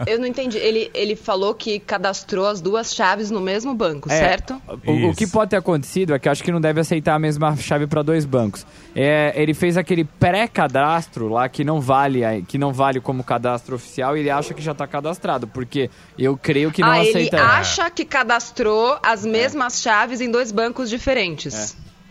Eu 0.07 0.17
não 0.17 0.25
entendi. 0.25 0.57
Ele, 0.57 0.89
ele 0.93 1.15
falou 1.17 1.53
que 1.53 1.77
cadastrou 1.79 2.47
as 2.47 2.61
duas 2.61 2.93
chaves 2.93 3.29
no 3.29 3.41
mesmo 3.41 3.73
banco, 3.75 4.09
É, 4.09 4.17
certo? 4.17 4.61
O, 4.85 5.09
o 5.09 5.15
que 5.15 5.27
pode 5.27 5.49
ter 5.49 5.57
acontecido 5.57 6.13
é 6.13 6.19
que 6.19 6.27
eu 6.27 6.31
acho 6.31 6.43
que 6.43 6.51
não 6.51 6.61
deve 6.61 6.79
aceitar 6.79 7.15
a 7.15 7.19
mesma 7.19 7.55
chave 7.57 7.85
para 7.85 8.01
dois 8.01 8.25
bancos. 8.25 8.65
É, 8.95 9.33
ele 9.35 9.53
fez 9.53 9.75
aquele 9.77 10.05
pré-cadastro 10.05 11.27
lá 11.27 11.49
que 11.49 11.63
não 11.63 11.81
vale, 11.81 12.21
que 12.47 12.57
não 12.57 12.71
vale 12.71 12.99
como 13.01 13.23
cadastro 13.23 13.75
oficial 13.75 14.15
e 14.15 14.21
ele 14.21 14.29
acha 14.29 14.53
que 14.53 14.61
já 14.61 14.73
tá 14.73 14.87
cadastrado, 14.87 15.47
porque 15.47 15.89
eu 16.17 16.37
creio 16.37 16.71
que 16.71 16.81
não 16.81 16.89
ah, 16.89 16.99
ele 16.99 17.09
aceita. 17.09 17.43
acha 17.43 17.89
que 17.89 18.05
cadastrou 18.05 18.97
as 19.03 19.25
mesmas 19.25 19.81
chaves 19.81 20.21
em 20.21 20.31
dois 20.31 20.51
bancos 20.51 20.89
diferentes. 20.89 21.08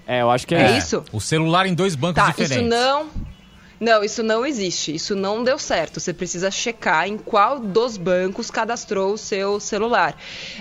É, 0.07 0.23
eu 0.23 0.31
acho 0.31 0.47
que 0.47 0.55
é, 0.55 0.59
É, 0.73 0.79
isso. 0.79 0.97
isso? 0.99 1.05
O 1.13 1.21
celular 1.21 1.67
em 1.67 1.75
dois 1.75 1.95
bancos 1.95 2.23
Tá, 2.23 2.31
diferentes. 2.31 2.57
isso 2.59 2.65
não. 2.69 3.09
Não, 3.81 4.03
isso 4.03 4.23
não 4.23 4.45
existe. 4.45 4.95
Isso 4.95 5.15
não 5.15 5.45
deu 5.45 5.59
certo. 5.59 6.01
Você 6.01 6.13
precisa 6.13 6.51
checar 6.51 7.07
em 7.07 7.17
qual 7.17 7.61
dos 7.61 7.97
bancos 7.97 8.51
cadastrou 8.51 9.13
o 9.13 9.19
seu 9.19 9.61
celular. 9.61 10.17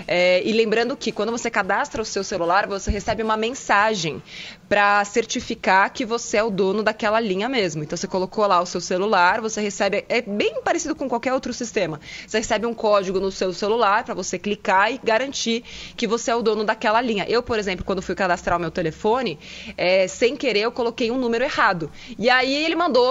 É, 0.06 0.42
e 0.44 0.52
lembrando 0.52 0.96
que 0.96 1.10
quando 1.10 1.32
você 1.32 1.50
cadastra 1.50 2.00
o 2.00 2.04
seu 2.04 2.22
celular, 2.22 2.66
você 2.66 2.90
recebe 2.90 3.22
uma 3.22 3.36
mensagem 3.36 4.22
para 4.68 5.04
certificar 5.04 5.92
que 5.92 6.04
você 6.04 6.36
é 6.36 6.44
o 6.44 6.50
dono 6.50 6.82
daquela 6.82 7.18
linha 7.18 7.48
mesmo. 7.48 7.82
Então 7.82 7.96
você 7.96 8.06
colocou 8.06 8.46
lá 8.46 8.60
o 8.60 8.66
seu 8.66 8.80
celular, 8.80 9.40
você 9.40 9.60
recebe. 9.60 10.04
É 10.08 10.20
bem 10.20 10.62
parecido 10.62 10.94
com 10.94 11.08
qualquer 11.08 11.32
outro 11.32 11.52
sistema. 11.52 12.00
Você 12.26 12.38
recebe 12.38 12.66
um 12.66 12.74
código 12.74 13.18
no 13.18 13.32
seu 13.32 13.52
celular 13.52 14.04
para 14.04 14.14
você 14.14 14.38
clicar 14.38 14.92
e 14.92 15.00
garantir 15.02 15.64
que 15.96 16.06
você 16.06 16.30
é 16.30 16.36
o 16.36 16.42
dono 16.42 16.64
daquela 16.64 17.00
linha. 17.00 17.24
Eu, 17.28 17.42
por 17.42 17.58
exemplo, 17.58 17.84
quando 17.84 18.02
fui 18.02 18.14
cadastrar 18.14 18.58
o 18.58 18.60
meu 18.60 18.70
telefone, 18.70 19.38
é, 19.76 20.06
sem 20.06 20.36
querer 20.36 20.60
eu 20.60 20.72
coloquei 20.72 21.10
um 21.10 21.18
número 21.18 21.42
errado. 21.42 21.90
E 22.18 22.28
aí 22.28 22.54
ele 22.64 22.76
mandou 22.76 23.07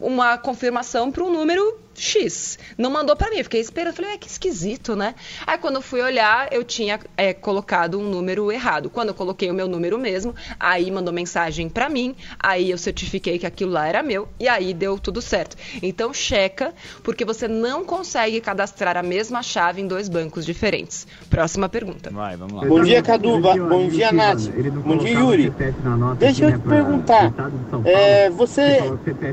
uma 0.00 0.38
confirmação 0.38 1.10
para 1.10 1.24
um 1.24 1.30
número 1.30 1.78
X. 1.96 2.58
Não 2.76 2.90
mandou 2.90 3.16
para 3.16 3.30
mim, 3.30 3.42
fiquei 3.42 3.60
esperando. 3.60 3.94
Falei, 3.94 4.12
é 4.12 4.18
que 4.18 4.28
esquisito, 4.28 4.94
né? 4.94 5.14
Aí 5.46 5.58
quando 5.58 5.76
eu 5.76 5.82
fui 5.82 6.00
olhar, 6.00 6.52
eu 6.52 6.62
tinha 6.64 7.00
é, 7.16 7.32
colocado 7.32 7.98
um 7.98 8.08
número 8.08 8.50
errado. 8.52 8.90
Quando 8.90 9.08
eu 9.08 9.14
coloquei 9.14 9.50
o 9.50 9.54
meu 9.54 9.68
número 9.68 9.98
mesmo, 9.98 10.34
aí 10.58 10.90
mandou 10.90 11.12
mensagem 11.12 11.68
para 11.68 11.88
mim, 11.88 12.14
aí 12.38 12.70
eu 12.70 12.78
certifiquei 12.78 13.38
que 13.38 13.46
aquilo 13.46 13.72
lá 13.72 13.86
era 13.86 14.02
meu 14.02 14.28
e 14.38 14.48
aí 14.48 14.74
deu 14.74 14.98
tudo 14.98 15.22
certo. 15.22 15.56
Então 15.82 16.12
checa, 16.12 16.74
porque 17.02 17.24
você 17.24 17.48
não 17.48 17.84
consegue 17.84 18.40
cadastrar 18.40 18.96
a 18.96 19.02
mesma 19.02 19.42
chave 19.42 19.80
em 19.80 19.86
dois 19.86 20.08
bancos 20.08 20.44
diferentes. 20.44 21.06
Próxima 21.30 21.68
pergunta. 21.68 22.10
Vai, 22.10 22.36
vamos 22.36 22.54
lá. 22.54 22.68
Bom 22.68 22.82
dia, 22.82 23.02
Cadu. 23.02 23.38
Bom 23.40 23.88
dia, 23.88 24.12
Nath. 24.12 24.48
Bom 24.84 24.96
dia, 24.98 25.10
Yuri. 25.10 25.52
Deixa 26.18 26.44
eu 26.44 26.52
te 26.52 26.58
perguntar. 26.58 27.32
É, 27.84 28.30
você. 28.30 28.78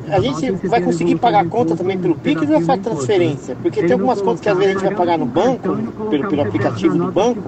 A 0.10 0.19
gente 0.19 0.67
vai 0.67 0.82
conseguir 0.82 1.15
pagar 1.15 1.41
a 1.41 1.45
conta 1.45 1.76
também 1.76 1.97
pelo 1.97 2.15
Pix 2.15 2.53
ou 2.56 2.62
faz 2.62 2.82
transferência? 2.82 3.56
Porque 3.62 3.82
tem 3.82 3.94
algumas 3.94 4.22
contas 4.22 4.42
que 4.42 4.50
às 4.50 4.58
vezes 4.58 4.76
a 4.76 4.80
gente 4.80 4.88
vai 4.88 4.96
pagar 4.96 5.18
no 5.18 5.26
banco, 5.26 5.76
pelo, 6.10 6.28
pelo 6.30 6.42
aplicativo 6.42 6.98
do 6.98 7.12
banco, 7.12 7.42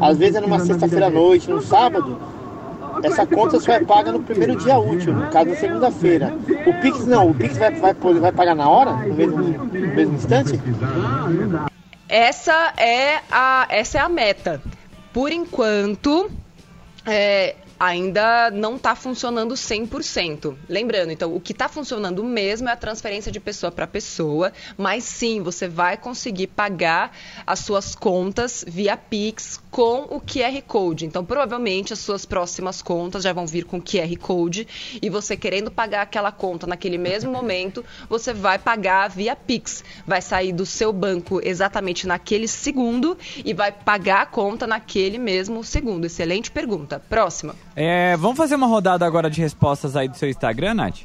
às 0.00 0.18
vezes 0.18 0.36
é 0.36 0.40
numa 0.40 0.58
sexta-feira 0.60 1.06
à 1.06 1.10
noite, 1.10 1.50
no 1.50 1.60
sábado. 1.60 2.18
Essa 3.02 3.26
conta 3.26 3.60
só 3.60 3.72
é 3.72 3.80
paga 3.80 4.10
no 4.10 4.22
primeiro 4.22 4.56
dia 4.56 4.78
útil, 4.78 5.12
no 5.12 5.30
caso 5.30 5.50
da 5.50 5.56
segunda-feira. 5.56 6.34
O 6.66 6.80
Pix 6.80 7.06
não, 7.06 7.30
o 7.30 7.34
Pix 7.34 7.58
vai, 7.58 7.70
vai, 7.72 7.94
vai 7.94 8.32
pagar 8.32 8.54
na 8.54 8.68
hora, 8.68 8.92
no 8.92 9.14
mesmo, 9.14 9.36
no 9.38 9.94
mesmo 9.94 10.14
instante? 10.14 10.58
Essa 12.08 12.72
é 12.76 13.20
a, 13.30 13.66
essa 13.68 13.98
é 13.98 14.00
a 14.00 14.08
meta. 14.08 14.62
Por 15.12 15.30
enquanto, 15.30 16.30
é, 17.04 17.56
ainda 17.78 18.50
não 18.50 18.76
está 18.76 18.94
funcionando 18.94 19.54
100%. 19.54 20.56
Lembrando, 20.68 21.12
então, 21.12 21.34
o 21.34 21.40
que 21.40 21.52
está 21.52 21.68
funcionando 21.68 22.22
mesmo 22.24 22.68
é 22.68 22.72
a 22.72 22.76
transferência 22.76 23.30
de 23.30 23.40
pessoa 23.40 23.70
para 23.70 23.86
pessoa, 23.86 24.52
mas 24.76 25.04
sim, 25.04 25.42
você 25.42 25.68
vai 25.68 25.96
conseguir 25.96 26.48
pagar 26.48 27.12
as 27.46 27.60
suas 27.60 27.94
contas 27.94 28.64
via 28.66 28.96
Pix 28.96 29.60
com 29.70 30.06
o 30.10 30.20
QR 30.20 30.60
Code. 30.66 31.04
Então, 31.06 31.24
provavelmente, 31.24 31.92
as 31.92 31.98
suas 31.98 32.24
próximas 32.24 32.80
contas 32.80 33.24
já 33.24 33.32
vão 33.32 33.46
vir 33.46 33.64
com 33.64 33.80
QR 33.80 34.16
Code 34.20 34.66
e 35.02 35.10
você 35.10 35.36
querendo 35.36 35.70
pagar 35.70 36.02
aquela 36.02 36.32
conta 36.32 36.66
naquele 36.66 36.98
mesmo 36.98 37.30
momento, 37.30 37.84
você 38.08 38.32
vai 38.32 38.58
pagar 38.58 39.08
via 39.08 39.36
Pix. 39.36 39.84
Vai 40.06 40.22
sair 40.22 40.52
do 40.52 40.64
seu 40.64 40.92
banco 40.92 41.40
exatamente 41.42 42.06
naquele 42.06 42.48
segundo 42.48 43.18
e 43.44 43.52
vai 43.52 43.70
pagar 43.70 44.22
a 44.22 44.26
conta 44.26 44.66
naquele 44.66 45.18
mesmo 45.18 45.62
segundo. 45.62 46.06
Excelente 46.06 46.50
pergunta. 46.50 46.98
Próxima. 47.08 47.54
É, 47.76 48.16
vamos 48.16 48.38
fazer 48.38 48.54
uma 48.54 48.66
rodada 48.66 49.04
agora 49.04 49.28
de 49.28 49.38
respostas 49.40 49.94
aí 49.94 50.08
do 50.08 50.16
seu 50.16 50.30
Instagram, 50.30 50.74
Nath? 50.74 51.00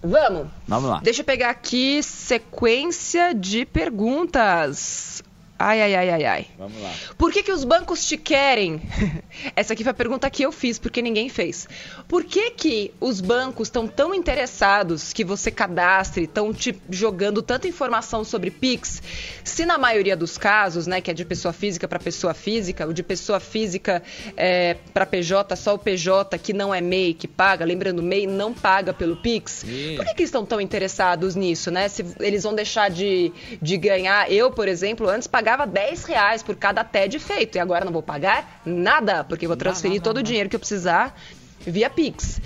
Vamos. 0.00 0.46
Vamos 0.68 0.88
lá. 0.88 1.00
Deixa 1.02 1.22
eu 1.22 1.24
pegar 1.24 1.50
aqui 1.50 2.00
sequência 2.00 3.34
de 3.34 3.66
perguntas. 3.66 5.24
Ai, 5.58 5.80
ai, 5.80 5.94
ai, 5.94 6.10
ai, 6.10 6.24
ai. 6.24 6.46
Vamos 6.58 6.82
lá. 6.82 6.92
Por 7.16 7.32
que, 7.32 7.42
que 7.42 7.50
os 7.50 7.64
bancos 7.64 8.04
te 8.06 8.18
querem? 8.18 8.82
Essa 9.56 9.72
aqui 9.72 9.82
foi 9.82 9.92
a 9.92 9.94
pergunta 9.94 10.28
que 10.28 10.42
eu 10.42 10.52
fiz, 10.52 10.78
porque 10.78 11.00
ninguém 11.00 11.30
fez. 11.30 11.66
Por 12.06 12.24
que, 12.24 12.50
que 12.50 12.92
os 13.00 13.22
bancos 13.22 13.68
estão 13.68 13.88
tão 13.88 14.14
interessados 14.14 15.14
que 15.14 15.24
você 15.24 15.50
cadastre, 15.50 16.24
estão 16.24 16.52
te 16.52 16.78
jogando 16.90 17.40
tanta 17.40 17.66
informação 17.66 18.22
sobre 18.22 18.50
Pix, 18.50 19.02
se 19.42 19.64
na 19.64 19.78
maioria 19.78 20.14
dos 20.14 20.36
casos, 20.36 20.86
né, 20.86 21.00
que 21.00 21.10
é 21.10 21.14
de 21.14 21.24
pessoa 21.24 21.52
física 21.52 21.88
para 21.88 21.98
pessoa 21.98 22.34
física, 22.34 22.86
o 22.86 22.92
de 22.92 23.02
pessoa 23.02 23.40
física 23.40 24.02
é, 24.36 24.76
para 24.92 25.06
PJ, 25.06 25.56
só 25.56 25.74
o 25.74 25.78
PJ 25.78 26.36
que 26.38 26.52
não 26.52 26.74
é 26.74 26.82
MEI 26.82 27.14
que 27.14 27.26
paga, 27.26 27.64
lembrando, 27.64 28.02
MEI 28.02 28.26
não 28.26 28.52
paga 28.52 28.92
pelo 28.92 29.16
Pix. 29.16 29.64
Por 29.96 30.04
que, 30.04 30.14
que 30.14 30.22
estão 30.22 30.44
tão 30.44 30.60
interessados 30.60 31.34
nisso, 31.34 31.70
né? 31.70 31.88
Se 31.88 32.04
eles 32.20 32.42
vão 32.42 32.54
deixar 32.54 32.90
de, 32.90 33.32
de 33.60 33.76
ganhar, 33.78 34.30
eu, 34.30 34.50
por 34.50 34.68
exemplo, 34.68 35.08
antes 35.08 35.26
pagava 35.26 35.45
pagava 35.46 35.64
10 35.64 36.04
reais 36.06 36.42
por 36.42 36.56
cada 36.56 36.82
TED 36.82 37.20
feito 37.20 37.54
e 37.54 37.60
agora 37.60 37.84
não 37.84 37.92
vou 37.92 38.02
pagar 38.02 38.60
nada, 38.66 39.22
porque 39.22 39.46
vou 39.46 39.56
transferir 39.56 40.02
todo 40.02 40.16
o 40.16 40.22
dinheiro 40.22 40.48
que 40.48 40.56
eu 40.56 40.60
precisar 40.60 41.16
via 41.60 41.88
Pix. 41.88 42.40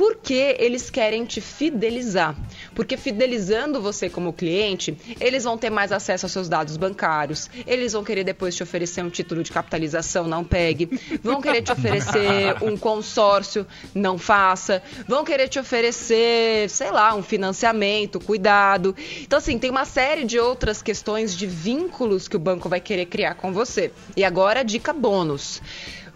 Porque 0.00 0.56
eles 0.58 0.88
querem 0.88 1.26
te 1.26 1.42
fidelizar. 1.42 2.34
Porque 2.74 2.96
fidelizando 2.96 3.82
você 3.82 4.08
como 4.08 4.32
cliente, 4.32 4.96
eles 5.20 5.44
vão 5.44 5.58
ter 5.58 5.68
mais 5.68 5.92
acesso 5.92 6.24
aos 6.24 6.32
seus 6.32 6.48
dados 6.48 6.78
bancários, 6.78 7.50
eles 7.66 7.92
vão 7.92 8.02
querer 8.02 8.24
depois 8.24 8.56
te 8.56 8.62
oferecer 8.62 9.04
um 9.04 9.10
título 9.10 9.42
de 9.42 9.52
capitalização, 9.52 10.26
não 10.26 10.42
pegue, 10.42 10.98
vão 11.22 11.42
querer 11.42 11.60
te 11.60 11.70
oferecer 11.70 12.56
um 12.64 12.78
consórcio, 12.78 13.66
não 13.94 14.16
faça, 14.16 14.82
vão 15.06 15.22
querer 15.22 15.48
te 15.48 15.58
oferecer, 15.58 16.70
sei 16.70 16.90
lá, 16.90 17.14
um 17.14 17.22
financiamento, 17.22 18.18
cuidado. 18.18 18.96
Então, 19.20 19.38
assim, 19.38 19.58
tem 19.58 19.68
uma 19.68 19.84
série 19.84 20.24
de 20.24 20.38
outras 20.38 20.80
questões 20.80 21.36
de 21.36 21.46
vínculos 21.46 22.26
que 22.26 22.36
o 22.36 22.40
banco 22.40 22.70
vai 22.70 22.80
querer 22.80 23.04
criar 23.04 23.34
com 23.34 23.52
você. 23.52 23.92
E 24.16 24.24
agora, 24.24 24.64
dica 24.64 24.94
bônus. 24.94 25.60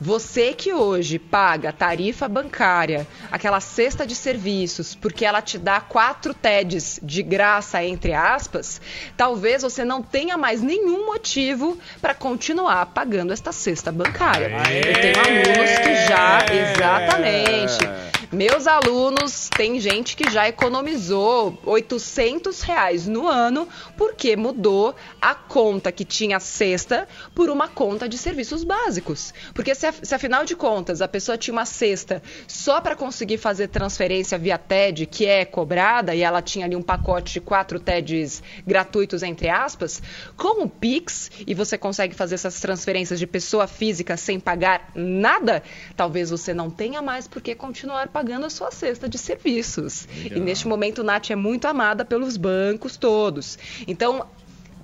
Você 0.01 0.53
que 0.53 0.73
hoje 0.73 1.19
paga 1.19 1.73
tarifa 1.73 2.29
bancária, 2.29 3.07
aquela 3.31 3.61
cesta 3.61 4.07
de 4.07 4.15
serviços, 4.15 4.95
porque 4.95 5.25
ela 5.25 5.41
te 5.41 5.59
dá 5.59 5.81
quatro 5.81 6.35
TEDs 6.35 6.99
de 7.03 7.23
graça, 7.23 7.83
entre 7.85 8.13
aspas, 8.13 8.81
talvez 9.17 9.63
você 9.63 9.85
não 9.85 10.03
tenha 10.03 10.37
mais 10.37 10.61
nenhum 10.61 11.07
motivo 11.07 11.79
para 12.01 12.15
continuar 12.15 12.87
pagando 12.87 13.33
esta 13.33 13.53
cesta 13.53 13.93
bancária. 13.93 14.51
Eu 14.87 15.01
tenho 15.01 15.19
alunos 15.19 15.79
que 15.79 15.95
já, 16.07 16.39
exatamente. 16.53 18.14
Meus 18.33 18.67
alunos, 18.67 19.49
tem 19.49 19.79
gente 19.79 20.17
que 20.17 20.31
já 20.31 20.49
economizou 20.49 21.59
800 21.65 22.63
reais 22.63 23.07
no 23.07 23.29
ano 23.29 23.69
porque 23.97 24.37
mudou 24.37 24.95
a 25.21 25.35
conta 25.35 25.93
que 25.93 26.05
tinha 26.05 26.41
cesta 26.41 27.07
por 27.35 27.51
uma 27.51 27.69
conta 27.69 28.09
de 28.09 28.17
serviços 28.19 28.65
básicos. 28.65 29.33
Porque 29.55 29.75
se, 29.75 29.87
se 30.03 30.15
afinal 30.15 30.45
de 30.45 30.57
contas 30.57 31.01
a 31.01 31.09
pessoa 31.09 31.39
tinha 31.39 31.53
uma 31.53 31.67
cesta 31.67 32.23
só 32.49 32.81
para 32.81 32.97
conseguir 32.97 33.39
fazer 33.39 33.69
transferência 33.69 34.39
via 34.39 34.59
TED, 34.59 35.07
que 35.07 35.27
é 35.27 35.45
cobrada, 35.45 36.15
e 36.15 36.23
ela 36.23 36.43
tinha 36.43 36.67
ali 36.67 36.77
um 36.77 36.83
pacote 36.83 37.35
de 37.35 37.41
quatro 37.41 37.79
TEDs 37.79 38.43
gratuitos, 38.67 39.23
entre 39.23 39.49
aspas, 39.49 40.03
com 40.37 40.65
o 40.65 40.69
Pix, 40.69 41.31
e 41.47 41.55
você 41.55 41.77
consegue 41.79 42.15
fazer 42.15 42.37
essas 42.37 42.61
transferências 42.61 43.19
de 43.19 43.27
pessoa 43.27 43.67
física 43.67 44.17
sem 44.17 44.41
pagar 44.41 44.91
nada, 44.95 45.63
talvez 45.97 46.31
você 46.31 46.53
não 46.53 46.71
tenha 46.71 47.03
mais 47.03 47.29
por 47.29 47.43
que 47.43 47.55
continuar 47.55 48.09
pagando 48.09 48.24
a 48.47 48.51
sua 48.51 48.71
cesta 48.71 49.09
de 49.09 49.19
serviços. 49.19 50.09
Legal. 50.23 50.39
E 50.39 50.41
neste 50.41 50.67
momento, 50.67 51.03
Nath 51.03 51.31
é 51.31 51.37
muito 51.37 51.67
amada 51.67 52.05
pelos 52.05 52.37
bancos 52.37 52.97
todos. 52.97 53.59
Então, 53.87 54.27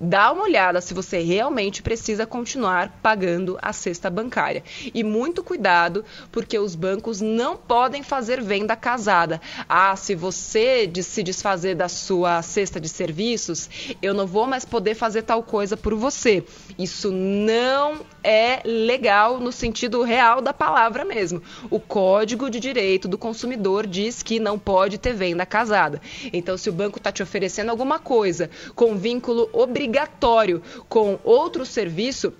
dá 0.01 0.31
uma 0.31 0.43
olhada 0.43 0.81
se 0.81 0.95
você 0.95 1.19
realmente 1.19 1.83
precisa 1.83 2.25
continuar 2.25 2.99
pagando 3.03 3.57
a 3.61 3.71
cesta 3.71 4.09
bancária. 4.09 4.63
E 4.93 5.03
muito 5.03 5.43
cuidado, 5.43 6.03
porque 6.31 6.57
os 6.57 6.73
bancos 6.73 7.21
não 7.21 7.55
podem 7.55 8.01
fazer 8.01 8.41
venda 8.41 8.75
casada. 8.75 9.39
Ah, 9.69 9.95
se 9.95 10.15
você 10.15 10.91
se 11.03 11.21
desfazer 11.21 11.75
da 11.75 11.87
sua 11.87 12.41
cesta 12.41 12.79
de 12.79 12.89
serviços, 12.89 13.69
eu 14.01 14.13
não 14.13 14.25
vou 14.25 14.47
mais 14.47 14.65
poder 14.65 14.95
fazer 14.95 15.21
tal 15.21 15.43
coisa 15.43 15.77
por 15.77 15.93
você. 15.93 16.43
Isso 16.79 17.11
não 17.11 17.99
é 18.23 18.61
legal 18.65 19.39
no 19.39 19.51
sentido 19.51 20.01
real 20.01 20.41
da 20.41 20.53
palavra 20.53 21.05
mesmo. 21.05 21.41
O 21.69 21.79
Código 21.79 22.49
de 22.49 22.59
Direito 22.59 23.07
do 23.07 23.17
Consumidor 23.17 23.85
diz 23.85 24.23
que 24.23 24.39
não 24.39 24.57
pode 24.57 24.97
ter 24.97 25.13
venda 25.13 25.45
casada. 25.45 26.01
Então, 26.33 26.57
se 26.57 26.69
o 26.69 26.73
banco 26.73 26.97
está 26.97 27.11
te 27.11 27.21
oferecendo 27.21 27.69
alguma 27.69 27.99
coisa 27.99 28.49
com 28.75 28.95
vínculo 28.95 29.49
obrigatório 29.91 30.63
com 30.87 31.19
outro 31.23 31.65
serviço, 31.65 32.33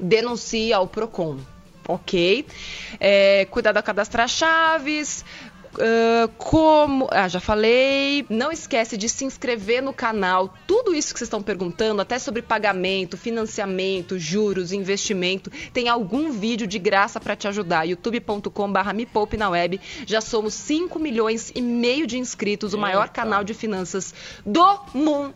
denuncie 0.00 0.72
ao 0.72 0.86
PROCON 0.86 1.38
ok? 1.88 2.46
É, 3.00 3.46
cuidado 3.50 3.78
a 3.78 3.82
cadastrar 3.82 4.28
chaves, 4.28 5.24
ah, 5.78 6.28
como. 6.38 7.08
Ah, 7.10 7.28
já 7.28 7.40
falei. 7.40 8.24
Não 8.28 8.50
esquece 8.50 8.96
de 8.96 9.08
se 9.08 9.24
inscrever 9.24 9.82
no 9.82 9.92
canal. 9.92 10.54
Tudo 10.66 10.94
isso 10.94 11.12
que 11.12 11.18
vocês 11.18 11.26
estão 11.26 11.42
perguntando, 11.42 12.02
até 12.02 12.18
sobre 12.18 12.42
pagamento, 12.42 13.16
financiamento, 13.16 14.18
juros, 14.18 14.72
investimento, 14.72 15.50
tem 15.72 15.88
algum 15.88 16.30
vídeo 16.30 16.66
de 16.66 16.78
graça 16.78 17.20
para 17.20 17.36
te 17.36 17.46
ajudar. 17.48 17.84
youtube.com/barra 17.84 18.92
me 18.92 19.06
poupe 19.06 19.36
na 19.36 19.50
web. 19.50 19.80
Já 20.06 20.20
somos 20.20 20.54
5 20.54 20.98
milhões 20.98 21.52
e 21.54 21.62
meio 21.62 22.06
de 22.06 22.18
inscritos, 22.18 22.74
o 22.74 22.78
maior 22.78 23.08
canal 23.08 23.44
de 23.44 23.54
finanças 23.54 24.14
do 24.44 24.80
mundo. 24.94 25.34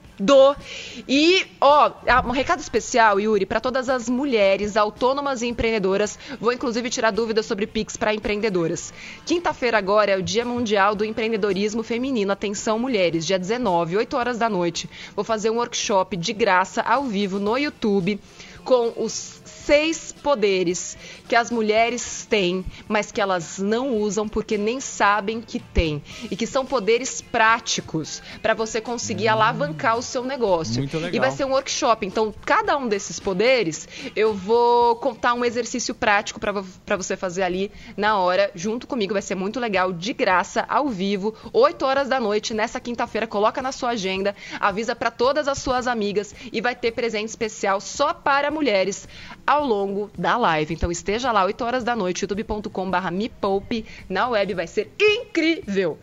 E, 1.08 1.44
ó, 1.60 1.92
ah, 2.08 2.22
um 2.26 2.30
recado 2.30 2.60
especial, 2.60 3.18
Yuri, 3.20 3.46
para 3.46 3.60
todas 3.60 3.88
as 3.88 4.08
mulheres 4.08 4.76
autônomas 4.76 5.42
e 5.42 5.46
empreendedoras. 5.46 6.18
Vou 6.40 6.52
inclusive 6.52 6.88
tirar 6.90 7.10
dúvidas 7.10 7.46
sobre 7.46 7.66
Pix 7.66 7.96
para 7.96 8.14
empreendedoras. 8.14 8.92
Quinta-feira 9.26 9.78
agora 9.78 10.12
é 10.12 10.16
o 10.16 10.23
Dia 10.24 10.44
Mundial 10.44 10.94
do 10.94 11.04
Empreendedorismo 11.04 11.82
Feminino. 11.82 12.32
Atenção, 12.32 12.78
mulheres, 12.78 13.26
dia 13.26 13.38
19, 13.38 13.98
8 13.98 14.16
horas 14.16 14.38
da 14.38 14.48
noite. 14.48 14.88
Vou 15.14 15.24
fazer 15.24 15.50
um 15.50 15.56
workshop 15.56 16.16
de 16.16 16.32
graça 16.32 16.80
ao 16.80 17.04
vivo 17.04 17.38
no 17.38 17.58
YouTube 17.58 18.18
com 18.64 18.94
os 18.96 19.42
seis 19.64 20.12
poderes 20.12 20.96
que 21.28 21.34
as 21.34 21.50
mulheres 21.50 22.26
têm, 22.28 22.64
mas 22.86 23.10
que 23.10 23.20
elas 23.20 23.58
não 23.58 23.96
usam 23.96 24.28
porque 24.28 24.58
nem 24.58 24.80
sabem 24.80 25.40
que 25.40 25.58
têm. 25.58 26.02
E 26.30 26.36
que 26.36 26.46
são 26.46 26.66
poderes 26.66 27.20
práticos 27.20 28.22
para 28.42 28.54
você 28.54 28.80
conseguir 28.80 29.28
alavancar 29.28 29.96
o 29.96 30.02
seu 30.02 30.22
negócio. 30.22 30.78
Muito 30.78 30.96
legal. 30.96 31.14
E 31.14 31.18
vai 31.18 31.30
ser 31.30 31.44
um 31.44 31.50
workshop. 31.50 32.06
Então, 32.06 32.34
cada 32.44 32.76
um 32.76 32.86
desses 32.86 33.18
poderes, 33.18 33.88
eu 34.14 34.34
vou 34.34 34.96
contar 34.96 35.34
um 35.34 35.44
exercício 35.44 35.94
prático 35.94 36.38
para 36.38 36.96
você 36.96 37.16
fazer 37.16 37.42
ali 37.42 37.72
na 37.96 38.18
hora, 38.18 38.50
junto 38.54 38.86
comigo. 38.86 39.14
Vai 39.14 39.22
ser 39.22 39.34
muito 39.34 39.58
legal, 39.58 39.92
de 39.92 40.12
graça, 40.12 40.64
ao 40.68 40.88
vivo, 40.88 41.34
8 41.52 41.84
horas 41.84 42.08
da 42.08 42.20
noite, 42.20 42.52
nessa 42.52 42.78
quinta-feira. 42.78 43.26
Coloca 43.26 43.62
na 43.62 43.72
sua 43.72 43.90
agenda, 43.90 44.34
avisa 44.60 44.94
para 44.94 45.10
todas 45.10 45.48
as 45.48 45.58
suas 45.58 45.86
amigas 45.86 46.34
e 46.52 46.60
vai 46.60 46.74
ter 46.74 46.92
presente 46.92 47.28
especial 47.28 47.80
só 47.80 48.12
para 48.12 48.50
mulheres 48.50 49.08
ao 49.54 49.64
longo 49.66 50.10
da 50.16 50.36
live. 50.36 50.74
Então 50.74 50.90
esteja 50.90 51.30
lá, 51.32 51.44
8 51.44 51.64
horas 51.64 51.84
da 51.84 51.94
noite, 51.96 52.22
youtube.com.br 52.22 53.10
me 53.12 53.28
poupe 53.28 53.84
na 54.08 54.28
web, 54.28 54.54
vai 54.54 54.66
ser 54.66 54.90
incrível. 55.00 55.98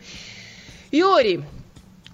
Yuri, 0.94 1.42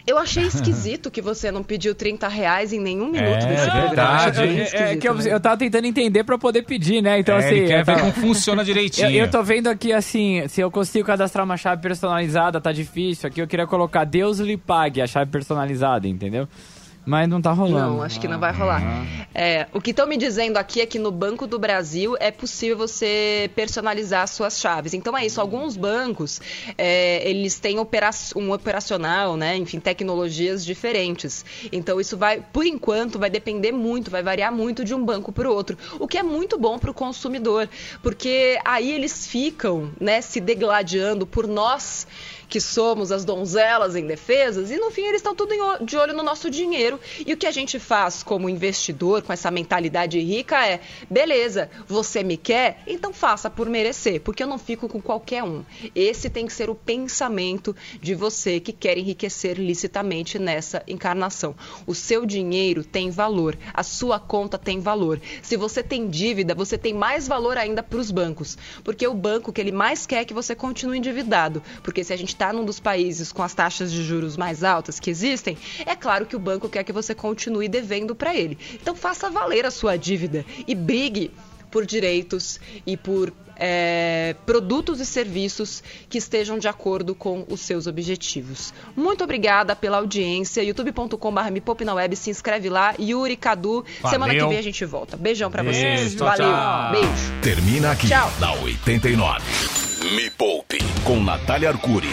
eu 0.06 0.18
achei 0.18 0.44
esquisito 0.48 1.10
que 1.12 1.22
você 1.22 1.52
não 1.52 1.64
pediu 1.64 1.94
30 1.96 2.28
reais 2.28 2.72
em 2.72 2.80
nenhum 2.80 3.08
minuto 3.10 3.44
É, 3.44 3.48
desse 3.48 3.64
programa. 3.64 3.88
verdade. 3.88 4.42
Bem 4.42 4.60
É, 4.62 4.94
é 4.94 4.96
que 4.96 5.08
eu, 5.08 5.20
eu 5.20 5.40
tava 5.40 5.58
tentando 5.58 5.86
entender 5.86 6.24
pra 6.24 6.38
poder 6.38 6.62
pedir, 6.64 7.02
né? 7.02 7.20
Então, 7.20 7.36
É, 7.36 7.40
assim. 7.40 7.56
ele 7.56 7.68
quer 7.68 7.82
eu 7.82 7.86
ver 7.86 7.96
tava- 7.96 8.00
como 8.00 8.14
funciona 8.14 8.64
direitinho. 8.66 9.10
Eu, 9.10 9.26
eu 9.26 9.32
tô 9.32 9.42
vendo 9.44 9.68
aqui, 9.68 9.92
assim, 9.92 10.48
se 10.48 10.62
eu 10.62 10.70
consigo 10.72 11.06
cadastrar 11.08 11.44
uma 11.44 11.58
chave 11.58 11.82
personalizada, 11.82 12.62
tá 12.62 12.72
difícil. 12.72 13.28
Aqui 13.28 13.42
eu 13.42 13.48
queria 13.48 13.68
colocar 13.68 14.04
Deus 14.06 14.40
lhe 14.40 14.56
pague 14.58 15.02
a 15.02 15.08
chave 15.08 15.30
personalizada, 15.32 16.08
entendeu? 16.08 16.48
Mas 17.08 17.30
não 17.30 17.42
tá 17.42 17.54
rolando. 17.54 17.94
Não, 17.94 18.04
acho 18.04 18.20
que 18.20 18.28
não 18.28 18.38
vai 18.38 18.52
rolar. 18.52 18.82
É, 19.34 19.66
o 19.74 19.80
que 19.80 19.92
estão 19.92 20.06
me 20.06 20.18
dizendo 20.18 20.58
aqui 20.58 20.82
é 20.82 20.86
que 20.86 21.00
no 21.00 21.10
Banco 21.10 21.48
do 21.48 21.58
Brasil 21.58 22.18
é 22.20 22.32
possível 22.32 22.76
você 22.76 23.50
personalizar 23.56 24.28
suas 24.28 24.60
chaves. 24.60 24.94
Então 24.94 25.18
é 25.18 25.26
isso. 25.26 25.40
Alguns 25.40 25.78
bancos 25.78 26.42
é, 26.78 27.26
eles 27.30 27.60
têm 27.60 27.80
opera 27.80 28.10
um 28.36 28.52
operacional, 28.52 29.38
né? 29.38 29.56
Enfim, 29.56 29.80
tecnologias 29.80 30.66
diferentes. 30.66 31.46
Então 31.72 32.02
isso 32.02 32.18
vai, 32.18 32.44
por 32.52 32.66
enquanto, 32.66 33.18
vai 33.18 33.30
depender 33.30 33.72
muito, 33.72 34.12
vai 34.12 34.22
variar 34.22 34.52
muito 34.52 34.84
de 34.84 34.94
um 34.94 35.06
banco 35.06 35.32
para 35.32 35.50
o 35.50 35.54
outro. 35.54 35.78
O 36.02 36.10
que 36.10 36.18
é 36.18 36.24
muito 36.24 36.58
bom 36.58 36.78
para 36.78 36.92
o 36.92 36.94
consumidor, 36.94 37.70
porque 38.04 38.60
aí 38.66 38.92
eles 38.92 39.26
ficam, 39.26 39.94
né, 39.98 40.20
se 40.20 40.42
degladiando 40.42 41.26
por 41.26 41.48
nós 41.48 42.06
que 42.50 42.62
somos 42.62 43.12
as 43.12 43.26
donzelas 43.26 43.96
indefesas, 43.96 44.72
e 44.72 44.78
no 44.78 44.90
fim 44.90 45.02
eles 45.02 45.18
estão 45.18 45.36
tudo 45.36 45.54
em 45.54 45.86
de 45.86 45.98
olho 45.98 46.14
no 46.14 46.24
nosso 46.24 46.50
dinheiro. 46.50 46.97
E 47.26 47.34
o 47.34 47.38
que 47.38 47.46
a 47.46 47.52
gente 47.52 47.80
faz 47.80 48.24
como 48.24 48.50
investidor, 48.50 49.22
com 49.22 49.34
essa 49.34 49.52
mentalidade 49.52 50.20
rica, 50.20 50.66
é: 50.66 50.80
beleza, 51.10 51.70
você 51.88 52.24
me 52.24 52.38
quer, 52.38 52.82
então 52.88 53.14
faça 53.14 53.50
por 53.50 53.70
merecer, 53.70 54.22
porque 54.22 54.44
eu 54.44 54.48
não 54.48 54.58
fico 54.58 54.88
com 54.88 55.02
qualquer 55.02 55.44
um. 55.44 55.64
Esse 55.96 56.30
tem 56.30 56.46
que 56.46 56.54
ser 56.54 56.70
o 56.70 56.76
pensamento 56.76 57.76
de 58.02 58.16
você 58.16 58.60
que 58.60 58.72
quer 58.72 58.98
enriquecer 58.98 59.58
licitamente 59.58 60.40
nessa 60.40 60.84
encarnação. 60.88 61.56
O 61.86 61.94
seu 61.94 62.26
dinheiro 62.26 62.84
tem 62.84 63.10
valor, 63.10 63.58
a 63.74 63.84
sua 63.84 64.20
conta 64.20 64.58
tem 64.58 64.80
valor. 64.80 65.20
Se 65.42 65.58
você 65.58 65.84
tem 65.84 66.08
dívida, 66.10 66.56
você 66.56 66.78
tem 66.78 66.94
mais 66.94 67.28
valor 67.28 67.58
ainda 67.58 67.84
para 67.84 68.00
os 68.00 68.12
bancos, 68.12 68.58
porque 68.84 69.08
o 69.08 69.14
banco 69.14 69.52
que 69.52 69.62
ele 69.62 69.72
mais 69.72 70.06
quer 70.06 70.22
é 70.22 70.26
que 70.26 70.34
você 70.34 70.56
continue 70.56 70.98
endividado, 70.98 71.62
porque 71.84 72.04
se 72.04 72.14
a 72.14 72.18
gente 72.18 72.30
está 72.30 72.52
num 72.52 72.66
dos 72.66 72.80
países 72.80 73.32
com 73.32 73.44
as 73.44 73.54
taxas 73.54 73.92
de 73.92 74.04
juros 74.04 74.38
mais 74.38 74.64
altas 74.64 75.00
que 75.00 75.10
existem, 75.10 75.58
é 75.86 75.96
claro 75.96 76.26
que 76.26 76.36
o 76.36 76.40
banco 76.40 76.70
quer 76.70 76.84
que 76.88 76.94
você 76.94 77.14
continue 77.14 77.68
devendo 77.68 78.16
para 78.16 78.34
ele. 78.34 78.58
Então 78.74 78.96
faça 78.96 79.30
valer 79.30 79.66
a 79.66 79.72
sua 79.72 79.98
dívida 79.98 80.46
e 80.66 80.74
brigue 80.74 81.30
por 81.70 81.86
direitos 81.86 82.60
e 82.86 82.96
por 82.96 83.34
é, 83.60 84.36
produtos 84.46 85.02
e 85.02 85.06
serviços 85.06 85.84
que 86.10 86.18
estejam 86.18 86.58
de 86.58 86.68
acordo 86.68 87.14
com 87.14 87.46
os 87.50 87.60
seus 87.60 87.88
objetivos. 87.88 88.74
Muito 88.96 89.24
obrigada 89.24 89.76
pela 89.76 89.98
audiência. 89.98 90.64
youtube.com.br 90.64 91.52
me 91.52 91.60
poupe 91.60 91.84
na 91.84 91.94
web, 91.94 92.16
se 92.16 92.30
inscreve 92.30 92.70
lá. 92.70 92.96
Yuri, 92.98 93.36
Cadu, 93.36 93.84
semana 94.10 94.32
que 94.34 94.40
Valeu. 94.40 94.50
vem 94.50 94.58
a 94.60 94.64
gente 94.64 94.86
volta. 94.86 95.18
Beijão 95.18 95.52
pra 95.52 95.62
Beijo, 95.62 95.80
vocês. 95.80 96.16
tchau, 96.16 96.28
Valeu. 96.28 96.48
tchau. 96.48 96.92
Beijo. 96.92 97.42
Termina 97.42 97.92
aqui 97.92 98.08
Tchau. 98.08 98.32
na 98.40 98.54
89. 98.54 99.44
Me 100.16 100.30
Poupe 100.30 100.78
com 101.04 101.22
Natália 101.22 101.68
Arcuri. 101.70 102.08